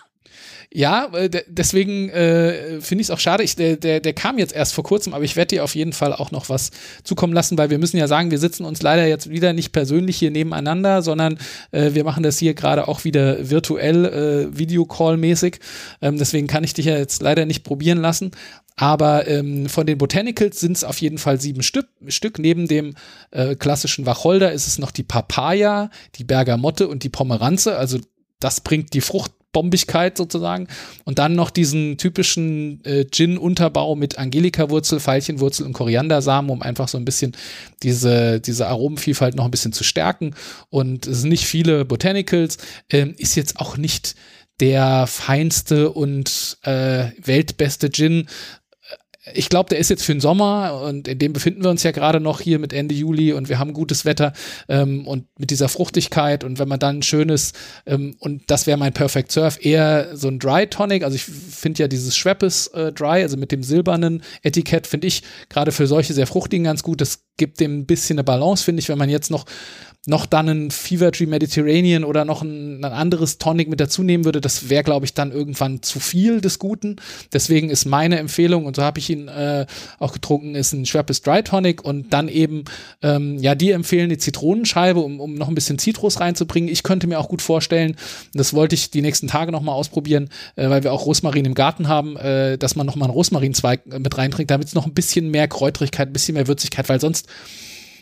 Ja, 0.73 1.07
äh, 1.15 1.29
deswegen 1.49 2.11
äh, 2.11 2.81
finde 2.81 3.03
ich 3.03 3.07
es 3.07 3.11
auch 3.11 3.19
schade. 3.19 3.43
Ich, 3.43 3.57
der, 3.57 3.77
der, 3.77 3.99
der 3.99 4.13
kam 4.13 4.39
jetzt 4.39 4.55
erst 4.55 4.73
vor 4.73 4.85
kurzem, 4.85 5.15
aber 5.15 5.25
ich 5.25 5.35
werde 5.35 5.57
dir 5.57 5.65
auf 5.65 5.75
jeden 5.75 5.93
Fall 5.93 6.13
auch 6.13 6.31
noch 6.31 6.49
was 6.49 6.71
zukommen 7.03 7.33
lassen, 7.33 7.59
weil 7.59 7.71
wir 7.71 7.79
müssen 7.79 7.97
ja 7.97 8.07
sagen, 8.07 8.31
wir 8.31 8.39
sitzen 8.39 8.65
uns 8.65 8.81
leider 8.81 9.07
jetzt 9.07 9.29
wieder 9.31 9.53
nicht 9.53 9.73
persönlich 9.73 10.17
hier 10.17 10.31
nebeneinander, 10.31 11.03
sondern 11.03 11.39
äh, 11.73 11.95
wir 11.95 12.05
machen 12.05 12.23
das 12.23 12.39
hier 12.39 12.55
gerade 12.55 12.87
auch 12.87 13.03
wieder 13.03 13.51
virtuell, 13.51 14.05
äh, 14.53 14.57
Videocall-mäßig. 14.57 15.59
Ähm, 16.03 16.19
deswegen 16.19 16.47
kann 16.47 16.63
ich 16.63 16.75
dich 16.75 16.87
ja 16.87 16.97
jetzt 16.97 17.21
leider 17.21 17.47
nicht 17.47 17.65
probieren 17.65 17.99
lassen. 17.99 18.31
Aber 18.77 19.27
ähm, 19.27 19.69
von 19.69 19.87
den 19.87 19.99
Botanicals 19.99 20.61
sind 20.61 20.77
es 20.77 20.85
auf 20.85 21.01
jeden 21.01 21.19
Fall 21.19 21.41
sieben 21.41 21.63
Stück. 21.63 21.89
Stück. 22.07 22.39
Neben 22.39 22.69
dem 22.69 22.95
äh, 23.33 23.57
klassischen 23.57 24.07
Wacholder 24.07 24.53
ist 24.53 24.69
es 24.69 24.79
noch 24.79 24.93
die 24.93 25.03
Papaya, 25.03 25.91
die 26.15 26.25
Bergamotte 26.25 26.87
und 26.87 27.03
die 27.03 27.11
Pomeranze. 27.11 27.77
Also 27.77 27.99
das 28.39 28.61
bringt 28.61 28.95
die 28.95 29.03
Frucht 29.03 29.33
Bombigkeit 29.53 30.17
sozusagen. 30.17 30.69
Und 31.05 31.19
dann 31.19 31.35
noch 31.35 31.51
diesen 31.51 31.99
typischen 31.99 32.85
äh, 32.85 33.05
Gin-Unterbau 33.05 33.97
mit 33.97 34.19
Angelika-Wurzel, 34.19 35.01
Veilchenwurzel 35.05 35.67
und 35.67 35.73
Koriandersamen, 35.73 36.51
um 36.51 36.63
einfach 36.63 36.89
so 36.89 36.99
ein 36.99 37.05
bisschen 37.05 37.33
diese, 37.83 38.41
diese 38.41 38.69
Aromenvielfalt 38.69 39.35
noch 39.35 39.45
ein 39.45 39.51
bisschen 39.51 39.73
zu 39.73 39.85
stärken. 39.85 40.35
Und 40.69 41.07
es 41.07 41.23
sind 41.23 41.31
nicht 41.31 41.47
viele 41.47 41.85
Botanicals. 41.85 42.59
Ähm, 42.91 43.15
ist 43.19 43.35
jetzt 43.35 43.59
auch 43.59 43.77
nicht 43.77 44.15
der 44.61 45.07
feinste 45.07 45.91
und 45.91 46.59
äh, 46.63 47.07
weltbeste 47.23 47.91
Gin, 47.91 48.29
ich 49.35 49.49
glaube, 49.49 49.69
der 49.71 49.79
ist 49.79 49.91
jetzt 49.91 50.05
für 50.05 50.13
den 50.13 50.21
Sommer 50.21 50.83
und 50.85 51.09
in 51.09 51.19
dem 51.19 51.33
befinden 51.33 51.63
wir 51.63 51.71
uns 51.71 51.83
ja 51.83 51.91
gerade 51.91 52.21
noch 52.21 52.41
hier 52.41 52.59
mit 52.59 52.73
Ende 52.73 52.95
Juli 52.95 53.33
und 53.33 53.49
wir 53.49 53.59
haben 53.59 53.73
gutes 53.73 54.05
Wetter 54.05 54.33
ähm, 54.69 55.07
und 55.07 55.27
mit 55.39 55.51
dieser 55.51 55.69
Fruchtigkeit 55.69 56.45
und 56.45 56.59
wenn 56.59 56.69
man 56.69 56.79
dann 56.79 56.99
ein 56.99 57.03
schönes 57.03 57.53
ähm, 57.87 58.17
und 58.19 58.51
das 58.51 58.67
wäre 58.67 58.79
mein 58.79 58.93
Perfect 58.93 59.33
Surf 59.33 59.59
eher 59.61 60.17
so 60.17 60.29
ein 60.29 60.39
Dry 60.39 60.67
Tonic, 60.67 61.05
also 61.05 61.15
ich 61.15 61.25
finde 61.25 61.83
ja 61.83 61.89
dieses 61.89 62.17
Schweppes 62.17 62.69
äh, 62.69 62.93
Dry, 62.93 63.23
also 63.23 63.37
mit 63.37 63.53
dem 63.53 63.63
silbernen 63.63 64.23
Etikett 64.43 64.87
finde 64.87 65.07
ich 65.07 65.23
gerade 65.49 65.73
für 65.73 65.87
solche 65.87 66.15
sehr 66.15 66.27
fruchtigen 66.27 66.65
ganz 66.65 66.83
gut. 66.83 67.01
Das 67.01 67.25
gibt 67.37 67.61
dem 67.61 67.81
ein 67.81 67.87
bisschen 67.87 68.19
eine 68.19 68.25
Balance, 68.25 68.63
finde 68.63 68.81
ich, 68.81 68.89
wenn 68.89 68.99
man 68.99 69.09
jetzt 69.09 69.31
noch 69.31 69.47
noch 70.07 70.25
dann 70.25 70.49
ein 70.49 70.71
Fever 70.71 71.13
Tree 71.13 71.27
Mediterranean 71.27 72.05
oder 72.05 72.25
noch 72.25 72.41
ein, 72.41 72.83
ein 72.83 72.93
anderes 72.93 73.37
Tonic 73.37 73.69
mit 73.69 73.81
dazu 73.81 74.03
nehmen 74.03 74.25
würde, 74.25 74.41
das 74.41 74.71
wäre, 74.71 74.83
glaube 74.83 75.05
ich, 75.05 75.13
dann 75.13 75.31
irgendwann 75.31 75.83
zu 75.83 76.01
viel 76.01 76.41
des 76.41 76.59
Guten. 76.59 76.97
Deswegen 77.35 77.69
ist 77.69 77.85
meine 77.85 78.19
Empfehlung, 78.19 78.65
und 78.65 78.77
so 78.77 78.83
habe 78.83 78.99
ich 78.99 79.11
ihn 79.11 79.29
äh, 79.29 79.67
auch 79.99 80.13
getrunken, 80.13 80.55
ist 80.55 80.73
ein 80.73 80.87
Schweppes 80.87 81.21
Dry 81.21 81.43
Tonic 81.43 81.85
und 81.85 82.15
dann 82.15 82.29
eben, 82.29 82.65
ähm, 83.03 83.37
ja, 83.39 83.55
die 83.55 83.73
empfehlen 83.73 84.09
die 84.09 84.17
Zitronenscheibe, 84.17 85.01
um, 85.01 85.21
um 85.21 85.35
noch 85.35 85.49
ein 85.49 85.55
bisschen 85.55 85.79
Zitrus 85.79 86.19
reinzubringen. 86.19 86.71
Ich 86.71 86.83
könnte 86.83 87.07
mir 87.07 87.19
auch 87.19 87.29
gut 87.29 87.43
vorstellen, 87.43 87.97
das 88.33 88.55
wollte 88.55 88.75
ich 88.77 88.91
die 88.91 89.03
nächsten 89.03 89.29
Tage 89.29 89.53
nochmal 89.53 89.75
ausprobieren, 89.75 90.31
äh, 90.57 90.71
weil 90.71 90.83
wir 90.83 90.95
auch 90.95 91.05
Rosmarin 91.05 91.45
im 91.45 91.55
Garten 91.55 91.89
haben, 91.89 92.17
äh, 92.17 92.57
dass 92.57 92.75
man 92.75 92.87
nochmal 92.87 93.09
einen 93.09 93.15
Rosmarinzweig 93.15 93.87
mit 93.87 94.17
reintrinkt, 94.17 94.51
damit 94.51 94.69
es 94.69 94.75
noch 94.75 94.87
ein 94.87 94.95
bisschen 94.95 95.31
mehr 95.31 95.47
Kräutrigkeit, 95.47 96.09
ein 96.09 96.13
bisschen 96.15 96.35
mehr 96.35 96.49
Würzigkeit, 96.49 96.89
weil 96.89 97.01
sonst 97.01 97.29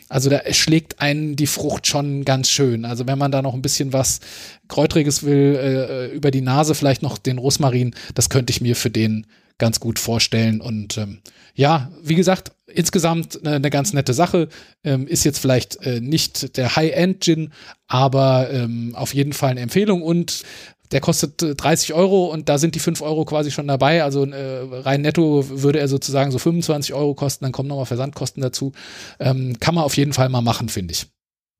Also 0.09 0.29
da 0.29 0.41
schlägt 0.51 0.99
einen 0.99 1.35
die 1.35 1.47
Frucht 1.47 1.87
schon 1.87 2.25
ganz 2.25 2.49
schön. 2.49 2.83
Also 2.83 3.07
wenn 3.07 3.17
man 3.17 3.31
da 3.31 3.41
noch 3.41 3.53
ein 3.53 3.61
bisschen 3.61 3.93
was 3.93 4.19
Kräutriges 4.67 5.23
will, 5.23 5.55
äh, 5.55 6.15
über 6.15 6.31
die 6.31 6.41
Nase 6.41 6.75
vielleicht 6.75 7.03
noch 7.03 7.17
den 7.17 7.37
Rosmarin, 7.37 7.95
das 8.15 8.29
könnte 8.29 8.51
ich 8.51 8.59
mir 8.59 8.75
für 8.75 8.89
den 8.89 9.27
ganz 9.59 9.79
gut 9.79 9.99
vorstellen. 9.99 10.61
Und 10.61 10.97
ähm, 10.97 11.19
ja, 11.53 11.91
wie 12.01 12.15
gesagt, 12.15 12.51
insgesamt 12.65 13.45
eine, 13.45 13.57
eine 13.57 13.69
ganz 13.69 13.93
nette 13.93 14.13
Sache. 14.13 14.49
Ähm, 14.83 15.05
ist 15.05 15.25
jetzt 15.25 15.39
vielleicht 15.39 15.85
äh, 15.85 16.01
nicht 16.01 16.57
der 16.57 16.75
High-End-Gin, 16.75 17.51
aber 17.87 18.49
ähm, 18.51 18.95
auf 18.95 19.13
jeden 19.13 19.33
Fall 19.33 19.51
eine 19.51 19.59
Empfehlung. 19.59 20.01
Und 20.01 20.43
der 20.91 21.01
kostet 21.01 21.35
30 21.39 21.89
äh, 21.89 21.93
Euro 21.93 22.27
und 22.27 22.49
da 22.49 22.57
sind 22.57 22.75
die 22.75 22.79
5 22.79 23.01
Euro 23.01 23.25
quasi 23.25 23.51
schon 23.51 23.67
dabei. 23.67 24.03
Also 24.03 24.25
äh, 24.25 24.81
rein 24.81 25.01
netto 25.01 25.47
würde 25.49 25.79
er 25.79 25.87
sozusagen 25.87 26.31
so 26.31 26.39
25 26.39 26.93
Euro 26.93 27.13
kosten, 27.13 27.45
dann 27.45 27.51
kommen 27.51 27.69
nochmal 27.69 27.85
Versandkosten 27.85 28.41
dazu. 28.41 28.71
Ähm, 29.19 29.59
kann 29.59 29.75
man 29.75 29.83
auf 29.83 29.97
jeden 29.97 30.13
Fall 30.13 30.29
mal 30.29 30.41
machen, 30.41 30.69
finde 30.69 30.93
ich. 30.93 31.07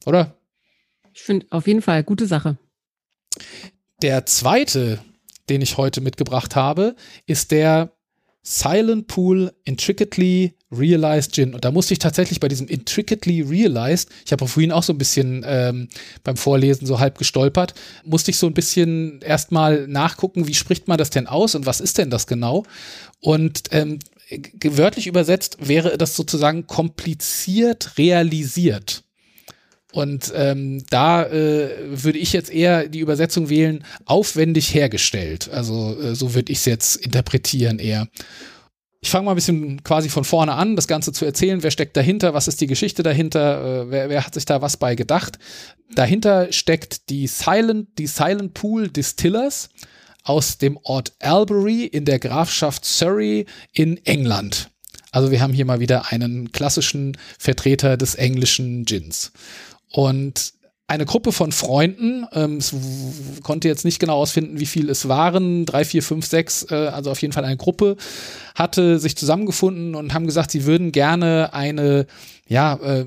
Oder? 0.06 0.36
Ich 1.14 1.22
finde 1.22 1.48
auf 1.50 1.68
jeden 1.68 1.82
Fall 1.82 2.04
gute 2.04 2.28
Sache. 2.28 2.58
Der 4.02 4.26
zweite, 4.26 5.00
den 5.50 5.62
ich 5.62 5.78
heute 5.78 6.02
mitgebracht 6.02 6.56
habe, 6.56 6.96
ist 7.26 7.52
der 7.52 7.92
Silent 8.42 9.08
Pool 9.08 9.54
Intricately 9.66 10.56
Realized 10.72 11.34
Gin. 11.34 11.54
Und 11.54 11.66
da 11.66 11.72
musste 11.72 11.94
ich 11.94 12.00
tatsächlich 12.00 12.40
bei 12.40 12.48
diesem 12.48 12.68
Intricately 12.68 13.42
Realized, 13.42 14.10
ich 14.26 14.32
habe 14.32 14.48
vorhin 14.48 14.72
auch 14.72 14.84
so 14.84 14.94
ein 14.94 14.98
bisschen 14.98 15.44
ähm, 15.48 15.90
beim 16.24 16.38
Vorlesen 16.38 16.86
so 16.86 17.00
halb 17.00 17.18
gestolpert, 17.18 17.74
musste 18.04 18.32
ich 18.32 18.38
so 18.38 18.48
ein 18.48 18.54
bisschen 18.54 19.22
erstmal 19.22 19.88
nachgucken, 19.88 20.48
wie 20.48 20.54
spricht 20.54 20.88
man 20.88 20.98
das 20.98 21.10
denn 21.10 21.28
aus 21.28 21.56
und 21.56 21.66
was 21.66 21.82
ist 21.82 21.98
denn 21.98 22.10
das 22.10 22.28
genau? 22.28 22.66
Und 23.20 23.64
ähm, 23.72 24.00
wörtlich 24.64 25.08
übersetzt 25.08 25.58
wäre 25.60 25.98
das 25.98 26.16
sozusagen 26.16 26.68
kompliziert 26.68 27.98
realisiert. 27.98 29.04
Und 29.92 30.32
ähm, 30.36 30.84
da 30.92 31.26
äh, 31.26 31.70
würde 31.90 32.20
ich 32.20 32.32
jetzt 32.32 32.52
eher 32.52 32.88
die 32.88 33.00
Übersetzung 33.00 33.50
wählen, 33.50 33.84
aufwendig 34.06 34.74
hergestellt. 34.74 35.50
Also 35.52 36.00
äh, 36.00 36.14
so 36.14 36.36
würde 36.36 36.52
ich 36.52 36.60
es 36.60 36.66
jetzt 36.66 36.96
interpretieren 36.98 37.80
eher. 37.80 38.08
Ich 39.02 39.10
fange 39.10 39.26
mal 39.26 39.32
ein 39.32 39.36
bisschen 39.36 39.82
quasi 39.84 40.10
von 40.10 40.26
vorne 40.26 40.54
an, 40.54 40.76
das 40.76 40.88
Ganze 40.88 41.14
zu 41.14 41.24
erzählen. 41.24 41.64
Wer 41.64 41.72
steckt 41.72 41.96
dahinter? 41.96 42.34
Was 42.34 42.48
ist 42.50 42.60
die 42.60 42.68
Geschichte 42.68 43.02
dahinter? 43.02 43.84
Äh, 43.84 43.92
wer, 43.92 44.10
wer 44.10 44.26
hat 44.26 44.34
sich 44.34 44.46
da 44.46 44.62
was 44.62 44.78
bei 44.78 44.96
gedacht? 44.96 45.40
Dahinter 45.96 46.52
steckt 46.52 47.10
die 47.10 47.28
Silent, 47.28 47.98
die 47.98 48.08
Silent 48.08 48.54
Pool 48.54 48.90
Distillers 48.90 49.70
aus 50.24 50.58
dem 50.58 50.78
Ort 50.84 51.14
Albury 51.20 51.86
in 51.86 52.06
der 52.06 52.20
Grafschaft 52.20 52.84
Surrey 52.84 53.46
in 53.72 54.06
England. 54.06 54.70
Also 55.12 55.32
wir 55.32 55.42
haben 55.42 55.54
hier 55.54 55.66
mal 55.66 55.80
wieder 55.80 56.12
einen 56.12 56.52
klassischen 56.52 57.18
Vertreter 57.40 57.98
des 57.98 58.16
englischen 58.16 58.86
Gins. 58.86 59.32
Und 59.92 60.54
eine 60.90 61.06
Gruppe 61.06 61.32
von 61.32 61.52
Freunden, 61.52 62.26
ähm, 62.34 62.58
es 62.58 62.74
konnte 63.44 63.68
jetzt 63.68 63.86
nicht 63.86 64.00
genau 64.00 64.16
ausfinden, 64.16 64.60
wie 64.60 64.66
viel 64.66 64.90
es 64.90 65.08
waren, 65.08 65.66
drei, 65.66 65.86
vier, 65.86 66.02
fünf, 66.02 66.26
sechs, 66.26 66.66
äh, 66.72 66.74
also 66.74 67.12
auf 67.12 67.22
jeden 67.22 67.32
Fall 67.32 67.46
eine 67.46 67.58
Gruppe, 67.58 67.96
hatte 68.56 68.98
sich 68.98 69.16
zusammengefunden 69.16 69.94
und 69.94 70.16
haben 70.16 70.26
gesagt, 70.26 70.50
sie 70.50 70.66
würden 70.66 70.92
gerne 70.92 71.54
eine 71.54 72.08
ja, 72.50 72.74
äh, 72.82 73.06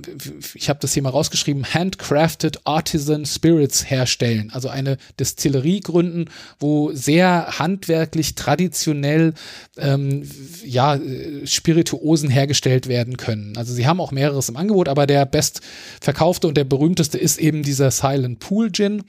ich 0.54 0.68
habe 0.68 0.78
das 0.80 0.94
hier 0.94 1.02
mal 1.02 1.10
rausgeschrieben, 1.10 1.64
Handcrafted 1.74 2.60
Artisan 2.64 3.26
Spirits 3.26 3.90
herstellen. 3.90 4.50
Also 4.52 4.68
eine 4.68 4.98
Destillerie 5.18 5.80
gründen, 5.80 6.26
wo 6.60 6.92
sehr 6.92 7.58
handwerklich, 7.58 8.36
traditionell 8.36 9.34
ähm, 9.76 10.22
ja, 10.64 10.98
Spirituosen 11.44 12.30
hergestellt 12.30 12.86
werden 12.86 13.16
können. 13.16 13.56
Also 13.56 13.74
sie 13.74 13.86
haben 13.86 14.00
auch 14.00 14.12
mehreres 14.12 14.48
im 14.48 14.56
Angebot, 14.56 14.88
aber 14.88 15.08
der 15.08 15.26
bestverkaufte 15.26 16.46
und 16.46 16.56
der 16.56 16.64
berühmteste 16.64 17.18
ist 17.18 17.38
eben 17.38 17.64
dieser 17.64 17.90
Silent 17.90 18.38
Pool 18.38 18.70
Gin. 18.70 19.02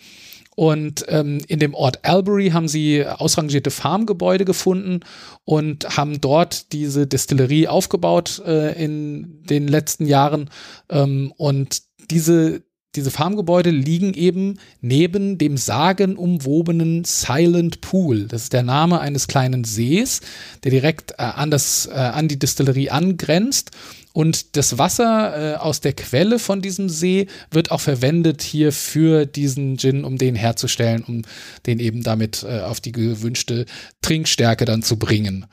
Und 0.55 1.05
ähm, 1.07 1.41
in 1.47 1.59
dem 1.59 1.73
Ort 1.73 2.05
Albury 2.05 2.49
haben 2.49 2.67
sie 2.67 3.05
ausrangierte 3.05 3.71
Farmgebäude 3.71 4.45
gefunden 4.45 5.01
und 5.45 5.97
haben 5.97 6.21
dort 6.21 6.71
diese 6.73 7.07
Destillerie 7.07 7.67
aufgebaut 7.67 8.41
äh, 8.45 8.73
in 8.83 9.43
den 9.45 9.67
letzten 9.67 10.05
Jahren. 10.05 10.49
Ähm, 10.89 11.33
und 11.37 11.81
diese, 12.11 12.61
diese 12.95 13.09
Farmgebäude 13.09 13.71
liegen 13.71 14.13
eben 14.13 14.59
neben 14.81 15.39
dem 15.39 15.57
sagenumwobenen 15.57 17.03
Silent 17.03 17.81
Pool. 17.81 18.27
Das 18.27 18.43
ist 18.43 18.53
der 18.53 18.63
Name 18.63 18.99
eines 18.99 19.27
kleinen 19.27 19.63
Sees, 19.63 20.21
der 20.63 20.71
direkt 20.71 21.13
äh, 21.13 21.23
an, 21.23 21.49
das, 21.49 21.87
äh, 21.87 21.93
an 21.93 22.27
die 22.27 22.37
Destillerie 22.37 22.91
angrenzt. 22.91 23.71
Und 24.13 24.55
das 24.55 24.77
Wasser 24.77 25.53
äh, 25.53 25.55
aus 25.57 25.81
der 25.81 25.93
Quelle 25.93 26.37
von 26.37 26.61
diesem 26.61 26.87
See 26.87 27.27
wird 27.51 27.71
auch 27.71 27.81
verwendet 27.81 28.43
hier 28.43 28.71
für 28.71 29.25
diesen 29.25 29.77
Gin, 29.77 30.05
um 30.05 30.17
den 30.17 30.35
herzustellen, 30.35 31.03
um 31.03 31.23
den 31.65 31.79
eben 31.79 32.03
damit 32.03 32.43
äh, 32.43 32.61
auf 32.61 32.79
die 32.79 32.91
gewünschte 32.91 33.65
Trinkstärke 34.01 34.65
dann 34.65 34.83
zu 34.83 34.97
bringen. 34.97 35.47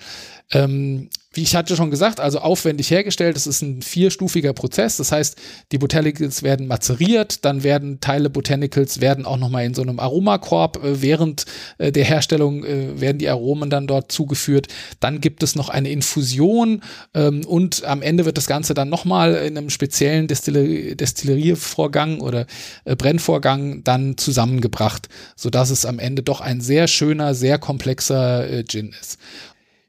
Ähm, 0.53 1.09
wie 1.33 1.43
ich 1.43 1.55
hatte 1.55 1.77
schon 1.77 1.93
gesagt, 1.93 2.19
also 2.19 2.41
aufwendig 2.41 2.91
hergestellt. 2.91 3.37
Es 3.37 3.47
ist 3.47 3.63
ein 3.63 3.83
vierstufiger 3.83 4.53
Prozess. 4.53 4.97
Das 4.97 5.13
heißt, 5.13 5.37
die 5.71 5.79
Botanicals 5.79 6.43
werden 6.43 6.67
mazeriert, 6.67 7.45
dann 7.45 7.63
werden 7.63 8.01
Teile 8.01 8.31
Botanicals 8.31 9.01
werden 9.01 9.27
auch 9.27 9.37
nochmal 9.37 9.65
in 9.65 9.75
so 9.75 9.83
einem 9.83 10.01
Aromakorb 10.01 10.83
äh, 10.83 11.03
während 11.03 11.45
äh, 11.79 11.93
der 11.93 12.05
Herstellung 12.05 12.65
äh, 12.65 13.01
werden 13.01 13.19
die 13.19 13.29
Aromen 13.29 13.71
dann 13.71 13.87
dort 13.87 14.11
zugeführt. 14.11 14.67
Dann 14.99 15.21
gibt 15.21 15.45
es 15.45 15.55
noch 15.55 15.69
eine 15.69 15.91
Infusion 15.91 16.83
ähm, 17.15 17.45
und 17.47 17.85
am 17.85 18.03
Ende 18.03 18.25
wird 18.25 18.37
das 18.37 18.49
Ganze 18.49 18.75
dann 18.75 18.89
nochmal 18.89 19.35
in 19.37 19.57
einem 19.57 19.71
speziellen 19.71 20.27
Destiller 20.27 20.61
Destilleriervorgang 20.97 22.21
oder 22.21 22.47
Brennvorgang 22.85 23.85
dann 23.85 24.17
zusammengebracht, 24.17 25.09
sodass 25.37 25.71
es 25.71 25.87
am 25.87 25.99
Ende 25.99 26.23
doch 26.23 26.41
ein 26.41 26.61
sehr 26.61 26.89
schöner, 26.89 27.35
sehr 27.35 27.59
komplexer 27.59 28.65
Gin 28.65 28.95
ist. 29.01 29.19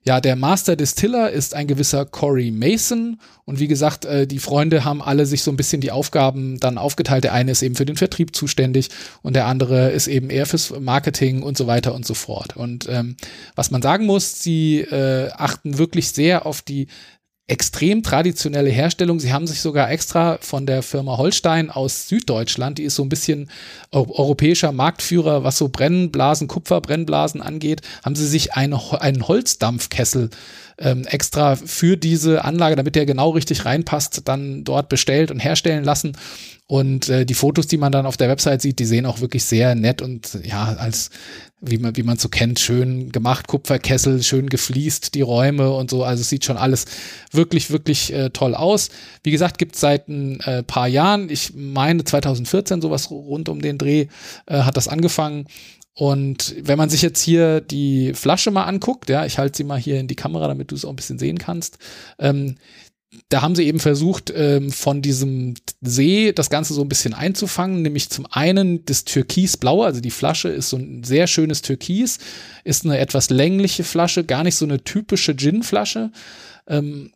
Ja, 0.04 0.20
der 0.20 0.36
Master 0.36 0.76
Distiller 0.76 1.30
ist 1.30 1.54
ein 1.54 1.68
gewisser 1.68 2.06
Corey 2.06 2.50
Mason. 2.50 3.20
Und 3.46 3.60
wie 3.60 3.68
gesagt, 3.68 4.06
äh, 4.06 4.26
die 4.26 4.40
Freunde 4.40 4.84
haben 4.84 5.02
alle 5.02 5.28
sich 5.28 5.44
so 5.44 5.52
ein 5.52 5.58
bisschen 5.58 5.80
die 5.80 5.92
Aufgaben 5.92 6.60
dann 6.60 6.80
aufgeteilt. 6.80 7.24
Der 7.24 7.34
eine 7.34 7.52
ist 7.52 7.62
eben 7.62 7.76
für 7.76 7.86
den 7.86 7.98
Vertrieb 7.98 8.36
zuständig 8.36 8.90
und 9.22 9.36
der 9.36 9.46
andere 9.46 9.92
ist 9.92 10.08
eben 10.08 10.32
eher 10.32 10.48
fürs 10.48 10.72
Marketing 10.80 11.44
und 11.44 11.56
so 11.56 11.68
weiter 11.68 11.94
und 11.94 12.06
so 12.06 12.16
fort. 12.16 12.58
Und 12.58 12.88
ähm, 12.90 13.16
was 13.56 13.70
man 13.70 13.84
sagen 13.84 14.08
muss, 14.08 14.42
sie 14.42 14.80
äh, 14.80 15.30
achten 15.34 15.78
wirklich 15.78 16.10
sehr 16.10 16.48
auf 16.48 16.64
die 16.64 16.88
extrem 17.48 18.02
traditionelle 18.02 18.70
Herstellung. 18.70 19.20
Sie 19.20 19.34
haben 19.34 19.48
sich 19.48 19.62
sogar 19.62 19.92
extra 19.92 20.38
von 20.42 20.66
der 20.66 20.84
Firma 20.84 21.18
Holstein 21.18 21.70
aus 21.70 22.08
Süddeutschland, 22.08 22.78
die 22.78 22.84
ist 22.84 22.96
so 22.96 23.04
ein 23.04 23.10
bisschen 23.10 23.50
europäischer 23.92 24.72
Marktführer, 24.72 25.44
was 25.44 25.58
so 25.58 25.68
Brennblasen, 25.68 26.48
Kupferbrennblasen 26.48 27.42
angeht, 27.42 27.82
haben 28.06 28.16
sie 28.16 28.28
sich 28.28 28.54
eine, 28.54 28.80
einen 29.02 29.28
Holzdampfkessel 29.28 30.30
ähm, 30.78 31.06
extra 31.06 31.56
für 31.56 31.98
diese 31.98 32.44
Anlage, 32.46 32.76
damit 32.76 32.96
der 32.96 33.06
genau 33.06 33.32
richtig 33.32 33.66
reinpasst, 33.66 34.22
dann 34.26 34.64
dort 34.64 34.90
bestellt 34.90 35.32
und 35.32 35.40
herstellen 35.40 35.84
lassen. 35.84 36.18
Und 36.68 37.10
äh, 37.10 37.26
die 37.26 37.34
Fotos, 37.34 37.68
die 37.68 37.78
man 37.78 37.92
dann 37.92 38.06
auf 38.06 38.18
der 38.18 38.30
Website 38.30 38.62
sieht, 38.62 38.80
die 38.80 38.86
sehen 38.86 39.06
auch 39.06 39.20
wirklich 39.20 39.44
sehr 39.44 39.76
nett 39.76 40.02
und 40.02 40.40
ja, 40.44 40.76
als 40.78 41.10
wie 41.62 41.78
man 41.78 41.96
wie 41.96 42.04
man 42.04 42.18
so 42.18 42.28
kennt, 42.28 42.60
schön 42.60 43.12
gemacht, 43.12 43.48
Kupferkessel, 43.48 44.24
schön 44.24 44.50
gefliest 44.50 45.14
die 45.14 45.22
Räume 45.22 45.72
und 45.72 45.90
so. 45.90 46.04
Also 46.04 46.22
es 46.22 46.30
sieht 46.30 46.44
schon 46.44 46.58
alles 46.58 46.86
wirklich 47.32 47.70
wirklich 47.70 48.12
äh, 48.12 48.32
toll 48.32 48.56
aus. 48.56 48.90
Wie 49.24 49.32
gesagt, 49.32 49.60
gibt 49.60 49.76
es 49.76 49.82
seit 49.82 50.08
ein 50.08 50.40
äh, 50.42 50.64
paar 50.64 50.88
Jahren. 50.88 51.30
Ich 51.30 51.54
meine 51.56 52.04
2014 52.04 52.82
sowas 52.82 53.12
rund 53.12 53.48
um 53.48 53.62
den 53.62 53.78
Dreh 53.78 54.08
äh, 54.48 54.62
hat 54.64 54.76
das 54.76 54.88
angefangen. 54.88 55.46
Und 55.94 56.56
wenn 56.60 56.78
man 56.78 56.90
sich 56.90 57.02
jetzt 57.02 57.22
hier 57.22 57.62
die 57.62 58.14
Flasche 58.14 58.50
mal 58.50 58.64
anguckt, 58.64 59.10
ja, 59.10 59.26
ich 59.26 59.38
halte 59.38 59.58
sie 59.58 59.64
mal 59.64 59.80
hier 59.80 60.00
in 60.00 60.08
die 60.08 60.16
Kamera, 60.16 60.48
damit 60.48 60.72
du 60.72 60.76
es 60.76 60.86
auch 60.86 60.90
ein 60.90 60.96
bisschen 60.96 61.20
sehen 61.20 61.38
kannst. 61.38 61.78
Ähm, 62.18 62.56
da 63.30 63.42
haben 63.42 63.56
sie 63.56 63.66
eben 63.66 63.80
versucht, 63.80 64.32
ähm, 64.36 64.72
von 64.72 65.02
diesem 65.02 65.56
See 65.82 66.32
das 66.32 66.50
Ganze 66.50 66.74
so 66.74 66.82
ein 66.82 66.90
bisschen 66.90 67.14
einzufangen, 67.14 67.82
nämlich 67.82 68.10
zum 68.10 68.26
einen 68.30 68.86
das 68.86 69.04
Türkisblaue, 69.04 69.86
also 69.86 70.00
die 70.00 70.12
Flasche 70.12 70.50
ist 70.50 70.70
so 70.70 70.78
ein 70.78 71.04
sehr 71.04 71.28
schönes 71.28 71.62
Türkis, 71.62 72.20
ist 72.64 72.86
eine 72.86 73.00
etwas 73.00 73.30
längliche 73.30 73.84
Flasche, 73.84 74.24
gar 74.24 74.44
nicht 74.44 74.56
so 74.56 74.66
eine 74.66 74.84
typische 74.84 75.36
Gin-Flasche. 75.36 76.12
Ähm, 76.68 77.12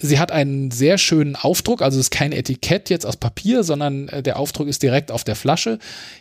sie 0.00 0.18
hat 0.18 0.32
einen 0.32 0.70
sehr 0.70 0.98
schönen 0.98 1.36
Aufdruck, 1.36 1.82
also 1.82 1.98
es 1.98 2.06
ist 2.06 2.10
kein 2.10 2.32
Etikett 2.32 2.90
jetzt 2.90 3.06
aus 3.06 3.16
Papier, 3.16 3.62
sondern 3.62 4.08
äh, 4.08 4.22
der 4.22 4.38
Aufdruck 4.38 4.68
ist 4.68 4.82
direkt 4.82 5.10
auf 5.12 5.24
der 5.24 5.36
Flasche 5.36 5.78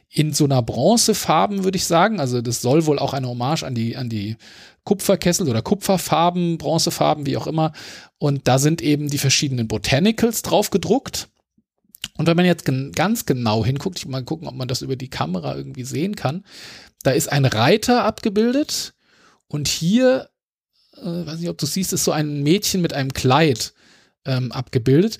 in 0.09 0.33
so 0.33 0.45
einer 0.45 0.61
Bronzefarben, 0.61 1.63
würde 1.63 1.77
ich 1.77 1.85
sagen. 1.85 2.19
Also 2.19 2.41
das 2.41 2.61
soll 2.61 2.85
wohl 2.85 2.99
auch 2.99 3.13
eine 3.13 3.27
Hommage 3.27 3.63
an 3.63 3.75
die, 3.75 3.95
an 3.95 4.09
die 4.09 4.35
Kupferkessel 4.83 5.47
oder 5.47 5.61
Kupferfarben, 5.61 6.57
Bronzefarben, 6.57 7.25
wie 7.25 7.37
auch 7.37 7.47
immer. 7.47 7.73
Und 8.17 8.47
da 8.47 8.59
sind 8.59 8.81
eben 8.81 9.07
die 9.07 9.17
verschiedenen 9.17 9.67
Botanicals 9.67 10.41
drauf 10.41 10.69
gedruckt. 10.69 11.29
Und 12.17 12.27
wenn 12.27 12.35
man 12.35 12.45
jetzt 12.45 12.65
gen 12.65 12.91
ganz 12.91 13.25
genau 13.25 13.63
hinguckt, 13.63 13.97
ich 13.97 14.05
mal 14.07 14.23
gucken, 14.23 14.47
ob 14.47 14.55
man 14.55 14.67
das 14.67 14.81
über 14.81 14.95
die 14.95 15.09
Kamera 15.09 15.55
irgendwie 15.55 15.83
sehen 15.83 16.15
kann, 16.15 16.43
da 17.03 17.11
ist 17.11 17.31
ein 17.31 17.45
Reiter 17.45 18.03
abgebildet 18.03 18.93
und 19.47 19.67
hier, 19.67 20.29
äh, 21.01 21.25
weiß 21.25 21.39
nicht, 21.39 21.49
ob 21.49 21.57
du 21.57 21.65
siehst, 21.65 21.93
ist 21.93 22.03
so 22.03 22.11
ein 22.11 22.43
Mädchen 22.43 22.81
mit 22.81 22.93
einem 22.93 23.13
Kleid 23.13 23.73
ähm, 24.25 24.51
abgebildet. 24.51 25.17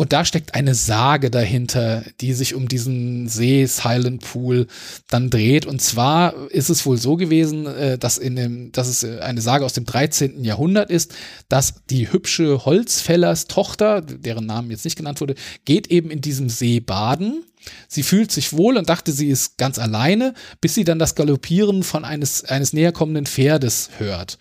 Und 0.00 0.14
da 0.14 0.24
steckt 0.24 0.54
eine 0.54 0.74
Sage 0.74 1.30
dahinter, 1.30 2.02
die 2.22 2.32
sich 2.32 2.54
um 2.54 2.68
diesen 2.68 3.28
See 3.28 3.66
Silent 3.66 4.22
Pool 4.22 4.66
dann 5.08 5.28
dreht. 5.28 5.66
Und 5.66 5.82
zwar 5.82 6.50
ist 6.50 6.70
es 6.70 6.86
wohl 6.86 6.96
so 6.96 7.16
gewesen, 7.16 7.66
äh, 7.66 7.98
dass, 7.98 8.16
in 8.16 8.34
dem, 8.34 8.72
dass 8.72 8.88
es 8.88 9.02
äh, 9.02 9.18
eine 9.20 9.42
Sage 9.42 9.62
aus 9.62 9.74
dem 9.74 9.84
13. 9.84 10.42
Jahrhundert 10.42 10.90
ist, 10.90 11.14
dass 11.50 11.84
die 11.90 12.10
hübsche 12.10 12.64
Holzfällers 12.64 13.44
Tochter, 13.44 14.00
deren 14.00 14.46
Namen 14.46 14.70
jetzt 14.70 14.86
nicht 14.86 14.96
genannt 14.96 15.20
wurde, 15.20 15.34
geht 15.66 15.88
eben 15.88 16.10
in 16.10 16.22
diesem 16.22 16.48
See 16.48 16.80
baden. 16.80 17.44
Sie 17.86 18.02
fühlt 18.02 18.32
sich 18.32 18.54
wohl 18.54 18.78
und 18.78 18.88
dachte, 18.88 19.12
sie 19.12 19.28
ist 19.28 19.58
ganz 19.58 19.78
alleine, 19.78 20.32
bis 20.62 20.74
sie 20.74 20.84
dann 20.84 20.98
das 20.98 21.14
Galoppieren 21.14 21.82
von 21.82 22.06
eines, 22.06 22.44
eines 22.44 22.72
näher 22.72 22.92
kommenden 22.92 23.26
Pferdes 23.26 23.90
hört. 23.98 24.38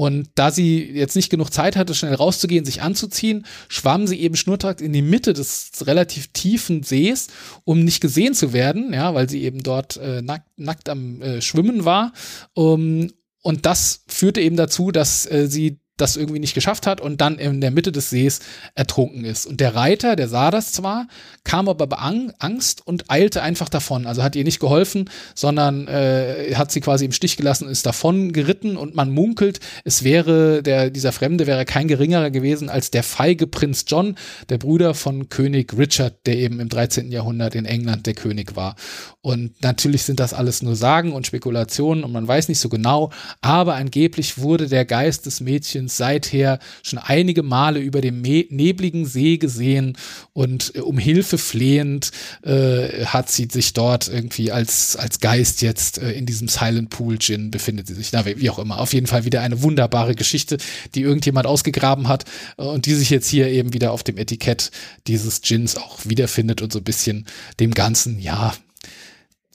Und 0.00 0.30
da 0.34 0.50
sie 0.50 0.82
jetzt 0.82 1.14
nicht 1.14 1.28
genug 1.28 1.52
Zeit 1.52 1.76
hatte, 1.76 1.94
schnell 1.94 2.14
rauszugehen, 2.14 2.64
sich 2.64 2.80
anzuziehen, 2.80 3.44
schwamm 3.68 4.06
sie 4.06 4.18
eben 4.18 4.34
schnurstracks 4.34 4.80
in 4.80 4.94
die 4.94 5.02
Mitte 5.02 5.34
des 5.34 5.72
relativ 5.82 6.28
tiefen 6.28 6.82
Sees, 6.82 7.26
um 7.64 7.84
nicht 7.84 8.00
gesehen 8.00 8.32
zu 8.32 8.54
werden, 8.54 8.94
ja, 8.94 9.12
weil 9.12 9.28
sie 9.28 9.42
eben 9.42 9.62
dort 9.62 9.98
äh, 9.98 10.22
nackt, 10.22 10.48
nackt 10.56 10.88
am 10.88 11.20
äh, 11.20 11.42
Schwimmen 11.42 11.84
war. 11.84 12.14
Um, 12.54 13.12
und 13.42 13.66
das 13.66 14.04
führte 14.08 14.40
eben 14.40 14.56
dazu, 14.56 14.90
dass 14.90 15.30
äh, 15.30 15.48
sie 15.48 15.80
das 16.00 16.16
irgendwie 16.16 16.40
nicht 16.40 16.54
geschafft 16.54 16.86
hat 16.86 17.00
und 17.00 17.20
dann 17.20 17.38
in 17.38 17.60
der 17.60 17.70
Mitte 17.70 17.92
des 17.92 18.10
Sees 18.10 18.40
ertrunken 18.74 19.24
ist. 19.24 19.46
Und 19.46 19.60
der 19.60 19.74
Reiter, 19.74 20.16
der 20.16 20.28
sah 20.28 20.50
das 20.50 20.72
zwar, 20.72 21.08
kam 21.44 21.68
aber 21.68 21.86
bei 21.86 21.96
Angst 21.96 22.86
und 22.86 23.10
eilte 23.10 23.42
einfach 23.42 23.68
davon. 23.68 24.06
Also 24.06 24.22
hat 24.22 24.36
ihr 24.36 24.44
nicht 24.44 24.60
geholfen, 24.60 25.10
sondern 25.34 25.88
äh, 25.88 26.54
hat 26.54 26.72
sie 26.72 26.80
quasi 26.80 27.04
im 27.04 27.12
Stich 27.12 27.36
gelassen, 27.36 27.68
ist 27.68 27.86
davon 27.86 28.32
geritten 28.32 28.76
und 28.76 28.94
man 28.94 29.10
munkelt, 29.10 29.60
es 29.84 30.04
wäre 30.04 30.62
der 30.62 30.90
dieser 30.90 31.12
Fremde 31.12 31.46
wäre 31.46 31.64
kein 31.64 31.88
geringerer 31.88 32.30
gewesen 32.30 32.68
als 32.68 32.90
der 32.90 33.02
feige 33.02 33.46
Prinz 33.46 33.84
John, 33.86 34.16
der 34.48 34.58
Bruder 34.58 34.94
von 34.94 35.28
König 35.28 35.76
Richard, 35.76 36.26
der 36.26 36.36
eben 36.36 36.60
im 36.60 36.68
13. 36.68 37.10
Jahrhundert 37.10 37.54
in 37.54 37.64
England 37.64 38.06
der 38.06 38.14
König 38.14 38.56
war. 38.56 38.76
Und 39.20 39.62
natürlich 39.62 40.04
sind 40.04 40.20
das 40.20 40.32
alles 40.32 40.62
nur 40.62 40.76
Sagen 40.76 41.12
und 41.12 41.26
Spekulationen 41.26 42.04
und 42.04 42.12
man 42.12 42.26
weiß 42.26 42.48
nicht 42.48 42.58
so 42.58 42.68
genau, 42.68 43.10
aber 43.40 43.74
angeblich 43.74 44.38
wurde 44.38 44.68
der 44.68 44.84
Geist 44.84 45.26
des 45.26 45.40
Mädchens 45.40 45.89
seither 45.90 46.58
schon 46.82 46.98
einige 46.98 47.42
Male 47.42 47.80
über 47.80 48.00
dem 48.00 48.22
nebligen 48.22 49.06
See 49.06 49.38
gesehen 49.38 49.96
und 50.32 50.74
äh, 50.74 50.80
um 50.80 50.98
Hilfe 50.98 51.38
flehend 51.38 52.10
äh, 52.42 53.04
hat 53.06 53.30
sie 53.30 53.48
sich 53.50 53.72
dort 53.72 54.08
irgendwie 54.08 54.52
als, 54.52 54.96
als 54.96 55.20
Geist 55.20 55.62
jetzt 55.62 55.98
äh, 55.98 56.12
in 56.12 56.26
diesem 56.26 56.48
Silent 56.48 56.90
Pool 56.90 57.18
Gin 57.18 57.50
befindet 57.50 57.86
sie 57.86 57.94
sich. 57.94 58.12
Na, 58.12 58.24
wie 58.24 58.50
auch 58.50 58.58
immer. 58.58 58.78
Auf 58.78 58.92
jeden 58.92 59.06
Fall 59.06 59.24
wieder 59.24 59.40
eine 59.42 59.62
wunderbare 59.62 60.14
Geschichte, 60.14 60.58
die 60.94 61.02
irgendjemand 61.02 61.46
ausgegraben 61.46 62.08
hat 62.08 62.24
äh, 62.56 62.62
und 62.62 62.86
die 62.86 62.94
sich 62.94 63.10
jetzt 63.10 63.28
hier 63.28 63.48
eben 63.48 63.72
wieder 63.72 63.92
auf 63.92 64.02
dem 64.02 64.18
Etikett 64.18 64.70
dieses 65.06 65.40
Gins 65.42 65.76
auch 65.76 65.98
wiederfindet 66.04 66.62
und 66.62 66.72
so 66.72 66.78
ein 66.78 66.84
bisschen 66.84 67.26
dem 67.58 67.72
Ganzen, 67.72 68.18
ja, 68.18 68.54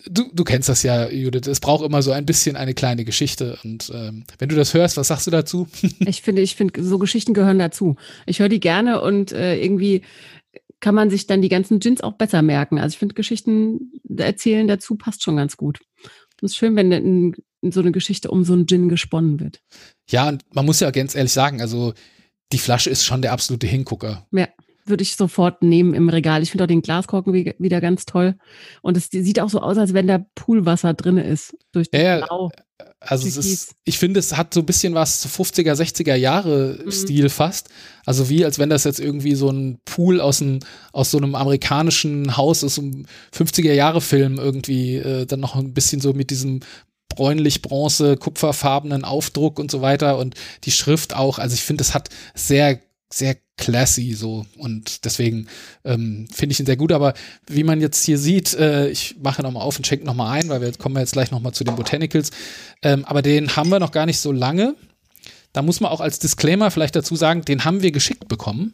du, 0.09 0.29
du 0.33 0.43
kennst 0.43 0.69
das 0.69 0.83
ja, 0.83 1.09
Judith. 1.09 1.47
Es 1.47 1.59
braucht 1.59 1.85
immer 1.85 2.01
so 2.01 2.11
ein 2.11 2.25
bisschen 2.25 2.55
eine 2.55 2.73
kleine 2.73 3.05
Geschichte. 3.05 3.57
Und 3.63 3.91
ähm, 3.93 4.23
wenn 4.39 4.49
du 4.49 4.55
das 4.55 4.73
hörst, 4.73 4.97
was 4.97 5.07
sagst 5.07 5.27
du 5.27 5.31
dazu? 5.31 5.67
ich 5.99 6.21
finde, 6.21 6.41
ich 6.41 6.55
finde, 6.55 6.83
so 6.83 6.99
Geschichten 6.99 7.33
gehören 7.33 7.59
dazu. 7.59 7.95
Ich 8.25 8.39
höre 8.39 8.49
die 8.49 8.59
gerne 8.59 9.01
und 9.01 9.31
äh, 9.31 9.57
irgendwie 9.61 10.01
kann 10.79 10.95
man 10.95 11.09
sich 11.09 11.25
dann 11.27 11.41
die 11.41 11.49
ganzen 11.49 11.79
Gins 11.79 12.01
auch 12.01 12.13
besser 12.13 12.41
merken. 12.41 12.79
Also 12.79 12.93
ich 12.93 12.99
finde, 12.99 13.15
Geschichten 13.15 13.91
erzählen 14.17 14.67
dazu 14.67 14.95
passt 14.95 15.23
schon 15.23 15.37
ganz 15.37 15.57
gut. 15.57 15.79
Es 16.37 16.51
ist 16.51 16.57
schön, 16.57 16.75
wenn 16.75 16.91
in, 16.91 17.35
in 17.61 17.71
so 17.71 17.79
eine 17.79 17.91
Geschichte 17.91 18.29
um 18.29 18.43
so 18.43 18.53
einen 18.53 18.67
Gin 18.67 18.89
gesponnen 18.89 19.39
wird. 19.39 19.61
Ja, 20.09 20.27
und 20.27 20.43
man 20.53 20.65
muss 20.65 20.81
ja 20.81 20.91
ganz 20.91 21.15
ehrlich 21.15 21.31
sagen, 21.31 21.61
also 21.61 21.93
die 22.51 22.59
Flasche 22.59 22.89
ist 22.89 23.05
schon 23.05 23.21
der 23.21 23.31
absolute 23.31 23.67
Hingucker. 23.67 24.27
Ja 24.31 24.47
würde 24.85 25.03
ich 25.03 25.15
sofort 25.15 25.63
nehmen 25.63 25.93
im 25.93 26.09
Regal. 26.09 26.43
Ich 26.43 26.51
finde 26.51 26.63
auch 26.63 26.67
den 26.67 26.81
Glaskorken 26.81 27.33
wieder 27.33 27.81
ganz 27.81 28.05
toll. 28.05 28.35
Und 28.81 28.97
es 28.97 29.09
sieht 29.11 29.39
auch 29.39 29.49
so 29.49 29.59
aus, 29.59 29.77
als 29.77 29.93
wenn 29.93 30.07
da 30.07 30.25
Poolwasser 30.35 30.93
drin 30.93 31.17
ist. 31.17 31.55
Durch 31.71 31.89
das 31.89 32.01
ja, 32.01 32.25
Blau. 32.25 32.51
Also 32.99 33.27
es 33.27 33.37
ist, 33.37 33.75
ich 33.83 33.97
finde, 33.97 34.19
es 34.19 34.35
hat 34.35 34.53
so 34.53 34.59
ein 34.61 34.65
bisschen 34.65 34.95
was 34.95 35.25
50er, 35.27 35.73
60er 35.73 36.15
Jahre 36.15 36.79
mhm. 36.83 36.91
Stil 36.91 37.29
fast. 37.29 37.69
Also 38.05 38.29
wie, 38.29 38.43
als 38.43 38.59
wenn 38.59 38.69
das 38.69 38.83
jetzt 38.83 38.99
irgendwie 38.99 39.35
so 39.35 39.49
ein 39.49 39.79
Pool 39.85 40.19
aus, 40.19 40.41
ein, 40.41 40.59
aus 40.91 41.11
so 41.11 41.17
einem 41.17 41.35
amerikanischen 41.35 42.35
Haus, 42.37 42.63
aus 42.63 42.79
einem 42.79 43.05
50er 43.33 43.73
Jahre 43.73 44.01
Film 44.01 44.37
irgendwie 44.37 44.97
äh, 44.97 45.25
dann 45.25 45.39
noch 45.39 45.55
ein 45.55 45.73
bisschen 45.73 46.01
so 46.01 46.13
mit 46.13 46.31
diesem 46.31 46.61
bräunlich-bronze, 47.09 48.17
kupferfarbenen 48.17 49.05
Aufdruck 49.05 49.59
und 49.59 49.71
so 49.71 49.81
weiter 49.81 50.17
und 50.17 50.35
die 50.63 50.71
Schrift 50.71 51.15
auch. 51.15 51.39
Also 51.39 51.53
ich 51.53 51.61
finde, 51.61 51.83
es 51.83 51.93
hat 51.93 52.09
sehr 52.33 52.81
sehr 53.11 53.35
classy 53.57 54.13
so 54.13 54.45
und 54.57 55.05
deswegen 55.05 55.47
ähm, 55.85 56.27
finde 56.31 56.53
ich 56.53 56.59
ihn 56.59 56.65
sehr 56.65 56.77
gut. 56.77 56.91
Aber 56.91 57.13
wie 57.47 57.63
man 57.63 57.81
jetzt 57.81 58.03
hier 58.03 58.17
sieht, 58.17 58.53
äh, 58.53 58.89
ich 58.89 59.15
mache 59.21 59.41
nochmal 59.41 59.63
auf 59.63 59.77
und 59.77 59.87
schenke 59.87 60.05
nochmal 60.05 60.37
ein, 60.37 60.49
weil 60.49 60.61
wir 60.61 60.71
kommen 60.73 60.97
jetzt 60.97 61.13
gleich 61.13 61.31
nochmal 61.31 61.53
zu 61.53 61.63
den 61.63 61.75
Botanicals. 61.75 62.31
Ähm, 62.81 63.05
aber 63.05 63.21
den 63.21 63.55
haben 63.55 63.69
wir 63.69 63.79
noch 63.79 63.91
gar 63.91 64.05
nicht 64.05 64.19
so 64.19 64.31
lange. 64.31 64.75
Da 65.53 65.61
muss 65.61 65.79
man 65.79 65.91
auch 65.91 66.01
als 66.01 66.19
Disclaimer 66.19 66.69
vielleicht 66.69 66.95
dazu 66.95 67.15
sagen, 67.15 67.43
den 67.43 67.63
haben 67.63 67.81
wir 67.81 67.91
geschickt 67.91 68.27
bekommen 68.27 68.73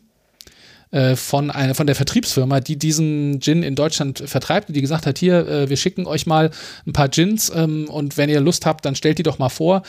äh, 0.90 1.16
von 1.16 1.52
einer 1.52 1.76
von 1.76 1.86
der 1.86 1.96
Vertriebsfirma, 1.96 2.60
die 2.60 2.78
diesen 2.78 3.40
Gin 3.40 3.62
in 3.62 3.76
Deutschland 3.76 4.24
vertreibt, 4.26 4.76
die 4.76 4.82
gesagt 4.82 5.06
hat, 5.06 5.20
hier, 5.20 5.48
äh, 5.48 5.70
wir 5.70 5.78
schicken 5.78 6.08
euch 6.08 6.26
mal 6.26 6.50
ein 6.88 6.94
paar 6.94 7.10
Gins 7.10 7.52
ähm, 7.54 7.88
und 7.88 8.18
wenn 8.18 8.30
ihr 8.30 8.42
Lust 8.42 8.66
habt, 8.66 8.84
dann 8.84 8.96
stellt 8.96 9.20
die 9.20 9.24
doch 9.24 9.38
mal 9.38 9.50
vor. 9.50 9.84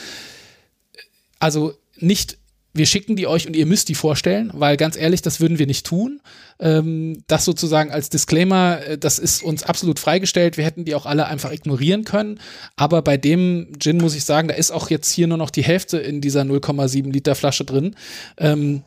Also 1.39 1.73
nicht 1.97 2.39
wir 2.75 2.87
schicken 2.87 3.17
die 3.17 3.27
euch 3.27 3.47
und 3.47 3.55
ihr 3.55 3.67
müsst 3.67 3.89
die 3.89 3.95
vorstellen, 3.95 4.51
weil 4.55 4.77
ganz 4.77 4.97
ehrlich, 4.97 5.21
das 5.21 5.41
würden 5.41 5.59
wir 5.59 5.67
nicht 5.67 5.85
tun. 5.85 6.21
Ähm, 6.59 7.23
das 7.27 7.45
sozusagen 7.45 7.91
als 7.91 8.09
Disclaimer, 8.09 8.81
äh, 8.87 8.99
das 8.99 9.19
ist 9.19 9.43
uns 9.43 9.63
absolut 9.63 9.99
freigestellt. 9.99 10.57
Wir 10.57 10.65
hätten 10.65 10.85
die 10.85 10.95
auch 10.95 11.07
alle 11.07 11.27
einfach 11.27 11.53
ignorieren 11.53 12.05
können. 12.05 12.41
Aber 12.77 13.03
bei 13.03 13.17
dem 13.17 13.73
Gin 13.79 13.99
muss 13.99 14.15
ich 14.15 14.25
sagen, 14.25 14.49
da 14.49 14.55
ist 14.55 14.71
auch 14.71 14.89
jetzt 14.89 15.11
hier 15.11 15.27
nur 15.27 15.39
noch 15.39 15.51
die 15.51 15.65
Hälfte 15.65 15.99
in 15.99 16.21
dieser 16.21 16.43
0,7 16.43 17.13
Liter 17.13 17.35
Flasche 17.35 17.65
drin. 17.65 17.95
Ähm, 18.39 18.83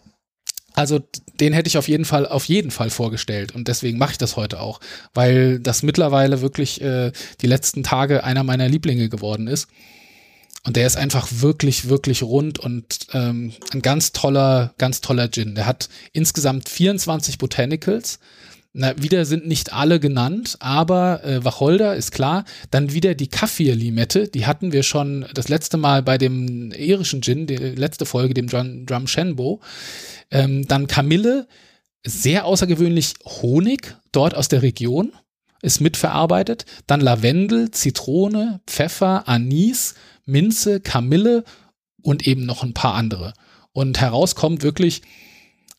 also 0.73 0.99
den 1.39 1.53
hätte 1.53 1.67
ich 1.67 1.77
auf 1.77 1.87
jeden 1.87 2.05
Fall 2.05 2.27
auf 2.27 2.45
jeden 2.45 2.69
Fall 2.69 2.89
vorgestellt 2.89 3.55
und 3.55 3.69
deswegen 3.69 3.97
mache 3.97 4.11
ich 4.11 4.17
das 4.17 4.35
heute 4.35 4.59
auch, 4.59 4.81
weil 5.13 5.59
das 5.59 5.83
mittlerweile 5.83 6.41
wirklich 6.41 6.81
äh, 6.81 7.13
die 7.41 7.47
letzten 7.47 7.81
Tage 7.81 8.25
einer 8.25 8.43
meiner 8.43 8.67
Lieblinge 8.67 9.07
geworden 9.07 9.47
ist. 9.47 9.69
Und 10.65 10.75
der 10.75 10.87
ist 10.87 10.97
einfach 10.97 11.27
wirklich, 11.31 11.89
wirklich 11.89 12.23
rund 12.23 12.59
und 12.59 13.07
ähm, 13.13 13.53
ein 13.71 13.81
ganz 13.83 14.13
toller, 14.13 14.73
ganz 14.79 14.99
toller 14.99 15.29
Gin. 15.29 15.53
Der 15.53 15.67
hat 15.67 15.89
insgesamt 16.11 16.69
24 16.69 17.37
Botanicals. 17.37 18.19
Na, 18.73 18.93
wieder 19.01 19.25
sind 19.25 19.47
nicht 19.47 19.71
alle 19.71 19.99
genannt, 19.99 20.57
aber 20.59 21.23
äh, 21.23 21.45
Wacholder 21.45 21.95
ist 21.95 22.11
klar. 22.11 22.45
Dann 22.71 22.91
wieder 22.91 23.13
die 23.13 23.27
Kaffir-Limette, 23.27 24.27
die 24.27 24.47
hatten 24.47 24.73
wir 24.73 24.83
schon 24.83 25.27
das 25.33 25.49
letzte 25.49 25.77
Mal 25.77 26.01
bei 26.01 26.17
dem 26.17 26.71
irischen 26.71 27.21
Gin, 27.21 27.45
die 27.45 27.55
letzte 27.55 28.05
Folge, 28.05 28.33
dem 28.33 28.47
Drum, 28.47 28.85
Drum 28.87 29.07
Shenbo. 29.07 29.61
Ähm, 30.31 30.67
dann 30.67 30.87
Kamille, 30.87 31.47
sehr 32.03 32.45
außergewöhnlich 32.45 33.13
Honig, 33.23 33.95
dort 34.11 34.35
aus 34.35 34.47
der 34.47 34.63
Region, 34.63 35.13
ist 35.61 35.79
mitverarbeitet. 35.79 36.65
Dann 36.85 37.01
Lavendel, 37.01 37.71
Zitrone, 37.71 38.61
Pfeffer, 38.67 39.27
Anis, 39.27 39.93
Minze, 40.25 40.79
Kamille 40.79 41.43
und 42.01 42.27
eben 42.27 42.45
noch 42.45 42.63
ein 42.63 42.73
paar 42.73 42.95
andere. 42.95 43.33
Und 43.71 43.99
herauskommt 43.99 44.63
wirklich 44.63 45.01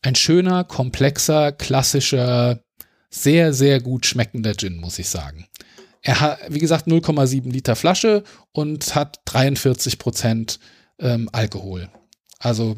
ein 0.01 0.15
schöner, 0.15 0.63
komplexer, 0.63 1.51
klassischer, 1.51 2.61
sehr, 3.09 3.53
sehr 3.53 3.81
gut 3.81 4.05
schmeckender 4.05 4.53
Gin, 4.55 4.77
muss 4.77 4.99
ich 4.99 5.07
sagen. 5.07 5.47
Er 6.01 6.19
hat, 6.19 6.39
wie 6.49 6.59
gesagt, 6.59 6.87
0,7 6.87 7.51
Liter 7.51 7.75
Flasche 7.75 8.23
und 8.51 8.95
hat 8.95 9.19
43 9.25 9.97
Prozent 9.97 10.59
ähm, 10.99 11.29
Alkohol. 11.31 11.89
Also 12.39 12.77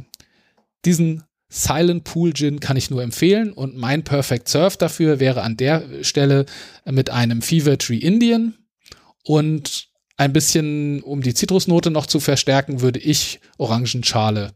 diesen 0.86 1.24
Silent 1.50 2.04
Pool 2.04 2.34
Gin 2.34 2.60
kann 2.60 2.78
ich 2.78 2.90
nur 2.90 3.02
empfehlen 3.02 3.52
und 3.52 3.76
mein 3.76 4.04
Perfect 4.04 4.48
Surf 4.48 4.78
dafür 4.78 5.20
wäre 5.20 5.42
an 5.42 5.58
der 5.58 6.04
Stelle 6.04 6.46
mit 6.86 7.10
einem 7.10 7.42
Fever 7.42 7.78
Tree 7.78 7.98
Indian 7.98 8.56
und 9.24 9.89
ein 10.20 10.34
bisschen, 10.34 11.02
um 11.02 11.22
die 11.22 11.34
Zitrusnote 11.34 11.92
noch 11.92 12.06
zu 12.06 12.20
verstärken, 12.20 12.82
würde 12.82 13.00
ich 13.00 13.40
Orangenschale 13.58 14.52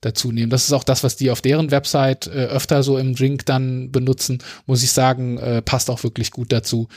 dazu 0.00 0.32
nehmen. 0.32 0.48
Das 0.48 0.64
ist 0.64 0.72
auch 0.72 0.84
das, 0.84 1.04
was 1.04 1.16
die 1.16 1.30
auf 1.30 1.42
deren 1.42 1.70
Website 1.70 2.28
äh, 2.28 2.46
öfter 2.46 2.82
so 2.82 2.96
im 2.96 3.14
Drink 3.14 3.44
dann 3.44 3.92
benutzen. 3.92 4.42
Muss 4.64 4.82
ich 4.82 4.90
sagen, 4.90 5.36
äh, 5.36 5.60
passt 5.60 5.90
auch 5.90 6.02
wirklich 6.02 6.30
gut 6.30 6.50
dazu. 6.50 6.88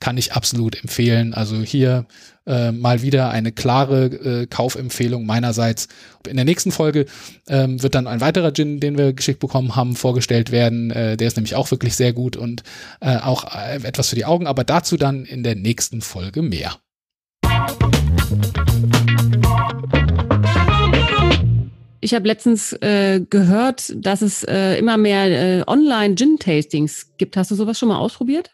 Kann 0.00 0.18
ich 0.18 0.34
absolut 0.34 0.82
empfehlen. 0.82 1.32
Also 1.32 1.62
hier 1.62 2.04
äh, 2.46 2.72
mal 2.72 3.00
wieder 3.00 3.30
eine 3.30 3.52
klare 3.52 4.04
äh, 4.04 4.46
Kaufempfehlung 4.46 5.24
meinerseits. 5.24 5.88
In 6.28 6.36
der 6.36 6.44
nächsten 6.44 6.72
Folge 6.72 7.06
ähm, 7.48 7.82
wird 7.82 7.94
dann 7.94 8.06
ein 8.06 8.20
weiterer 8.20 8.52
Gin, 8.52 8.80
den 8.80 8.98
wir 8.98 9.14
geschickt 9.14 9.40
bekommen 9.40 9.76
haben, 9.76 9.96
vorgestellt 9.96 10.52
werden. 10.52 10.90
Äh, 10.90 11.16
der 11.16 11.26
ist 11.26 11.38
nämlich 11.38 11.54
auch 11.54 11.70
wirklich 11.70 11.96
sehr 11.96 12.12
gut 12.12 12.36
und 12.36 12.64
äh, 13.00 13.16
auch 13.16 13.46
etwas 13.54 14.10
für 14.10 14.16
die 14.16 14.26
Augen, 14.26 14.46
aber 14.46 14.62
dazu 14.62 14.98
dann 14.98 15.24
in 15.24 15.42
der 15.42 15.54
nächsten 15.54 16.02
Folge 16.02 16.42
mehr. 16.42 16.76
Ich 22.04 22.14
habe 22.14 22.26
letztens 22.26 22.72
äh, 22.74 23.20
gehört, 23.30 23.94
dass 23.96 24.22
es 24.22 24.42
äh, 24.44 24.76
immer 24.76 24.96
mehr 24.96 25.60
äh, 25.60 25.64
Online-Gin-Tastings 25.66 27.12
gibt. 27.16 27.36
Hast 27.36 27.52
du 27.52 27.54
sowas 27.54 27.78
schon 27.78 27.88
mal 27.88 27.96
ausprobiert? 27.98 28.50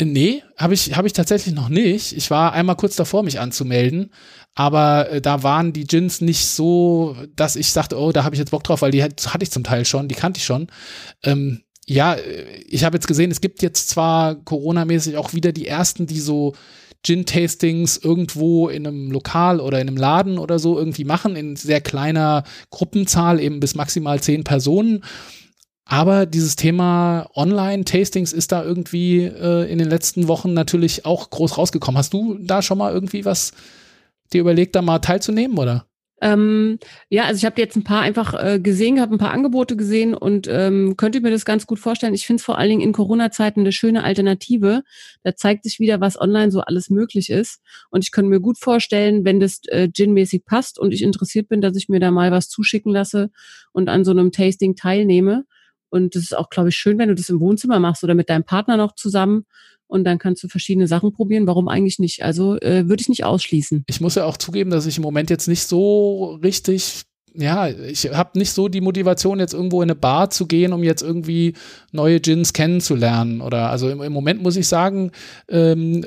Nee, 0.00 0.42
habe 0.56 0.74
ich, 0.74 0.96
hab 0.96 1.06
ich 1.06 1.14
tatsächlich 1.14 1.54
noch 1.54 1.68
nicht. 1.68 2.16
Ich 2.16 2.30
war 2.30 2.52
einmal 2.52 2.76
kurz 2.76 2.96
davor, 2.96 3.22
mich 3.22 3.40
anzumelden, 3.40 4.12
aber 4.54 5.10
äh, 5.10 5.20
da 5.20 5.42
waren 5.42 5.72
die 5.72 5.84
Gins 5.84 6.20
nicht 6.20 6.46
so, 6.46 7.16
dass 7.34 7.56
ich 7.56 7.72
sagte, 7.72 7.98
oh, 7.98 8.12
da 8.12 8.24
habe 8.24 8.34
ich 8.34 8.38
jetzt 8.38 8.50
Bock 8.50 8.64
drauf, 8.64 8.82
weil 8.82 8.90
die 8.90 9.02
hat, 9.02 9.32
hatte 9.32 9.44
ich 9.44 9.50
zum 9.50 9.64
Teil 9.64 9.84
schon, 9.84 10.08
die 10.08 10.14
kannte 10.14 10.38
ich 10.38 10.44
schon. 10.44 10.68
Ähm, 11.22 11.62
ja, 11.86 12.16
ich 12.68 12.84
habe 12.84 12.96
jetzt 12.96 13.08
gesehen, 13.08 13.30
es 13.30 13.40
gibt 13.40 13.62
jetzt 13.62 13.88
zwar 13.88 14.36
Corona-mäßig 14.36 15.16
auch 15.16 15.34
wieder 15.34 15.52
die 15.52 15.66
ersten, 15.66 16.06
die 16.06 16.20
so 16.20 16.54
Gin-Tastings 17.04 17.96
irgendwo 17.96 18.68
in 18.68 18.86
einem 18.86 19.10
Lokal 19.10 19.60
oder 19.60 19.80
in 19.80 19.88
einem 19.88 19.96
Laden 19.96 20.38
oder 20.38 20.58
so 20.58 20.78
irgendwie 20.78 21.04
machen, 21.04 21.36
in 21.36 21.56
sehr 21.56 21.80
kleiner 21.80 22.44
Gruppenzahl, 22.70 23.40
eben 23.40 23.60
bis 23.60 23.74
maximal 23.74 24.20
zehn 24.20 24.44
Personen. 24.44 25.02
Aber 25.84 26.26
dieses 26.26 26.56
Thema 26.56 27.28
Online-Tastings 27.34 28.32
ist 28.32 28.52
da 28.52 28.62
irgendwie 28.62 29.24
äh, 29.24 29.70
in 29.70 29.78
den 29.78 29.90
letzten 29.90 30.28
Wochen 30.28 30.54
natürlich 30.54 31.04
auch 31.04 31.28
groß 31.28 31.58
rausgekommen. 31.58 31.98
Hast 31.98 32.12
du 32.12 32.38
da 32.40 32.62
schon 32.62 32.78
mal 32.78 32.92
irgendwie 32.92 33.24
was 33.24 33.52
dir 34.32 34.40
überlegt, 34.40 34.74
da 34.74 34.82
mal 34.82 35.00
teilzunehmen, 35.00 35.58
oder? 35.58 35.86
Ähm, 36.22 36.78
ja, 37.10 37.24
also 37.24 37.38
ich 37.38 37.44
habe 37.44 37.60
jetzt 37.60 37.74
ein 37.74 37.82
paar 37.82 38.02
einfach 38.02 38.32
äh, 38.34 38.60
gesehen, 38.60 39.00
habe 39.00 39.12
ein 39.12 39.18
paar 39.18 39.32
Angebote 39.32 39.76
gesehen 39.76 40.14
und 40.14 40.46
ähm, 40.48 40.96
könnte 40.96 41.20
mir 41.20 41.32
das 41.32 41.44
ganz 41.44 41.66
gut 41.66 41.80
vorstellen. 41.80 42.14
Ich 42.14 42.26
finde 42.26 42.40
es 42.40 42.44
vor 42.44 42.58
allen 42.58 42.70
Dingen 42.70 42.80
in 42.80 42.92
Corona-Zeiten 42.92 43.60
eine 43.60 43.72
schöne 43.72 44.04
Alternative. 44.04 44.84
Da 45.24 45.34
zeigt 45.34 45.64
sich 45.64 45.80
wieder, 45.80 46.00
was 46.00 46.20
online 46.20 46.52
so 46.52 46.60
alles 46.60 46.90
möglich 46.90 47.28
ist. 47.28 47.60
Und 47.90 48.04
ich 48.04 48.12
könnte 48.12 48.30
mir 48.30 48.38
gut 48.38 48.56
vorstellen, 48.56 49.24
wenn 49.24 49.40
das 49.40 49.62
äh, 49.66 49.88
Gin-mäßig 49.88 50.44
passt 50.44 50.78
und 50.78 50.94
ich 50.94 51.02
interessiert 51.02 51.48
bin, 51.48 51.60
dass 51.60 51.76
ich 51.76 51.88
mir 51.88 51.98
da 51.98 52.12
mal 52.12 52.30
was 52.30 52.48
zuschicken 52.48 52.92
lasse 52.92 53.30
und 53.72 53.88
an 53.88 54.04
so 54.04 54.12
einem 54.12 54.30
Tasting 54.30 54.76
teilnehme. 54.76 55.44
Und 55.90 56.14
das 56.14 56.22
ist 56.22 56.38
auch, 56.38 56.50
glaube 56.50 56.68
ich, 56.68 56.76
schön, 56.76 56.98
wenn 56.98 57.08
du 57.08 57.16
das 57.16 57.28
im 57.30 57.40
Wohnzimmer 57.40 57.80
machst 57.80 58.04
oder 58.04 58.14
mit 58.14 58.30
deinem 58.30 58.44
Partner 58.44 58.76
noch 58.76 58.94
zusammen 58.94 59.44
und 59.92 60.04
dann 60.04 60.18
kannst 60.18 60.42
du 60.42 60.48
verschiedene 60.48 60.86
Sachen 60.86 61.12
probieren. 61.12 61.46
Warum 61.46 61.68
eigentlich 61.68 61.98
nicht? 61.98 62.22
Also 62.22 62.58
äh, 62.60 62.88
würde 62.88 63.02
ich 63.02 63.10
nicht 63.10 63.24
ausschließen. 63.24 63.84
Ich 63.86 64.00
muss 64.00 64.14
ja 64.14 64.24
auch 64.24 64.38
zugeben, 64.38 64.70
dass 64.70 64.86
ich 64.86 64.96
im 64.96 65.02
Moment 65.02 65.28
jetzt 65.28 65.48
nicht 65.48 65.64
so 65.64 66.38
richtig 66.42 67.02
ja, 67.34 67.68
ich 67.68 68.12
habe 68.12 68.38
nicht 68.38 68.52
so 68.52 68.68
die 68.68 68.82
Motivation, 68.82 69.38
jetzt 69.38 69.54
irgendwo 69.54 69.80
in 69.80 69.90
eine 69.90 69.94
Bar 69.94 70.30
zu 70.30 70.46
gehen, 70.46 70.72
um 70.72 70.82
jetzt 70.82 71.02
irgendwie 71.02 71.54
neue 71.90 72.20
Gins 72.20 72.52
kennenzulernen. 72.52 73.40
Oder 73.40 73.70
also 73.70 73.88
im, 73.88 74.02
im 74.02 74.12
Moment 74.12 74.42
muss 74.42 74.56
ich 74.56 74.68
sagen, 74.68 75.12
ähm, 75.48 76.04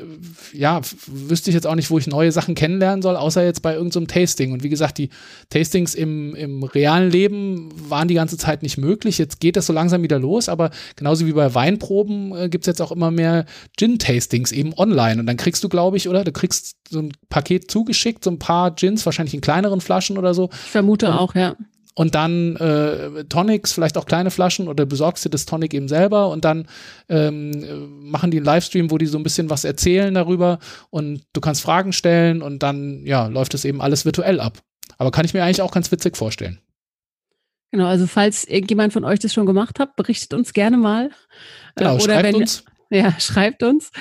ja, 0.53 0.82
wüsste 1.07 1.49
ich 1.49 1.55
jetzt 1.55 1.65
auch 1.65 1.76
nicht, 1.76 1.89
wo 1.89 1.97
ich 1.97 2.05
neue 2.05 2.32
Sachen 2.32 2.53
kennenlernen 2.53 3.01
soll, 3.01 3.15
außer 3.15 3.43
jetzt 3.43 3.63
bei 3.63 3.73
irgendeinem 3.73 4.03
so 4.03 4.13
Tasting. 4.13 4.51
Und 4.51 4.63
wie 4.63 4.69
gesagt, 4.69 4.99
die 4.99 5.09
Tastings 5.49 5.95
im, 5.95 6.36
im 6.36 6.63
realen 6.63 7.09
Leben 7.09 7.69
waren 7.89 8.07
die 8.07 8.13
ganze 8.13 8.38
Zeit 8.38 8.61
nicht 8.61 8.78
möglich. 8.78 9.17
Jetzt 9.17 9.39
geht 9.39 9.55
das 9.55 9.65
so 9.65 9.73
langsam 9.73 10.03
wieder 10.03 10.19
los, 10.19 10.47
aber 10.47 10.69
genauso 10.95 11.26
wie 11.26 11.34
bei 11.34 11.55
Weinproben 11.55 12.36
äh, 12.36 12.49
gibt 12.49 12.65
es 12.65 12.67
jetzt 12.67 12.82
auch 12.82 12.91
immer 12.91 13.09
mehr 13.09 13.45
Gin-Tastings 13.78 14.51
eben 14.51 14.73
online. 14.78 15.19
Und 15.19 15.26
dann 15.26 15.38
kriegst 15.38 15.63
du, 15.63 15.69
glaube 15.69 15.97
ich, 15.97 16.07
oder 16.07 16.23
du 16.23 16.32
kriegst 16.32 16.76
so 16.89 16.99
ein 16.99 17.11
Paket 17.29 17.69
zugeschickt, 17.71 18.23
so 18.23 18.31
ein 18.31 18.39
paar 18.39 18.71
Gins, 18.71 19.05
wahrscheinlich 19.05 19.33
in 19.33 19.41
kleineren 19.41 19.81
Flaschen 19.81 20.17
oder 20.17 20.33
so. 20.33 20.49
Ich 20.51 20.71
vermute 20.71 21.07
und, 21.07 21.13
auch, 21.13 21.36
ja. 21.36 21.55
Und 21.97 22.13
dann 22.13 22.57
äh, 22.57 23.23
Tonics, 23.25 23.71
vielleicht 23.71 23.97
auch 23.97 24.05
kleine 24.05 24.29
Flaschen 24.29 24.67
oder 24.67 24.86
besorgst 24.86 25.23
dir 25.23 25.29
das 25.29 25.45
Tonic 25.45 25.73
eben 25.73 25.88
selber 25.88 26.29
und 26.29 26.43
dann 26.43 26.67
ähm, 27.07 28.09
machen 28.09 28.31
die 28.31 28.38
einen 28.38 28.45
Livestream, 28.45 28.91
wo 28.91 28.97
die 28.97 29.05
so 29.05 29.17
ein 29.17 29.23
bisschen 29.23 29.49
was 29.49 29.63
erzählen 29.63 30.13
darüber 30.13 30.59
und 30.89 31.21
du 31.31 31.39
kannst 31.39 31.61
Fragen 31.61 31.93
stellen 31.93 32.41
und 32.41 32.63
dann 32.63 33.05
ja 33.05 33.27
läuft 33.27 33.53
es 33.53 33.63
eben 33.63 33.81
alles 33.81 34.03
virtuell 34.03 34.41
ab. 34.41 34.59
Aber 34.97 35.11
kann 35.11 35.25
ich 35.25 35.33
mir 35.33 35.43
eigentlich 35.43 35.61
auch 35.61 35.71
ganz 35.71 35.89
witzig 35.91 36.17
vorstellen. 36.17 36.59
Genau, 37.71 37.88
also 37.88 38.07
falls 38.07 38.45
irgendjemand 38.45 38.93
von 38.93 39.03
euch 39.05 39.19
das 39.19 39.33
schon 39.33 39.45
gemacht 39.45 39.79
hat, 39.79 39.95
berichtet 39.95 40.33
uns 40.33 40.53
gerne 40.53 40.77
mal. 40.77 41.11
Genau, 41.75 41.91
äh, 41.91 41.95
oder 41.95 42.03
schreibt 42.03 42.23
wenn, 42.23 42.36
uns. 42.36 42.63
Ja, 42.95 43.13
schreibt 43.19 43.61
uns. 43.61 43.91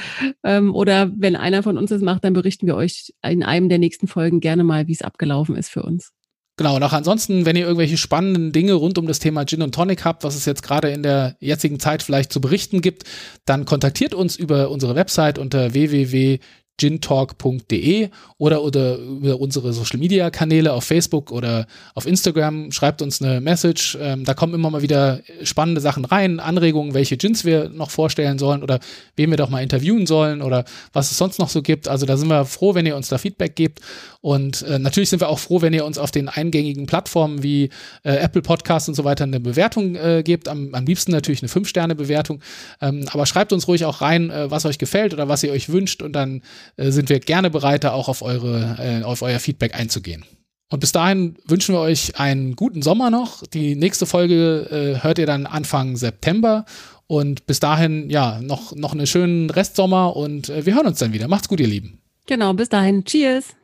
Ähm, 0.44 0.74
oder 0.74 1.10
wenn 1.16 1.34
einer 1.34 1.62
von 1.62 1.76
uns 1.76 1.90
das 1.90 2.00
macht, 2.00 2.24
dann 2.24 2.32
berichten 2.32 2.66
wir 2.66 2.76
euch 2.76 3.12
in 3.22 3.42
einem 3.42 3.68
der 3.68 3.78
nächsten 3.78 4.06
Folgen 4.06 4.40
gerne 4.40 4.62
mal, 4.62 4.86
wie 4.86 4.92
es 4.92 5.02
abgelaufen 5.02 5.56
ist 5.56 5.70
für 5.70 5.82
uns. 5.82 6.12
Genau, 6.56 6.76
und 6.76 6.84
auch 6.84 6.92
ansonsten, 6.92 7.46
wenn 7.46 7.56
ihr 7.56 7.64
irgendwelche 7.64 7.96
spannenden 7.96 8.52
Dinge 8.52 8.74
rund 8.74 8.96
um 8.96 9.08
das 9.08 9.18
Thema 9.18 9.44
Gin 9.44 9.62
und 9.62 9.74
Tonic 9.74 10.04
habt, 10.04 10.22
was 10.22 10.36
es 10.36 10.44
jetzt 10.44 10.62
gerade 10.62 10.90
in 10.90 11.02
der 11.02 11.36
jetzigen 11.40 11.80
Zeit 11.80 12.04
vielleicht 12.04 12.32
zu 12.32 12.40
berichten 12.40 12.80
gibt, 12.80 13.02
dann 13.44 13.64
kontaktiert 13.64 14.14
uns 14.14 14.36
über 14.36 14.70
unsere 14.70 14.94
Website 14.94 15.38
unter 15.38 15.74
www 15.74 16.38
gintalk.de 16.76 18.08
oder, 18.38 18.62
oder 18.62 18.96
über 18.96 19.40
unsere 19.40 19.72
Social 19.72 19.98
Media 19.98 20.30
Kanäle 20.30 20.72
auf 20.72 20.84
Facebook 20.84 21.30
oder 21.30 21.66
auf 21.94 22.06
Instagram. 22.06 22.72
Schreibt 22.72 23.00
uns 23.00 23.22
eine 23.22 23.40
Message. 23.40 23.96
Ähm, 24.00 24.24
da 24.24 24.34
kommen 24.34 24.54
immer 24.54 24.70
mal 24.70 24.82
wieder 24.82 25.20
spannende 25.42 25.80
Sachen 25.80 26.04
rein, 26.04 26.40
Anregungen, 26.40 26.94
welche 26.94 27.16
Gins 27.16 27.44
wir 27.44 27.68
noch 27.68 27.90
vorstellen 27.90 28.38
sollen 28.38 28.62
oder 28.62 28.80
wen 29.16 29.30
wir 29.30 29.36
doch 29.36 29.50
mal 29.50 29.62
interviewen 29.62 30.06
sollen 30.06 30.42
oder 30.42 30.64
was 30.92 31.10
es 31.10 31.18
sonst 31.18 31.38
noch 31.38 31.48
so 31.48 31.62
gibt. 31.62 31.86
Also 31.86 32.06
da 32.06 32.16
sind 32.16 32.28
wir 32.28 32.44
froh, 32.44 32.74
wenn 32.74 32.86
ihr 32.86 32.96
uns 32.96 33.08
da 33.08 33.18
Feedback 33.18 33.54
gebt. 33.54 33.80
Und 34.20 34.62
äh, 34.62 34.78
natürlich 34.78 35.10
sind 35.10 35.20
wir 35.20 35.28
auch 35.28 35.38
froh, 35.38 35.60
wenn 35.60 35.74
ihr 35.74 35.84
uns 35.84 35.98
auf 35.98 36.10
den 36.10 36.28
eingängigen 36.28 36.86
Plattformen 36.86 37.42
wie 37.42 37.68
äh, 38.04 38.16
Apple 38.16 38.42
Podcasts 38.42 38.88
und 38.88 38.94
so 38.94 39.04
weiter 39.04 39.24
eine 39.24 39.38
Bewertung 39.38 39.94
äh, 39.96 40.22
gebt. 40.24 40.48
Am, 40.48 40.74
am 40.74 40.86
liebsten 40.86 41.12
natürlich 41.12 41.42
eine 41.42 41.50
5-Sterne-Bewertung. 41.50 42.40
Ähm, 42.80 43.04
aber 43.10 43.26
schreibt 43.26 43.52
uns 43.52 43.68
ruhig 43.68 43.84
auch 43.84 44.00
rein, 44.00 44.30
äh, 44.30 44.50
was 44.50 44.64
euch 44.64 44.78
gefällt 44.78 45.12
oder 45.12 45.28
was 45.28 45.42
ihr 45.42 45.52
euch 45.52 45.68
wünscht 45.68 46.02
und 46.02 46.14
dann 46.14 46.40
äh, 46.76 46.90
sind 46.90 47.08
wir 47.08 47.20
gerne 47.20 47.50
bereit, 47.50 47.84
da 47.84 47.92
auch 47.92 48.08
auf, 48.08 48.22
eure, 48.22 48.76
äh, 48.78 49.02
auf 49.04 49.22
euer 49.22 49.38
Feedback 49.38 49.74
einzugehen. 49.74 50.24
Und 50.70 50.80
bis 50.80 50.92
dahin 50.92 51.36
wünschen 51.46 51.74
wir 51.74 51.80
euch 51.80 52.18
einen 52.18 52.56
guten 52.56 52.82
Sommer 52.82 53.10
noch. 53.10 53.46
Die 53.46 53.76
nächste 53.76 54.06
Folge 54.06 54.68
äh, 54.70 55.02
hört 55.02 55.18
ihr 55.18 55.26
dann 55.26 55.46
Anfang 55.46 55.96
September. 55.96 56.64
Und 57.06 57.46
bis 57.46 57.60
dahin, 57.60 58.08
ja, 58.08 58.40
noch, 58.40 58.74
noch 58.74 58.92
einen 58.92 59.06
schönen 59.06 59.50
Restsommer 59.50 60.16
und 60.16 60.48
wir 60.48 60.74
hören 60.74 60.86
uns 60.86 60.98
dann 60.98 61.12
wieder. 61.12 61.28
Macht's 61.28 61.48
gut, 61.48 61.60
ihr 61.60 61.66
Lieben. 61.66 62.00
Genau, 62.26 62.54
bis 62.54 62.70
dahin. 62.70 63.04
Cheers. 63.04 63.54